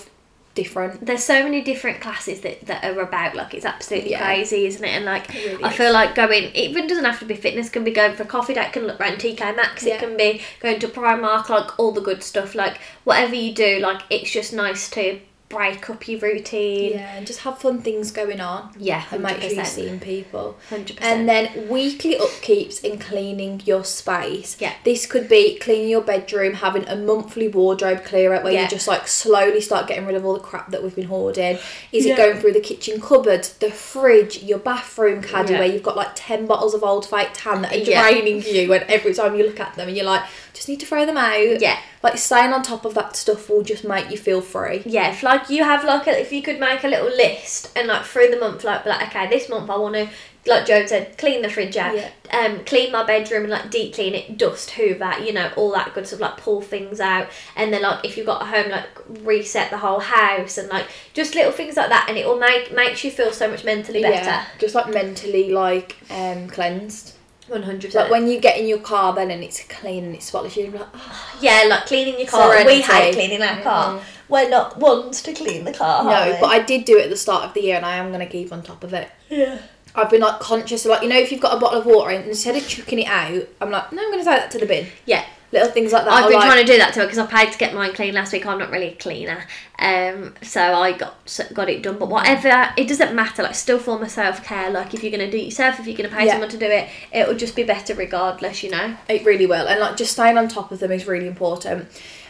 different. 0.56 1.06
there's 1.06 1.22
so 1.22 1.42
many 1.44 1.60
different 1.62 2.00
classes 2.00 2.40
that, 2.40 2.60
that 2.66 2.82
are 2.84 3.00
about 3.00 3.36
like 3.36 3.54
it's 3.54 3.64
absolutely 3.64 4.10
Yeah. 4.10 4.24
crazy 4.24 4.66
isn't 4.66 4.84
it 4.84 4.88
and 4.88 5.04
like 5.04 5.28
really 5.32 5.62
I 5.62 5.70
is. 5.70 5.76
feel 5.76 5.92
like 5.92 6.16
going 6.16 6.44
it 6.46 6.56
even 6.56 6.88
doesn't 6.88 7.04
have 7.04 7.20
to 7.20 7.24
be 7.26 7.36
fitness 7.36 7.68
can 7.68 7.84
be 7.84 7.92
going 7.92 8.14
for 8.16 8.24
a 8.24 8.26
coffee 8.26 8.54
date 8.54 8.72
can 8.72 8.86
look 8.88 8.98
around 9.00 9.18
TK 9.18 9.54
Maxx 9.54 9.84
Yeah. 9.84 9.94
it 9.94 10.00
can 10.00 10.16
be 10.16 10.40
going 10.58 10.80
to 10.80 10.88
Primark 10.88 11.48
like 11.48 11.78
all 11.78 11.92
the 11.92 12.00
good 12.00 12.24
stuff 12.24 12.56
like 12.56 12.80
whatever 13.04 13.36
you 13.36 13.54
do 13.54 13.78
like 13.78 14.00
it's 14.10 14.32
just 14.32 14.52
nice 14.52 14.90
to 14.90 15.20
break 15.48 15.88
up 15.88 16.08
your 16.08 16.18
routine 16.18 16.94
Yeah, 16.94 17.16
and 17.16 17.26
just 17.26 17.40
have 17.40 17.58
fun 17.58 17.80
things 17.80 18.10
going 18.10 18.40
on. 18.40 18.70
Yeah, 18.78 19.04
and 19.12 19.22
make 19.22 19.40
sure 19.40 19.52
you're 19.52 19.64
seeing 19.64 20.00
people. 20.00 20.56
100%. 20.70 20.98
And 21.00 21.28
then 21.28 21.68
weekly 21.68 22.16
upkeeps 22.16 22.82
in 22.82 22.98
cleaning 22.98 23.62
your 23.64 23.84
space. 23.84 24.56
Yeah. 24.58 24.72
This 24.82 25.06
could 25.06 25.28
be 25.28 25.56
cleaning 25.58 25.88
your 25.88 26.00
bedroom, 26.00 26.54
having 26.54 26.86
a 26.88 26.96
monthly 26.96 27.46
wardrobe 27.46 28.04
clear 28.04 28.34
out 28.34 28.42
where 28.42 28.52
Yeah. 28.52 28.64
you 28.64 28.68
just 28.68 28.88
like 28.88 29.06
slowly 29.06 29.60
start 29.60 29.86
getting 29.86 30.04
rid 30.06 30.16
of 30.16 30.24
all 30.26 30.34
the 30.34 30.40
crap 30.40 30.70
that 30.72 30.82
we've 30.82 30.96
been 30.96 31.06
hoarding. 31.06 31.58
Is 31.92 32.06
Yeah. 32.06 32.14
it 32.14 32.16
going 32.16 32.38
through 32.40 32.52
the 32.52 32.60
kitchen 32.60 33.00
cupboard, 33.00 33.44
the 33.60 33.70
fridge, 33.70 34.42
your 34.42 34.58
bathroom 34.58 35.22
caddy 35.22 35.52
Yeah. 35.52 35.60
where 35.60 35.68
you've 35.68 35.82
got 35.84 35.96
like 35.96 36.10
10 36.16 36.46
bottles 36.46 36.74
of 36.74 36.82
old 36.82 37.06
fake 37.06 37.30
tan 37.34 37.62
that 37.62 37.72
are 37.72 37.84
draining 37.84 38.42
you 38.42 38.72
and 38.72 38.84
every 38.88 39.14
time 39.14 39.36
you 39.36 39.44
look 39.46 39.60
at 39.60 39.76
them 39.76 39.86
and 39.86 39.96
you're 39.96 40.06
like, 40.06 40.22
just 40.56 40.68
need 40.68 40.80
to 40.80 40.86
throw 40.86 41.04
them 41.06 41.16
out. 41.16 41.60
Yeah. 41.60 41.78
Like 42.02 42.18
staying 42.18 42.52
on 42.52 42.62
top 42.62 42.84
of 42.84 42.94
that 42.94 43.14
stuff 43.16 43.48
will 43.50 43.62
just 43.62 43.84
make 43.84 44.10
you 44.10 44.16
feel 44.16 44.40
free. 44.40 44.82
yeah 44.86 45.10
if 45.10 45.22
like 45.22 45.50
you 45.50 45.62
have 45.64 45.84
like 45.84 46.06
a, 46.06 46.20
if 46.20 46.32
you 46.32 46.40
could 46.42 46.58
make 46.58 46.82
a 46.84 46.88
little 46.88 47.08
list 47.08 47.72
and 47.76 47.88
like 47.88 48.04
through 48.04 48.28
the 48.30 48.38
month 48.38 48.64
like 48.64 48.86
like 48.86 49.08
okay 49.08 49.28
this 49.28 49.48
month 49.48 49.68
I 49.70 49.76
want 49.76 49.94
to 49.96 50.08
like 50.48 50.64
Joe 50.64 50.86
said 50.86 51.18
clean 51.18 51.42
the 51.42 51.48
fridge 51.48 51.76
out 51.76 51.96
Yeah. 51.96 52.10
um 52.32 52.64
clean 52.64 52.92
my 52.92 53.02
bedroom 53.04 53.42
and 53.42 53.50
like 53.50 53.68
deep 53.72 53.94
clean 53.94 54.14
it 54.14 54.38
dust 54.38 54.70
hoover 54.70 55.14
you 55.20 55.32
know 55.32 55.50
all 55.56 55.72
that 55.72 55.92
good 55.94 56.06
stuff 56.06 56.20
like 56.20 56.36
pull 56.36 56.60
things 56.60 57.00
out 57.00 57.26
and 57.56 57.72
then 57.72 57.82
like 57.82 58.04
if 58.04 58.16
you've 58.16 58.26
got 58.26 58.42
a 58.42 58.44
home 58.44 58.70
like 58.70 58.88
reset 59.24 59.70
the 59.70 59.78
whole 59.78 59.98
house 59.98 60.56
and 60.58 60.68
like 60.68 60.86
just 61.14 61.34
little 61.34 61.50
things 61.50 61.76
like 61.76 61.88
that 61.88 62.06
and 62.08 62.16
it 62.16 62.24
will 62.24 62.38
make 62.38 62.72
makes 62.72 63.02
you 63.02 63.10
feel 63.10 63.32
so 63.32 63.50
much 63.50 63.64
mentally 63.64 64.00
better 64.02 64.24
Yeah, 64.24 64.44
just 64.60 64.76
like 64.76 64.88
mentally 64.88 65.50
like 65.50 65.96
um 66.10 66.46
cleansed. 66.46 67.14
100% 67.48 67.94
Like 67.94 68.10
when 68.10 68.26
you 68.26 68.40
get 68.40 68.58
in 68.58 68.66
your 68.66 68.80
car 68.80 69.14
then 69.14 69.30
and 69.30 69.42
it's 69.42 69.62
clean 69.64 70.04
and 70.04 70.14
it's 70.14 70.26
spotless, 70.26 70.56
you're 70.56 70.70
like, 70.70 70.88
oh, 70.94 71.38
yeah 71.40 71.64
like 71.68 71.86
cleaning 71.86 72.18
your 72.18 72.28
car 72.28 72.50
Serenity. 72.52 72.76
we 72.76 72.82
hate 72.82 73.14
cleaning 73.14 73.42
our 73.42 73.60
car 73.62 73.98
mm-hmm. 73.98 74.32
we're 74.32 74.48
not 74.48 74.78
ones 74.78 75.22
to 75.22 75.32
clean 75.32 75.64
the 75.64 75.72
car 75.72 76.04
no. 76.04 76.36
But 76.40 76.48
I 76.48 76.60
did 76.60 76.84
do 76.84 76.98
it 76.98 77.04
at 77.04 77.10
the 77.10 77.16
start 77.16 77.44
of 77.44 77.54
the 77.54 77.62
year 77.62 77.76
and 77.76 77.86
I 77.86 77.96
am 77.96 78.10
gonna 78.12 78.26
keep 78.26 78.52
on 78.52 78.62
top 78.62 78.84
of 78.84 78.92
it. 78.92 79.10
yeah 79.28 79.58
I've 79.94 80.10
been 80.10 80.20
like 80.20 80.40
conscious, 80.40 80.84
like 80.84 81.02
you 81.02 81.08
know, 81.08 81.16
if 81.16 81.32
you've 81.32 81.40
got 81.40 81.56
a 81.56 81.60
bottle 81.60 81.80
of 81.80 81.86
water 81.86 82.10
and 82.10 82.28
instead 82.28 82.54
of 82.54 82.68
chucking 82.68 82.98
it 82.98 83.06
out, 83.06 83.48
I'm 83.62 83.70
like, 83.70 83.92
no, 83.92 84.02
I'm 84.02 84.10
gonna 84.10 84.24
take 84.24 84.26
that 84.26 84.50
to 84.50 84.58
the 84.58 84.66
bin. 84.66 84.86
yeah 85.06 85.24
little 85.52 85.68
things 85.70 85.92
like 85.92 86.04
that. 86.04 86.12
I've 86.12 86.28
been 86.28 86.38
like- 86.38 86.46
trying 86.48 86.66
to 86.66 86.72
do 86.72 86.78
that 86.78 86.92
to 86.94 87.00
her 87.00 87.06
because 87.06 87.18
I 87.18 87.26
paid 87.26 87.52
to 87.52 87.58
get 87.58 87.74
mine 87.74 87.92
clean 87.92 88.14
last 88.14 88.32
week. 88.32 88.46
I'm 88.46 88.58
not 88.58 88.70
really 88.70 88.88
a 88.88 88.94
cleaner, 88.94 89.44
um, 89.78 90.34
so 90.42 90.60
I 90.60 90.92
got 90.92 91.16
got 91.54 91.68
it 91.70 91.82
done. 91.82 91.98
But 91.98 92.08
whatever, 92.08 92.70
it 92.76 92.88
doesn't 92.88 93.14
matter. 93.14 93.42
Like, 93.42 93.54
still 93.54 93.78
form 93.78 94.02
of 94.02 94.10
self 94.10 94.44
care. 94.44 94.70
Like, 94.70 94.94
if 94.94 95.02
you're 95.02 95.12
gonna 95.12 95.30
do 95.30 95.36
it 95.38 95.44
yourself, 95.44 95.78
if 95.80 95.86
you're 95.86 95.96
gonna 95.96 96.08
pay 96.08 96.26
Yeah. 96.26 96.32
someone 96.32 96.50
to 96.50 96.58
do 96.58 96.66
it, 96.66 96.88
it 97.12 97.26
will 97.28 97.36
just 97.36 97.54
be 97.56 97.62
better 97.62 97.94
regardless. 97.94 98.62
You 98.62 98.70
know. 98.70 98.96
It 99.08 99.24
really 99.24 99.46
will. 99.46 99.66
And 99.66 99.80
like 99.80 99.96
just 99.96 100.12
staying 100.12 100.36
on 100.38 100.48
top 100.48 100.72
of 100.72 100.78
them 100.80 100.92
is 100.92 101.06
really 101.06 101.26
important. 101.26 101.88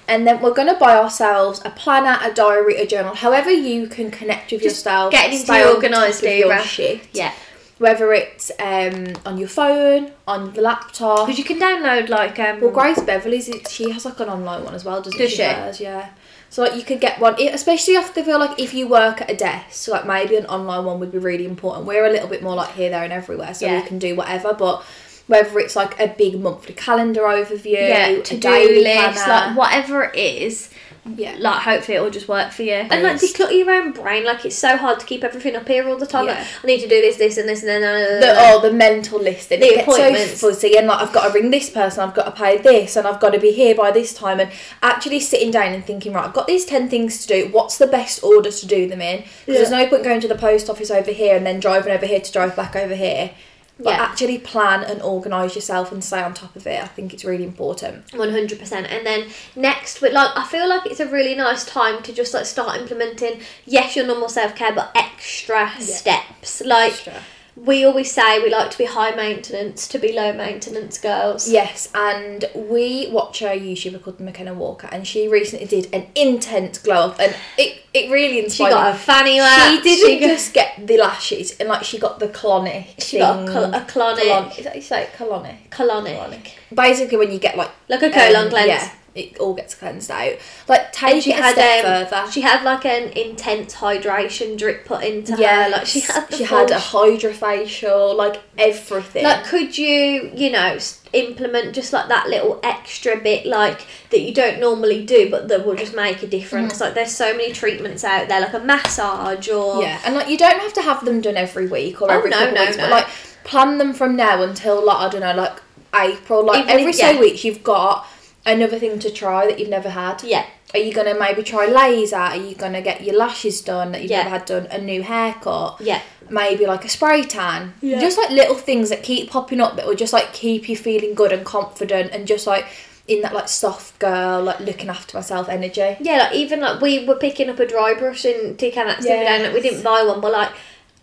And 0.08 0.24
then 0.24 0.40
we're 0.40 0.54
going 0.54 0.68
to 0.68 0.78
buy 0.78 0.96
ourselves 0.96 1.60
a 1.64 1.70
planner, 1.70 2.16
a 2.22 2.32
diary, 2.32 2.76
a 2.76 2.86
journal, 2.86 3.12
however 3.16 3.50
you 3.50 3.88
can 3.88 4.12
connect 4.12 4.52
with 4.52 4.62
yourself. 4.62 5.10
getting 5.10 5.40
into 5.40 5.52
your 5.52 5.74
organised 5.74 6.22
your 6.22 6.62
shit. 6.62 7.00
Yeah. 7.12 7.32
Whether 7.78 8.12
it's 8.14 8.50
um, 8.58 9.12
on 9.26 9.36
your 9.36 9.48
phone, 9.48 10.12
on 10.26 10.52
the 10.54 10.62
laptop. 10.62 11.26
Because 11.26 11.38
you 11.38 11.44
can 11.44 11.58
download 11.58 12.08
like 12.08 12.38
um. 12.38 12.60
Well, 12.60 12.70
Grace 12.70 13.00
Beverley's, 13.02 13.50
she 13.68 13.90
has 13.90 14.04
like 14.06 14.18
an 14.20 14.30
online 14.30 14.64
one 14.64 14.74
as 14.74 14.84
well, 14.84 15.02
doesn't 15.02 15.18
Does 15.18 15.30
she? 15.30 15.36
she? 15.36 15.42
Hers, 15.42 15.78
yeah. 15.80 16.10
So 16.48 16.62
like 16.62 16.74
you 16.76 16.82
could 16.82 17.00
get 17.00 17.20
one, 17.20 17.34
especially 17.38 17.96
after 17.96 18.22
feel 18.22 18.38
like 18.38 18.58
if 18.58 18.72
you 18.72 18.88
work 18.88 19.20
at 19.20 19.30
a 19.30 19.36
desk, 19.36 19.88
like 19.88 20.06
maybe 20.06 20.36
an 20.36 20.46
online 20.46 20.84
one 20.86 21.00
would 21.00 21.12
be 21.12 21.18
really 21.18 21.44
important. 21.44 21.86
We're 21.86 22.06
a 22.06 22.10
little 22.10 22.28
bit 22.28 22.42
more 22.42 22.54
like 22.54 22.72
here, 22.74 22.88
there, 22.88 23.04
and 23.04 23.12
everywhere, 23.12 23.52
so 23.52 23.66
Yeah. 23.66 23.82
we 23.82 23.86
can 23.86 23.98
do 23.98 24.14
whatever. 24.14 24.54
But 24.54 24.82
whether 25.26 25.58
it's 25.58 25.74
like 25.76 25.98
a 26.00 26.06
big 26.06 26.40
monthly 26.40 26.72
calendar 26.72 27.22
overview, 27.22 27.72
yeah, 27.72 28.22
to 28.22 28.34
do 28.34 28.40
daily 28.40 28.84
list, 28.84 29.24
planner, 29.24 29.48
like 29.48 29.58
whatever 29.58 30.04
it 30.04 30.14
is. 30.16 30.70
Yeah. 31.16 31.36
Like 31.38 31.62
hopefully 31.62 31.96
it'll 31.96 32.10
just 32.10 32.26
work 32.28 32.50
for 32.52 32.62
you. 32.62 32.72
And 32.72 33.02
like 33.02 33.20
Yes. 33.22 33.32
declutter 33.32 33.56
your 33.58 33.70
own 33.70 33.92
brain. 33.92 34.24
Like 34.24 34.44
it's 34.44 34.56
so 34.56 34.76
hard 34.76 34.98
to 35.00 35.06
keep 35.06 35.22
everything 35.22 35.54
up 35.54 35.68
here 35.68 35.88
all 35.88 35.96
the 35.96 36.06
time. 36.06 36.26
Like 36.26 36.38
I 36.38 36.66
need 36.66 36.80
to 36.80 36.88
do 36.88 37.00
this, 37.00 37.16
this, 37.16 37.38
and 37.38 37.48
this, 37.48 37.60
and 37.60 37.68
then 37.68 37.82
uh, 37.84 38.20
the 38.20 38.34
oh 38.38 38.60
the 38.60 38.72
mental 38.72 39.20
list 39.20 39.52
and 39.52 39.62
The 39.62 39.66
it 39.66 39.74
gets 39.76 39.86
so 39.86 39.92
appointments. 40.02 40.40
fuzzy 40.40 40.76
and 40.76 40.86
like 40.88 41.00
I've 41.00 41.12
got 41.12 41.28
to 41.28 41.32
ring 41.32 41.50
this 41.50 41.70
person 41.70 42.00
I've 42.00 42.14
got 42.14 42.24
to 42.24 42.32
pay 42.32 42.58
this 42.58 42.96
and 42.96 43.06
I've 43.06 43.20
got 43.20 43.30
to 43.30 43.38
be 43.38 43.52
here 43.52 43.74
by 43.74 43.90
this 43.90 44.12
time 44.12 44.40
and 44.40 44.50
actually 44.82 45.20
sitting 45.20 45.50
down 45.50 45.72
and 45.72 45.84
thinking 45.84 46.12
right 46.12 46.24
I've 46.24 46.34
got 46.34 46.46
these 46.46 46.64
10 46.64 46.88
things 46.88 47.24
to 47.24 47.28
do 47.28 47.48
what's 47.52 47.78
the 47.78 47.86
best 47.86 48.24
order 48.24 48.50
to 48.50 48.66
do 48.66 48.88
them 48.88 49.00
in 49.00 49.20
because 49.46 49.58
there's 49.58 49.70
no 49.70 49.86
point 49.86 50.02
going 50.04 50.20
to 50.20 50.28
the 50.28 50.34
post 50.34 50.68
office 50.68 50.90
over 50.90 51.10
here 51.12 51.36
and 51.36 51.46
then 51.46 51.60
driving 51.60 51.92
over 51.92 52.06
here 52.06 52.20
to 52.20 52.32
drive 52.32 52.56
back 52.56 52.74
over 52.74 52.94
here 52.94 53.30
but 53.78 53.90
Yeah. 53.90 54.02
actually 54.02 54.38
plan 54.38 54.82
and 54.82 55.02
organise 55.02 55.54
yourself 55.54 55.92
and 55.92 56.02
stay 56.02 56.22
on 56.22 56.32
top 56.34 56.56
of 56.56 56.66
it 56.66 56.82
I 56.82 56.86
think 56.86 57.12
it's 57.12 57.24
really 57.24 57.44
important 57.44 58.12
One 58.14 58.30
hundred 58.30 58.58
percent. 58.58 58.86
And 58.90 59.06
then 59.06 59.28
next, 59.54 60.00
with 60.00 60.12
like, 60.12 60.30
I 60.36 60.44
feel 60.46 60.68
like 60.68 60.86
it's 60.86 61.00
a 61.00 61.06
really 61.06 61.34
nice 61.34 61.64
time 61.64 62.02
to 62.04 62.12
just 62.12 62.32
like 62.34 62.46
start 62.46 62.80
implementing. 62.80 63.40
Yes, 63.66 63.96
your 63.96 64.06
normal 64.06 64.28
self 64.28 64.54
care, 64.56 64.72
but 64.72 64.90
extra 64.94 65.70
steps. 65.80 66.62
Like 66.64 66.92
Extra. 66.92 67.22
We 67.56 67.84
always 67.84 68.12
say, 68.12 68.38
we 68.42 68.50
like 68.50 68.70
to 68.70 68.78
be 68.78 68.84
high 68.84 69.14
maintenance 69.14 69.88
to 69.88 69.98
be 69.98 70.12
low 70.12 70.32
maintenance 70.32 70.98
girls. 70.98 71.48
Yes, 71.48 71.88
and 71.94 72.44
we 72.54 73.08
watch 73.10 73.40
a 73.40 73.46
YouTuber 73.58 74.02
called 74.02 74.20
McKenna 74.20 74.52
Walker, 74.52 74.88
and 74.92 75.06
she 75.06 75.26
recently 75.26 75.66
did 75.66 75.88
an 75.94 76.06
intense 76.14 76.76
glow 76.78 77.08
up, 77.10 77.18
and 77.20 77.34
it, 77.56 77.80
it 77.94 78.10
really 78.10 78.48
She 78.50 78.64
got 78.64 78.84
me. 78.84 78.90
a 78.90 78.94
fanny 78.98 79.38
She 79.40 79.82
didn't 79.82 80.20
got- 80.20 80.26
just 80.28 80.52
get 80.52 80.86
the 80.86 80.98
lashes, 80.98 81.56
and 81.58 81.68
like 81.70 81.82
she 81.84 81.98
got 81.98 82.18
the 82.18 82.28
colonic. 82.28 83.00
She 83.02 83.18
got 83.18 83.36
a 83.40 83.44
thing. 83.46 83.54
col- 83.54 83.74
a 83.74 83.80
colonic. 83.80 84.18
Colon- 84.22 84.50
is 84.58 84.64
that 84.64 84.76
you 84.76 84.82
say 84.82 85.08
colonic? 85.16 85.70
colonic. 85.70 86.50
Basically, 86.74 87.16
when 87.16 87.32
you 87.32 87.38
get 87.38 87.56
like 87.56 87.70
Like 87.88 88.02
a 88.02 88.10
colon 88.10 88.36
um, 88.44 88.48
cleanse. 88.50 88.68
yeah, 88.68 88.90
it 89.16 89.38
all 89.38 89.54
gets 89.54 89.74
cleansed 89.74 90.10
out. 90.10 90.34
Like 90.68 90.92
take 90.92 91.22
she 91.22 91.32
it 91.32 91.38
a 91.38 91.42
had 91.42 91.54
step 91.54 91.84
um, 91.84 92.06
further. 92.06 92.30
she 92.32 92.40
had 92.42 92.62
like 92.64 92.84
an 92.84 93.08
intense 93.16 93.74
hydration 93.74 94.56
drip 94.58 94.84
put 94.84 95.02
into 95.04 95.36
yeah, 95.38 95.64
her. 95.64 95.70
Like 95.70 95.86
she 95.86 96.00
had 96.00 96.32
she 96.34 96.44
had 96.44 96.70
a 96.70 96.74
hydrofacial, 96.76 98.14
like 98.16 98.40
everything. 98.58 99.24
Like, 99.24 99.44
could 99.44 99.76
you, 99.76 100.30
you 100.34 100.50
know, 100.50 100.78
implement 101.12 101.74
just 101.74 101.92
like 101.92 102.08
that 102.08 102.28
little 102.28 102.60
extra 102.62 103.16
bit, 103.18 103.46
like 103.46 103.86
that 104.10 104.20
you 104.20 104.32
don't 104.34 104.60
normally 104.60 105.04
do, 105.04 105.30
but 105.30 105.48
that 105.48 105.66
will 105.66 105.74
just 105.76 105.94
make 105.94 106.22
a 106.22 106.26
difference? 106.26 106.80
Like, 106.80 106.94
there's 106.94 107.12
so 107.14 107.32
many 107.32 107.52
treatments 107.52 108.04
out 108.04 108.28
there, 108.28 108.40
like 108.40 108.54
a 108.54 108.58
massage 108.60 109.48
or 109.48 109.82
Yeah, 109.82 110.00
and 110.04 110.14
like 110.14 110.28
you 110.28 110.38
don't 110.38 110.60
have 110.60 110.72
to 110.74 110.82
have 110.82 111.04
them 111.04 111.20
done 111.20 111.36
every 111.36 111.66
week 111.66 112.00
or 112.02 112.10
Oh, 112.10 112.18
every 112.18 112.30
no, 112.30 112.38
couple 112.38 112.54
no, 112.54 112.64
weeks, 112.64 112.76
no. 112.76 112.84
but 112.84 112.90
like 112.90 113.08
plan 113.44 113.78
them 113.78 113.92
from 113.94 114.16
now 114.16 114.42
until 114.42 114.84
like 114.84 114.96
I 114.98 115.08
don't 115.08 115.20
know, 115.20 115.34
like 115.34 115.62
April. 115.94 116.44
Like 116.44 116.64
Even 116.64 116.70
every 116.70 116.90
if- 116.90 116.96
so 116.96 117.10
yeah. 117.10 117.20
weeks, 117.20 117.44
you've 117.44 117.62
got 117.62 118.06
another 118.46 118.78
thing 118.78 118.98
to 119.00 119.10
try 119.10 119.46
that 119.46 119.58
you've 119.58 119.68
never 119.68 119.90
had. 119.90 120.22
yeah, 120.22 120.46
Are 120.74 120.78
you 120.80 120.92
gonna 120.92 121.18
maybe 121.18 121.42
try 121.42 121.66
laser? 121.66 122.16
Are 122.16 122.36
you 122.36 122.54
gonna 122.54 122.80
get 122.82 123.02
your 123.02 123.16
lashes 123.16 123.60
done 123.60 123.92
that 123.92 124.02
you've 124.02 124.10
Yeah. 124.10 124.18
never 124.24 124.30
had 124.30 124.44
done? 124.46 124.66
A 124.70 124.78
new 124.78 125.02
haircut? 125.02 125.76
yeah, 125.80 126.00
Maybe 126.30 126.66
like 126.66 126.84
a 126.84 126.88
spray 126.88 127.22
tan. 127.22 127.74
Yeah. 127.80 128.00
Just 128.00 128.18
like 128.18 128.30
little 128.30 128.56
things 128.56 128.88
that 128.90 129.02
keep 129.04 129.30
popping 129.30 129.60
up 129.60 129.76
that 129.76 129.86
will 129.86 129.94
just 129.94 130.12
like 130.12 130.32
keep 130.32 130.68
you 130.68 130.76
feeling 130.76 131.14
good 131.14 131.32
and 131.32 131.44
confident 131.44 132.10
and 132.12 132.26
just 132.26 132.46
like 132.46 132.66
in 133.06 133.20
that 133.22 133.32
like 133.32 133.48
soft 133.48 133.98
girl, 134.00 134.42
like 134.42 134.58
looking 134.58 134.88
after 134.88 135.16
myself 135.16 135.48
energy. 135.48 135.96
yeah. 136.00 136.16
Like 136.18 136.34
even 136.34 136.60
like 136.60 136.80
we 136.80 137.04
were 137.06 137.14
picking 137.14 137.48
up 137.48 137.60
a 137.60 137.66
dry 137.66 137.94
brush 137.94 138.24
in 138.24 138.56
TK 138.56 138.74
Maxx 138.84 139.04
the 139.04 139.12
other 139.14 139.22
day, 139.22 139.26
and 139.28 139.42
like, 139.44 139.54
we 139.54 139.60
didn't 139.60 139.82
buy 139.82 140.02
one, 140.02 140.20
but 140.20 140.32
like. 140.32 140.50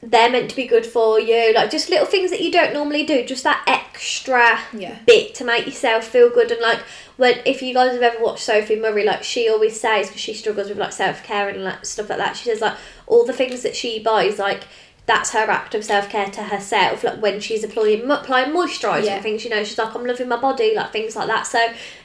They're 0.05 0.29
meant 0.29 0.49
to 0.49 0.55
be 0.55 0.67
good 0.67 0.85
for 0.85 1.19
you, 1.19 1.53
like 1.53 1.71
just 1.71 1.89
little 1.89 2.05
things 2.05 2.29
that 2.31 2.41
you 2.41 2.51
don't 2.51 2.73
normally 2.73 3.05
do, 3.05 3.23
just 3.25 3.43
that 3.45 3.63
extra 3.67 4.59
Yeah. 4.73 4.97
bit 5.07 5.33
to 5.35 5.45
make 5.45 5.65
yourself 5.65 6.05
feel 6.05 6.29
good. 6.29 6.51
And 6.51 6.61
like 6.61 6.79
when 7.17 7.39
if 7.45 7.61
you 7.61 7.73
guys 7.73 7.93
have 7.93 8.01
ever 8.01 8.23
watched 8.23 8.43
Sophie 8.43 8.75
Murray, 8.75 9.05
like 9.05 9.23
she 9.23 9.47
always 9.49 9.79
says 9.79 10.07
because 10.07 10.21
she 10.21 10.33
struggles 10.33 10.67
with 10.69 10.77
like 10.77 10.91
self 10.91 11.23
care 11.23 11.47
and 11.47 11.63
like 11.63 11.85
stuff 11.85 12.09
like 12.09 12.17
that. 12.17 12.35
She 12.35 12.45
says 12.45 12.59
like 12.61 12.75
all 13.07 13.23
the 13.25 13.33
things 13.33 13.61
that 13.63 13.75
she 13.75 13.99
buys, 13.99 14.39
like 14.39 14.63
that's 15.05 15.31
her 15.31 15.49
act 15.49 15.75
of 15.75 15.83
self 15.85 16.09
care 16.09 16.27
to 16.27 16.43
herself. 16.43 17.03
Like 17.03 17.21
when 17.21 17.39
she's 17.39 17.63
applying 17.63 18.09
applying 18.09 18.51
moisturiser 18.51 19.05
Yeah. 19.05 19.13
and 19.15 19.23
things, 19.23 19.43
you 19.45 19.49
know, 19.51 19.63
she's 19.63 19.77
like 19.77 19.95
I'm 19.95 20.05
loving 20.05 20.27
my 20.27 20.37
body, 20.37 20.75
like 20.75 20.91
things 20.91 21.15
like 21.15 21.27
that. 21.27 21.47
So 21.47 21.59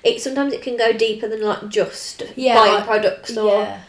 it 0.04 0.20
sometimes 0.20 0.52
it 0.52 0.62
can 0.62 0.76
go 0.76 0.92
deeper 0.92 1.26
than 1.28 1.40
like 1.42 1.68
just 1.68 2.22
buying 2.36 2.74
like- 2.74 2.84
products 2.86 3.36
or 3.36 3.62
yeah. 3.62 3.80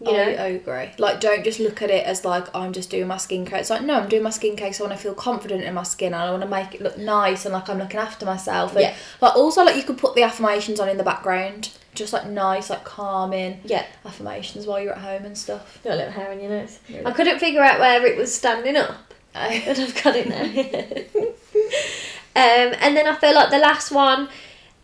You 0.00 0.12
know. 0.12 0.18
I, 0.18 0.46
agree. 0.48 0.90
Like, 0.98 1.20
don't 1.20 1.42
just 1.44 1.58
look 1.58 1.80
at 1.82 1.90
it 1.90 2.04
as 2.04 2.24
like 2.24 2.54
I'm 2.54 2.72
just 2.72 2.90
doing 2.90 3.06
my 3.06 3.16
skincare. 3.16 3.54
It's 3.54 3.70
like 3.70 3.82
no, 3.82 3.94
I'm 3.94 4.08
doing 4.08 4.22
my 4.22 4.30
skincare 4.30 4.56
because 4.56 4.80
I 4.80 4.84
want 4.84 4.96
to 4.96 5.02
feel 5.02 5.14
confident 5.14 5.62
in 5.64 5.74
my 5.74 5.82
skin 5.84 6.12
and 6.12 6.22
I 6.22 6.30
want 6.30 6.42
to 6.42 6.48
make 6.48 6.74
it 6.74 6.82
look 6.82 6.98
nice 6.98 7.44
and 7.46 7.52
like 7.54 7.68
I'm 7.68 7.78
looking 7.78 8.00
after 8.00 8.26
myself. 8.26 8.72
And, 8.72 8.80
Yeah. 8.82 8.94
Like 9.20 9.36
also 9.36 9.64
like 9.64 9.76
you 9.76 9.82
could 9.84 9.98
put 9.98 10.14
the 10.14 10.22
affirmations 10.22 10.80
on 10.80 10.88
in 10.88 10.96
the 10.98 11.04
background, 11.04 11.70
just 11.94 12.12
like 12.12 12.26
nice, 12.26 12.68
like 12.70 12.84
calming 12.84 13.60
yeah. 13.64 13.86
affirmations 14.04 14.66
while 14.66 14.80
you're 14.80 14.92
at 14.92 14.98
home 14.98 15.24
and 15.24 15.36
stuff. 15.36 15.80
Got 15.82 15.94
a 15.94 15.96
little 15.96 16.12
hair 16.12 16.30
on 16.30 16.40
your 16.40 16.50
nose. 16.50 16.78
Really? 16.88 17.06
I 17.06 17.12
couldn't 17.12 17.38
figure 17.38 17.62
out 17.62 17.80
where 17.80 18.04
it 18.04 18.16
was 18.18 18.34
standing 18.34 18.76
up. 18.76 18.94
I- 19.34 19.62
but 19.66 19.78
I've 19.78 20.02
got 20.02 20.14
it 20.16 20.28
now. 20.28 20.42
um, 22.36 22.74
and 22.80 22.96
then 22.96 23.06
I 23.06 23.14
feel 23.16 23.34
like 23.34 23.50
the 23.50 23.58
last 23.58 23.90
one 23.92 24.28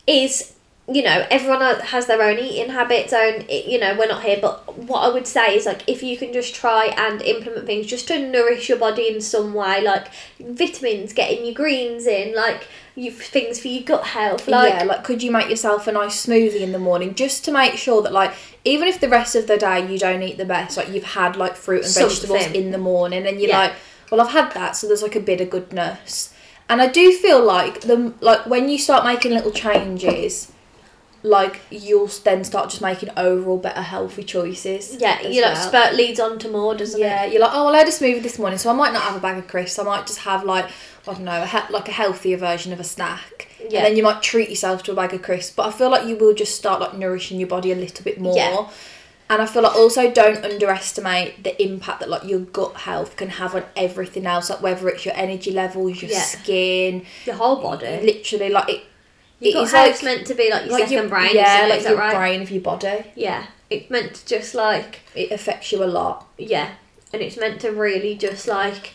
is, 0.07 0.52
you 0.89 1.03
know, 1.03 1.25
everyone 1.31 1.61
has 1.81 2.07
their 2.07 2.21
own 2.23 2.39
eating 2.39 2.71
habits. 2.73 3.13
Own, 3.13 3.45
you 3.49 3.79
know, 3.79 3.97
we're 3.97 4.09
not 4.09 4.23
here, 4.25 4.39
but 4.43 4.77
what 4.77 5.01
I 5.01 5.15
would 5.15 5.27
say 5.29 5.55
is 5.57 5.65
like 5.65 5.83
if 5.89 6.03
you 6.03 6.17
can 6.17 6.33
just 6.33 6.55
try 6.55 6.87
and 6.87 7.23
implement 7.23 7.67
things 7.67 7.87
just 7.87 8.09
to 8.09 8.19
nourish 8.19 8.69
your 8.69 8.79
body 8.79 9.09
in 9.09 9.21
some 9.21 9.55
way, 9.55 9.81
like 9.83 10.09
vitamins, 10.41 11.13
getting 11.13 11.45
your 11.45 11.55
greens 11.55 12.07
in, 12.07 12.35
like 12.35 12.67
you 12.97 13.11
things 13.13 13.61
for 13.61 13.69
your 13.69 13.85
gut 13.85 14.05
health, 14.09 14.49
like 14.49 14.73
yeah, 14.75 14.83
like 14.83 15.05
could 15.05 15.23
you 15.23 15.31
make 15.31 15.49
yourself 15.49 15.87
a 15.87 15.93
nice 15.93 16.27
smoothie 16.27 16.61
in 16.61 16.73
the 16.73 16.79
morning 16.79 17.15
just 17.15 17.45
to 17.45 17.53
make 17.53 17.75
sure 17.75 18.03
that 18.03 18.13
like 18.13 18.35
even 18.65 18.87
if 18.89 19.01
the 19.01 19.09
rest 19.09 19.35
of 19.35 19.47
the 19.47 19.57
day 19.57 19.91
you 19.91 19.99
don't 19.99 20.23
eat 20.23 20.37
the 20.37 20.45
best, 20.45 20.77
like 20.77 20.91
you've 20.91 21.05
had 21.05 21.37
like 21.37 21.55
fruit 21.55 21.85
and 21.85 21.95
vegetables 21.95 22.43
Something. 22.43 22.55
in 22.65 22.71
the 22.73 22.79
morning 22.79 23.25
and 23.27 23.41
you're 23.41 23.51
Yeah. 23.51 23.59
like, 23.61 23.73
well 24.11 24.21
I've 24.21 24.33
had 24.33 24.53
that, 24.55 24.73
so 24.77 24.89
there's 24.89 25.03
like 25.03 25.17
a 25.17 25.21
bit 25.21 25.41
of 25.41 25.49
goodness. 25.49 26.35
And 26.69 26.83
I 26.83 26.89
do 26.89 27.13
feel 27.13 27.43
like 27.43 27.83
the 27.83 28.13
like 28.21 28.47
when 28.47 28.69
you 28.69 28.79
start 28.79 29.05
making 29.05 29.33
little 29.33 29.53
changes, 29.53 30.51
like 31.25 31.61
you'll 31.71 32.09
then 32.25 32.43
start 32.45 32.71
just 32.71 32.83
making 32.83 33.11
overall 33.17 33.59
better 33.59 33.83
healthy 33.83 34.25
choices. 34.25 34.97
yeah, 35.01 35.21
you 35.23 35.41
know, 35.41 35.53
well. 35.53 35.69
spurt 35.69 35.95
leads 35.95 36.19
on 36.19 36.39
to 36.41 36.49
more, 36.49 36.75
doesn't 36.75 37.01
Yeah, 37.01 37.23
it? 37.23 37.27
Yeah, 37.27 37.33
you're 37.33 37.41
like, 37.43 37.53
oh, 37.55 37.67
well, 37.67 37.75
I 37.75 37.79
had 37.79 37.89
a 37.89 37.93
smoothie 37.93 38.23
this 38.23 38.39
morning, 38.39 38.59
so 38.59 38.71
I 38.71 38.73
might 38.75 38.93
not 38.93 39.03
have 39.03 39.17
a 39.17 39.21
bag 39.21 39.39
of 39.39 39.47
crisps. 39.47 39.79
I 39.79 39.85
might 39.85 40.07
just 40.07 40.19
have 40.21 40.43
like, 40.45 40.65
I 41.07 41.13
don't 41.15 41.21
know, 41.25 41.43
a 41.43 41.47
he- 41.47 41.73
like 41.73 41.89
a 41.89 41.93
healthier 41.93 42.37
version 42.37 42.73
of 42.73 42.81
a 42.81 42.85
snack. 42.85 43.49
Yeah. 43.61 43.79
And 43.79 43.87
then 43.87 43.97
you 43.97 44.03
might 44.03 44.21
treat 44.23 44.49
yourself 44.51 44.83
to 44.85 44.93
a 44.93 44.95
bag 44.97 45.15
of 45.15 45.23
crisps. 45.23 45.55
But 45.55 45.67
I 45.67 45.71
feel 45.71 45.91
like 45.91 46.07
you 46.09 46.17
will 46.17 46.35
just 46.35 46.57
start 46.57 46.81
like 46.81 46.95
nourishing 46.95 47.39
your 47.39 47.49
body 47.49 47.71
a 47.71 47.77
little 47.77 48.03
bit 48.05 48.21
more. 48.21 48.37
Yeah. 48.37 48.69
And 49.31 49.41
I 49.41 49.47
feel 49.47 49.63
like 49.63 49.77
also 49.77 50.11
don't 50.11 50.45
underestimate 50.45 51.43
the 51.45 51.63
impact 51.63 52.01
that 52.01 52.09
like 52.11 52.25
your 52.25 52.41
gut 52.41 52.75
health 52.79 53.17
can 53.17 53.29
have 53.31 53.55
on 53.55 53.65
everything 53.77 54.27
else, 54.27 54.51
like 54.51 54.61
whether 54.61 54.89
it's 54.89 55.05
your 55.07 55.15
energy 55.17 55.53
levels, 55.53 56.03
your 56.03 56.11
Yeah. 56.11 56.21
skin, 56.21 57.07
Your 57.25 57.37
whole 57.37 57.57
body. 57.63 58.01
literally 58.03 58.51
like 58.51 58.69
it. 58.69 58.83
Your 59.43 59.51
it 59.51 59.55
gut 59.55 59.65
is 59.65 59.73
health's 59.73 60.03
like, 60.03 60.17
meant 60.17 60.27
to 60.29 60.35
be 60.35 60.51
like 60.51 60.63
your 60.65 60.73
like 60.73 60.83
second 60.85 60.97
your, 60.99 61.09
brain. 61.09 61.31
yeah, 61.35 61.67
like 61.69 61.83
your 61.83 61.97
right? 61.99 62.15
brain 62.17 62.43
of 62.43 62.51
your 62.51 62.63
body. 62.63 63.05
Yeah, 63.17 63.47
it's 63.71 63.91
meant 63.91 64.15
to 64.15 64.27
just 64.27 64.55
like 64.55 65.01
It 65.15 65.33
affects 65.33 65.73
you 65.73 65.83
a 65.83 65.87
lot. 65.87 66.27
yeah, 66.39 66.71
and 67.13 67.21
it's 67.21 67.37
meant 67.37 67.61
to 67.63 67.71
really 67.71 68.15
just 68.15 68.47
like 68.47 68.93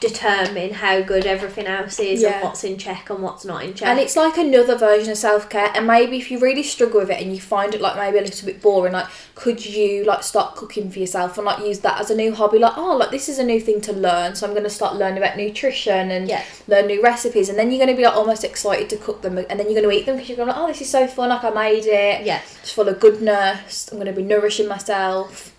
determine 0.00 0.74
how 0.74 1.00
good 1.00 1.26
everything 1.26 1.66
else 1.66 1.98
is 1.98 2.20
Yeah. 2.22 2.34
and 2.34 2.44
what's 2.44 2.64
in 2.64 2.76
check 2.78 3.08
and 3.10 3.22
what's 3.22 3.44
not 3.44 3.64
in 3.64 3.74
check. 3.74 3.88
And 3.88 3.98
it's 3.98 4.16
like 4.16 4.36
another 4.36 4.76
version 4.76 5.10
of 5.12 5.18
self 5.18 5.48
care. 5.48 5.70
And 5.74 5.86
maybe 5.86 6.16
if 6.18 6.30
you 6.30 6.38
really 6.38 6.62
struggle 6.62 7.00
with 7.00 7.10
it 7.10 7.20
and 7.22 7.32
you 7.34 7.40
find 7.40 7.74
it 7.74 7.80
like 7.80 7.96
maybe 7.96 8.18
a 8.18 8.22
little 8.22 8.46
bit 8.46 8.60
boring, 8.62 8.92
like 8.92 9.06
could 9.34 9.64
you 9.64 10.04
like 10.04 10.22
start 10.22 10.54
cooking 10.56 10.90
for 10.90 10.98
yourself 10.98 11.36
and 11.38 11.46
like 11.46 11.64
use 11.64 11.80
that 11.80 12.00
as 12.00 12.10
a 12.10 12.14
new 12.14 12.34
hobby? 12.34 12.58
Like 12.58 12.76
oh, 12.76 12.96
like 12.96 13.10
this 13.10 13.28
is 13.28 13.38
a 13.38 13.44
new 13.44 13.60
thing 13.60 13.80
to 13.82 13.92
learn, 13.92 14.34
so 14.34 14.46
I'm 14.46 14.52
going 14.52 14.64
to 14.64 14.70
start 14.70 14.96
learning 14.96 15.18
about 15.18 15.36
nutrition 15.36 16.10
and 16.10 16.28
Yeah. 16.28 16.44
learn 16.68 16.86
new 16.86 17.02
recipes. 17.02 17.48
And 17.48 17.58
then 17.58 17.70
you're 17.70 17.78
going 17.84 17.94
to 17.94 17.96
be 17.96 18.04
like 18.04 18.16
almost 18.16 18.44
excited 18.44 18.90
to 18.90 18.96
cook 18.96 19.22
them, 19.22 19.38
and 19.38 19.58
then 19.58 19.70
you're 19.70 19.80
going 19.80 19.90
to 19.90 19.96
eat 19.96 20.06
them 20.06 20.16
because 20.16 20.28
you're 20.28 20.36
going 20.36 20.48
like 20.48 20.58
oh, 20.58 20.66
this 20.66 20.80
is 20.80 20.90
so 20.90 21.06
fun. 21.06 21.30
Like 21.30 21.44
I 21.44 21.50
made 21.50 21.86
it. 21.86 22.24
Yeah. 22.26 22.40
It's 22.60 22.72
full 22.72 22.88
of 22.88 23.00
goodness. 23.00 23.88
I'm 23.90 23.98
going 23.98 24.06
to 24.06 24.12
be 24.12 24.22
nourishing 24.22 24.68
myself. 24.68 25.52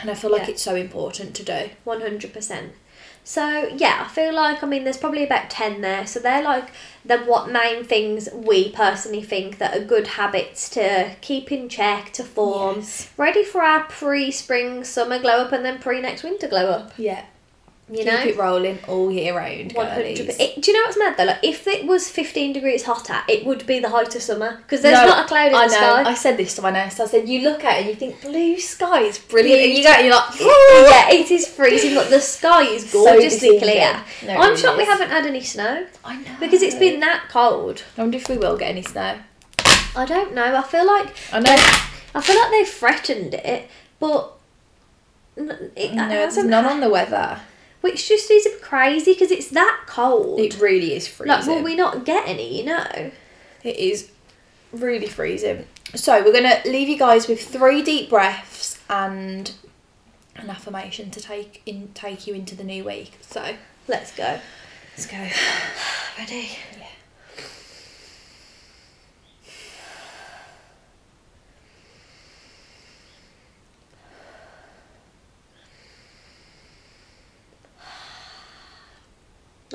And 0.00 0.10
I 0.10 0.14
feel 0.14 0.30
like 0.30 0.42
Yeah. 0.42 0.50
it's 0.50 0.62
so 0.62 0.76
important 0.76 1.34
to 1.34 1.42
do. 1.42 1.70
One 1.84 2.00
hundred 2.00 2.32
percent. 2.32 2.72
So 3.28 3.68
yeah, 3.76 4.06
I 4.06 4.08
feel 4.08 4.34
like 4.34 4.62
I 4.62 4.66
mean 4.66 4.84
there's 4.84 4.96
probably 4.96 5.22
about 5.22 5.50
ten 5.50 5.82
there. 5.82 6.06
So 6.06 6.18
they're 6.18 6.42
like 6.42 6.70
the 7.04 7.18
what 7.18 7.50
main 7.50 7.84
things 7.84 8.26
we 8.32 8.70
personally 8.72 9.22
think 9.22 9.58
that 9.58 9.76
are 9.76 9.84
good 9.84 10.06
habits 10.06 10.70
to 10.70 11.14
keep 11.20 11.52
in 11.52 11.68
check 11.68 12.10
to 12.14 12.24
form, 12.24 12.76
Yes. 12.76 13.10
ready 13.18 13.44
for 13.44 13.62
our 13.62 13.84
pre-spring 13.84 14.82
summer 14.82 15.18
glow 15.18 15.40
up 15.42 15.52
and 15.52 15.62
then 15.62 15.78
pre 15.78 16.00
next 16.00 16.22
winter 16.22 16.48
glow 16.48 16.70
up. 16.70 16.92
Yeah. 16.96 17.26
You 17.90 17.96
Keep 17.98 18.06
know. 18.06 18.18
it 18.20 18.36
rolling 18.36 18.78
all 18.86 19.10
year 19.10 19.34
round. 19.34 19.74
Girlies. 19.74 20.20
percent. 20.20 20.62
Do 20.62 20.70
you 20.70 20.76
know 20.78 20.86
what's 20.86 20.98
mad 20.98 21.16
though? 21.16 21.24
Like, 21.24 21.38
if 21.42 21.66
it 21.66 21.86
was 21.86 22.10
fifteen 22.10 22.52
degrees 22.52 22.82
hotter, 22.84 23.20
it 23.28 23.46
would 23.46 23.66
be 23.66 23.78
the 23.80 23.88
height 23.88 24.14
of 24.14 24.20
summer 24.20 24.58
because 24.58 24.82
there's 24.82 24.98
No, 24.98 25.06
not 25.06 25.24
a 25.24 25.28
cloud 25.28 25.48
in 25.48 25.54
I 25.54 25.66
the 25.68 25.72
know. 25.72 25.78
sky. 25.78 26.02
I 26.04 26.14
said 26.14 26.36
this 26.36 26.54
to 26.56 26.62
my 26.62 26.70
nurse. 26.70 27.00
I 27.00 27.06
said, 27.06 27.26
you 27.26 27.40
look 27.40 27.64
at 27.64 27.76
it 27.76 27.80
and 27.80 27.88
you 27.88 27.94
think 27.94 28.20
blue 28.20 28.58
sky 28.60 29.00
is 29.04 29.18
brilliant, 29.18 29.60
and 29.62 29.72
you 29.72 29.82
go, 29.82 29.96
you're 30.00 30.14
like, 30.14 30.38
yeah, 30.38 31.10
it 31.12 31.30
is 31.30 31.48
freezing, 31.48 31.94
but 31.94 32.10
the 32.10 32.20
sky 32.20 32.64
is 32.64 32.90
So 32.90 33.04
gorgeously 33.04 33.58
deceiving. 33.58 33.60
clear. 33.60 34.04
No, 34.26 34.32
I'm 34.34 34.40
really 34.50 34.56
shocked 34.60 34.76
we 34.76 34.84
haven't 34.84 35.08
had 35.10 35.24
any 35.24 35.40
snow 35.42 35.86
I 36.04 36.16
know 36.16 36.36
because 36.40 36.60
it's 36.60 36.74
been 36.74 37.00
that 37.00 37.28
cold. 37.30 37.84
I 37.96 38.02
wonder 38.02 38.18
if 38.18 38.28
we 38.28 38.36
will 38.36 38.58
get 38.58 38.68
any 38.68 38.82
snow. 38.82 39.18
I 39.96 40.04
don't 40.04 40.34
know. 40.34 40.54
I 40.56 40.62
feel 40.62 40.86
like 40.86 41.08
I 41.32 41.40
know. 41.40 41.56
I 42.14 42.20
feel 42.20 42.36
like 42.38 42.50
they've 42.50 42.68
threatened 42.68 43.32
it, 43.32 43.68
but 43.98 44.34
it 45.36 45.94
No, 45.94 46.02
hasn't 46.08 46.50
none 46.50 46.66
on 46.66 46.80
the 46.80 46.90
weather. 46.90 47.40
Which 47.92 48.08
just 48.08 48.30
is 48.30 48.46
crazy 48.62 49.12
because 49.14 49.30
it's 49.30 49.48
that 49.48 49.82
cold. 49.86 50.40
It 50.40 50.60
really 50.60 50.94
is 50.94 51.08
freezing. 51.08 51.36
like, 51.36 51.46
will 51.46 51.62
we 51.62 51.74
not 51.74 52.04
get 52.04 52.28
any? 52.28 52.58
You 52.60 52.66
know. 52.66 53.10
It 53.64 53.76
is 53.76 54.10
really 54.72 55.06
freezing. 55.06 55.66
So 55.94 56.22
we're 56.22 56.32
gonna 56.32 56.60
leave 56.66 56.88
you 56.88 56.98
guys 56.98 57.26
with 57.28 57.42
three 57.42 57.82
deep 57.82 58.10
breaths 58.10 58.78
and 58.90 59.50
an 60.36 60.50
affirmation 60.50 61.10
to 61.10 61.20
take 61.20 61.62
in 61.66 61.88
take 61.94 62.26
you 62.26 62.34
into 62.34 62.54
the 62.54 62.64
new 62.64 62.84
week. 62.84 63.18
So 63.22 63.54
Let's 63.88 64.14
go. 64.14 64.38
let's 64.96 65.06
go. 65.06 65.16
Ready? 66.18 66.50
Yeah. 66.78 66.86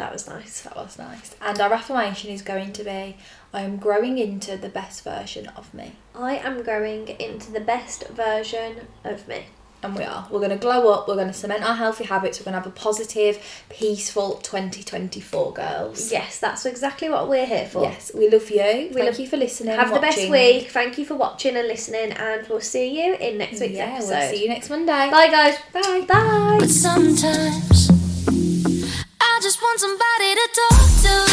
That 0.03 0.11
was 0.11 0.27
nice. 0.27 0.59
That 0.63 0.75
was 0.75 0.97
nice. 0.99 1.33
And 1.41 1.61
our 1.61 1.71
affirmation 1.71 2.29
is 2.29 2.41
going 2.41 2.73
to 2.73 2.83
be 2.83 3.15
I 3.53 3.61
am 3.61 3.77
growing 3.77 4.17
into 4.17 4.57
the 4.57 4.67
best 4.67 5.01
version 5.05 5.47
of 5.55 5.73
me. 5.73 5.93
I 6.13 6.35
am 6.39 6.61
growing 6.61 7.07
into 7.07 7.53
the 7.53 7.61
best 7.61 8.09
version 8.09 8.81
of 9.05 9.25
me. 9.29 9.45
And 9.81 9.95
we 9.95 10.03
are. 10.03 10.27
We're 10.29 10.39
going 10.39 10.49
to 10.51 10.57
glow 10.57 10.91
up. 10.91 11.07
We're 11.07 11.15
going 11.15 11.27
to 11.27 11.33
cement 11.33 11.63
our 11.63 11.75
healthy 11.75 12.03
habits. 12.03 12.37
We're 12.39 12.43
going 12.45 12.53
to 12.53 12.59
have 12.59 12.67
a 12.67 12.71
positive, 12.71 13.37
peaceful 13.69 14.35
2024, 14.43 15.53
girls. 15.53 16.11
Yes, 16.11 16.39
that's 16.39 16.65
exactly 16.65 17.09
what 17.09 17.29
we're 17.29 17.45
here 17.45 17.65
for. 17.65 17.83
Yes, 17.83 18.11
we 18.13 18.29
love 18.29 18.49
you. 18.49 18.57
Thank 18.59 18.95
love- 18.95 19.19
you 19.19 19.27
for 19.27 19.37
listening. 19.37 19.75
Have 19.75 19.87
and 19.87 19.95
the 19.95 20.01
best 20.01 20.17
watching. 20.17 20.31
week. 20.33 20.69
Thank 20.69 20.97
you 20.97 21.05
for 21.05 21.15
watching 21.15 21.55
and 21.55 21.67
listening, 21.67 22.11
and 22.11 22.45
we'll 22.49 22.59
see 22.59 23.01
you 23.05 23.15
in 23.15 23.37
next 23.37 23.61
week's 23.61 23.73
Yeah, 23.75 23.85
episode. 23.93 24.09
we'll 24.19 24.29
see 24.31 24.43
you 24.43 24.49
next 24.49 24.69
Monday. 24.69 25.09
Bye, 25.11 25.29
guys. 25.29 25.55
Bye. 25.73 26.05
Bye. 26.07 26.57
But 26.59 26.69
sometimes 26.69 27.89
I 27.89 27.92
just 29.43 29.61
want 29.61 29.77
somebody 29.77 30.35
to 30.35 30.49
talk 30.53 31.01
to. 31.01 31.32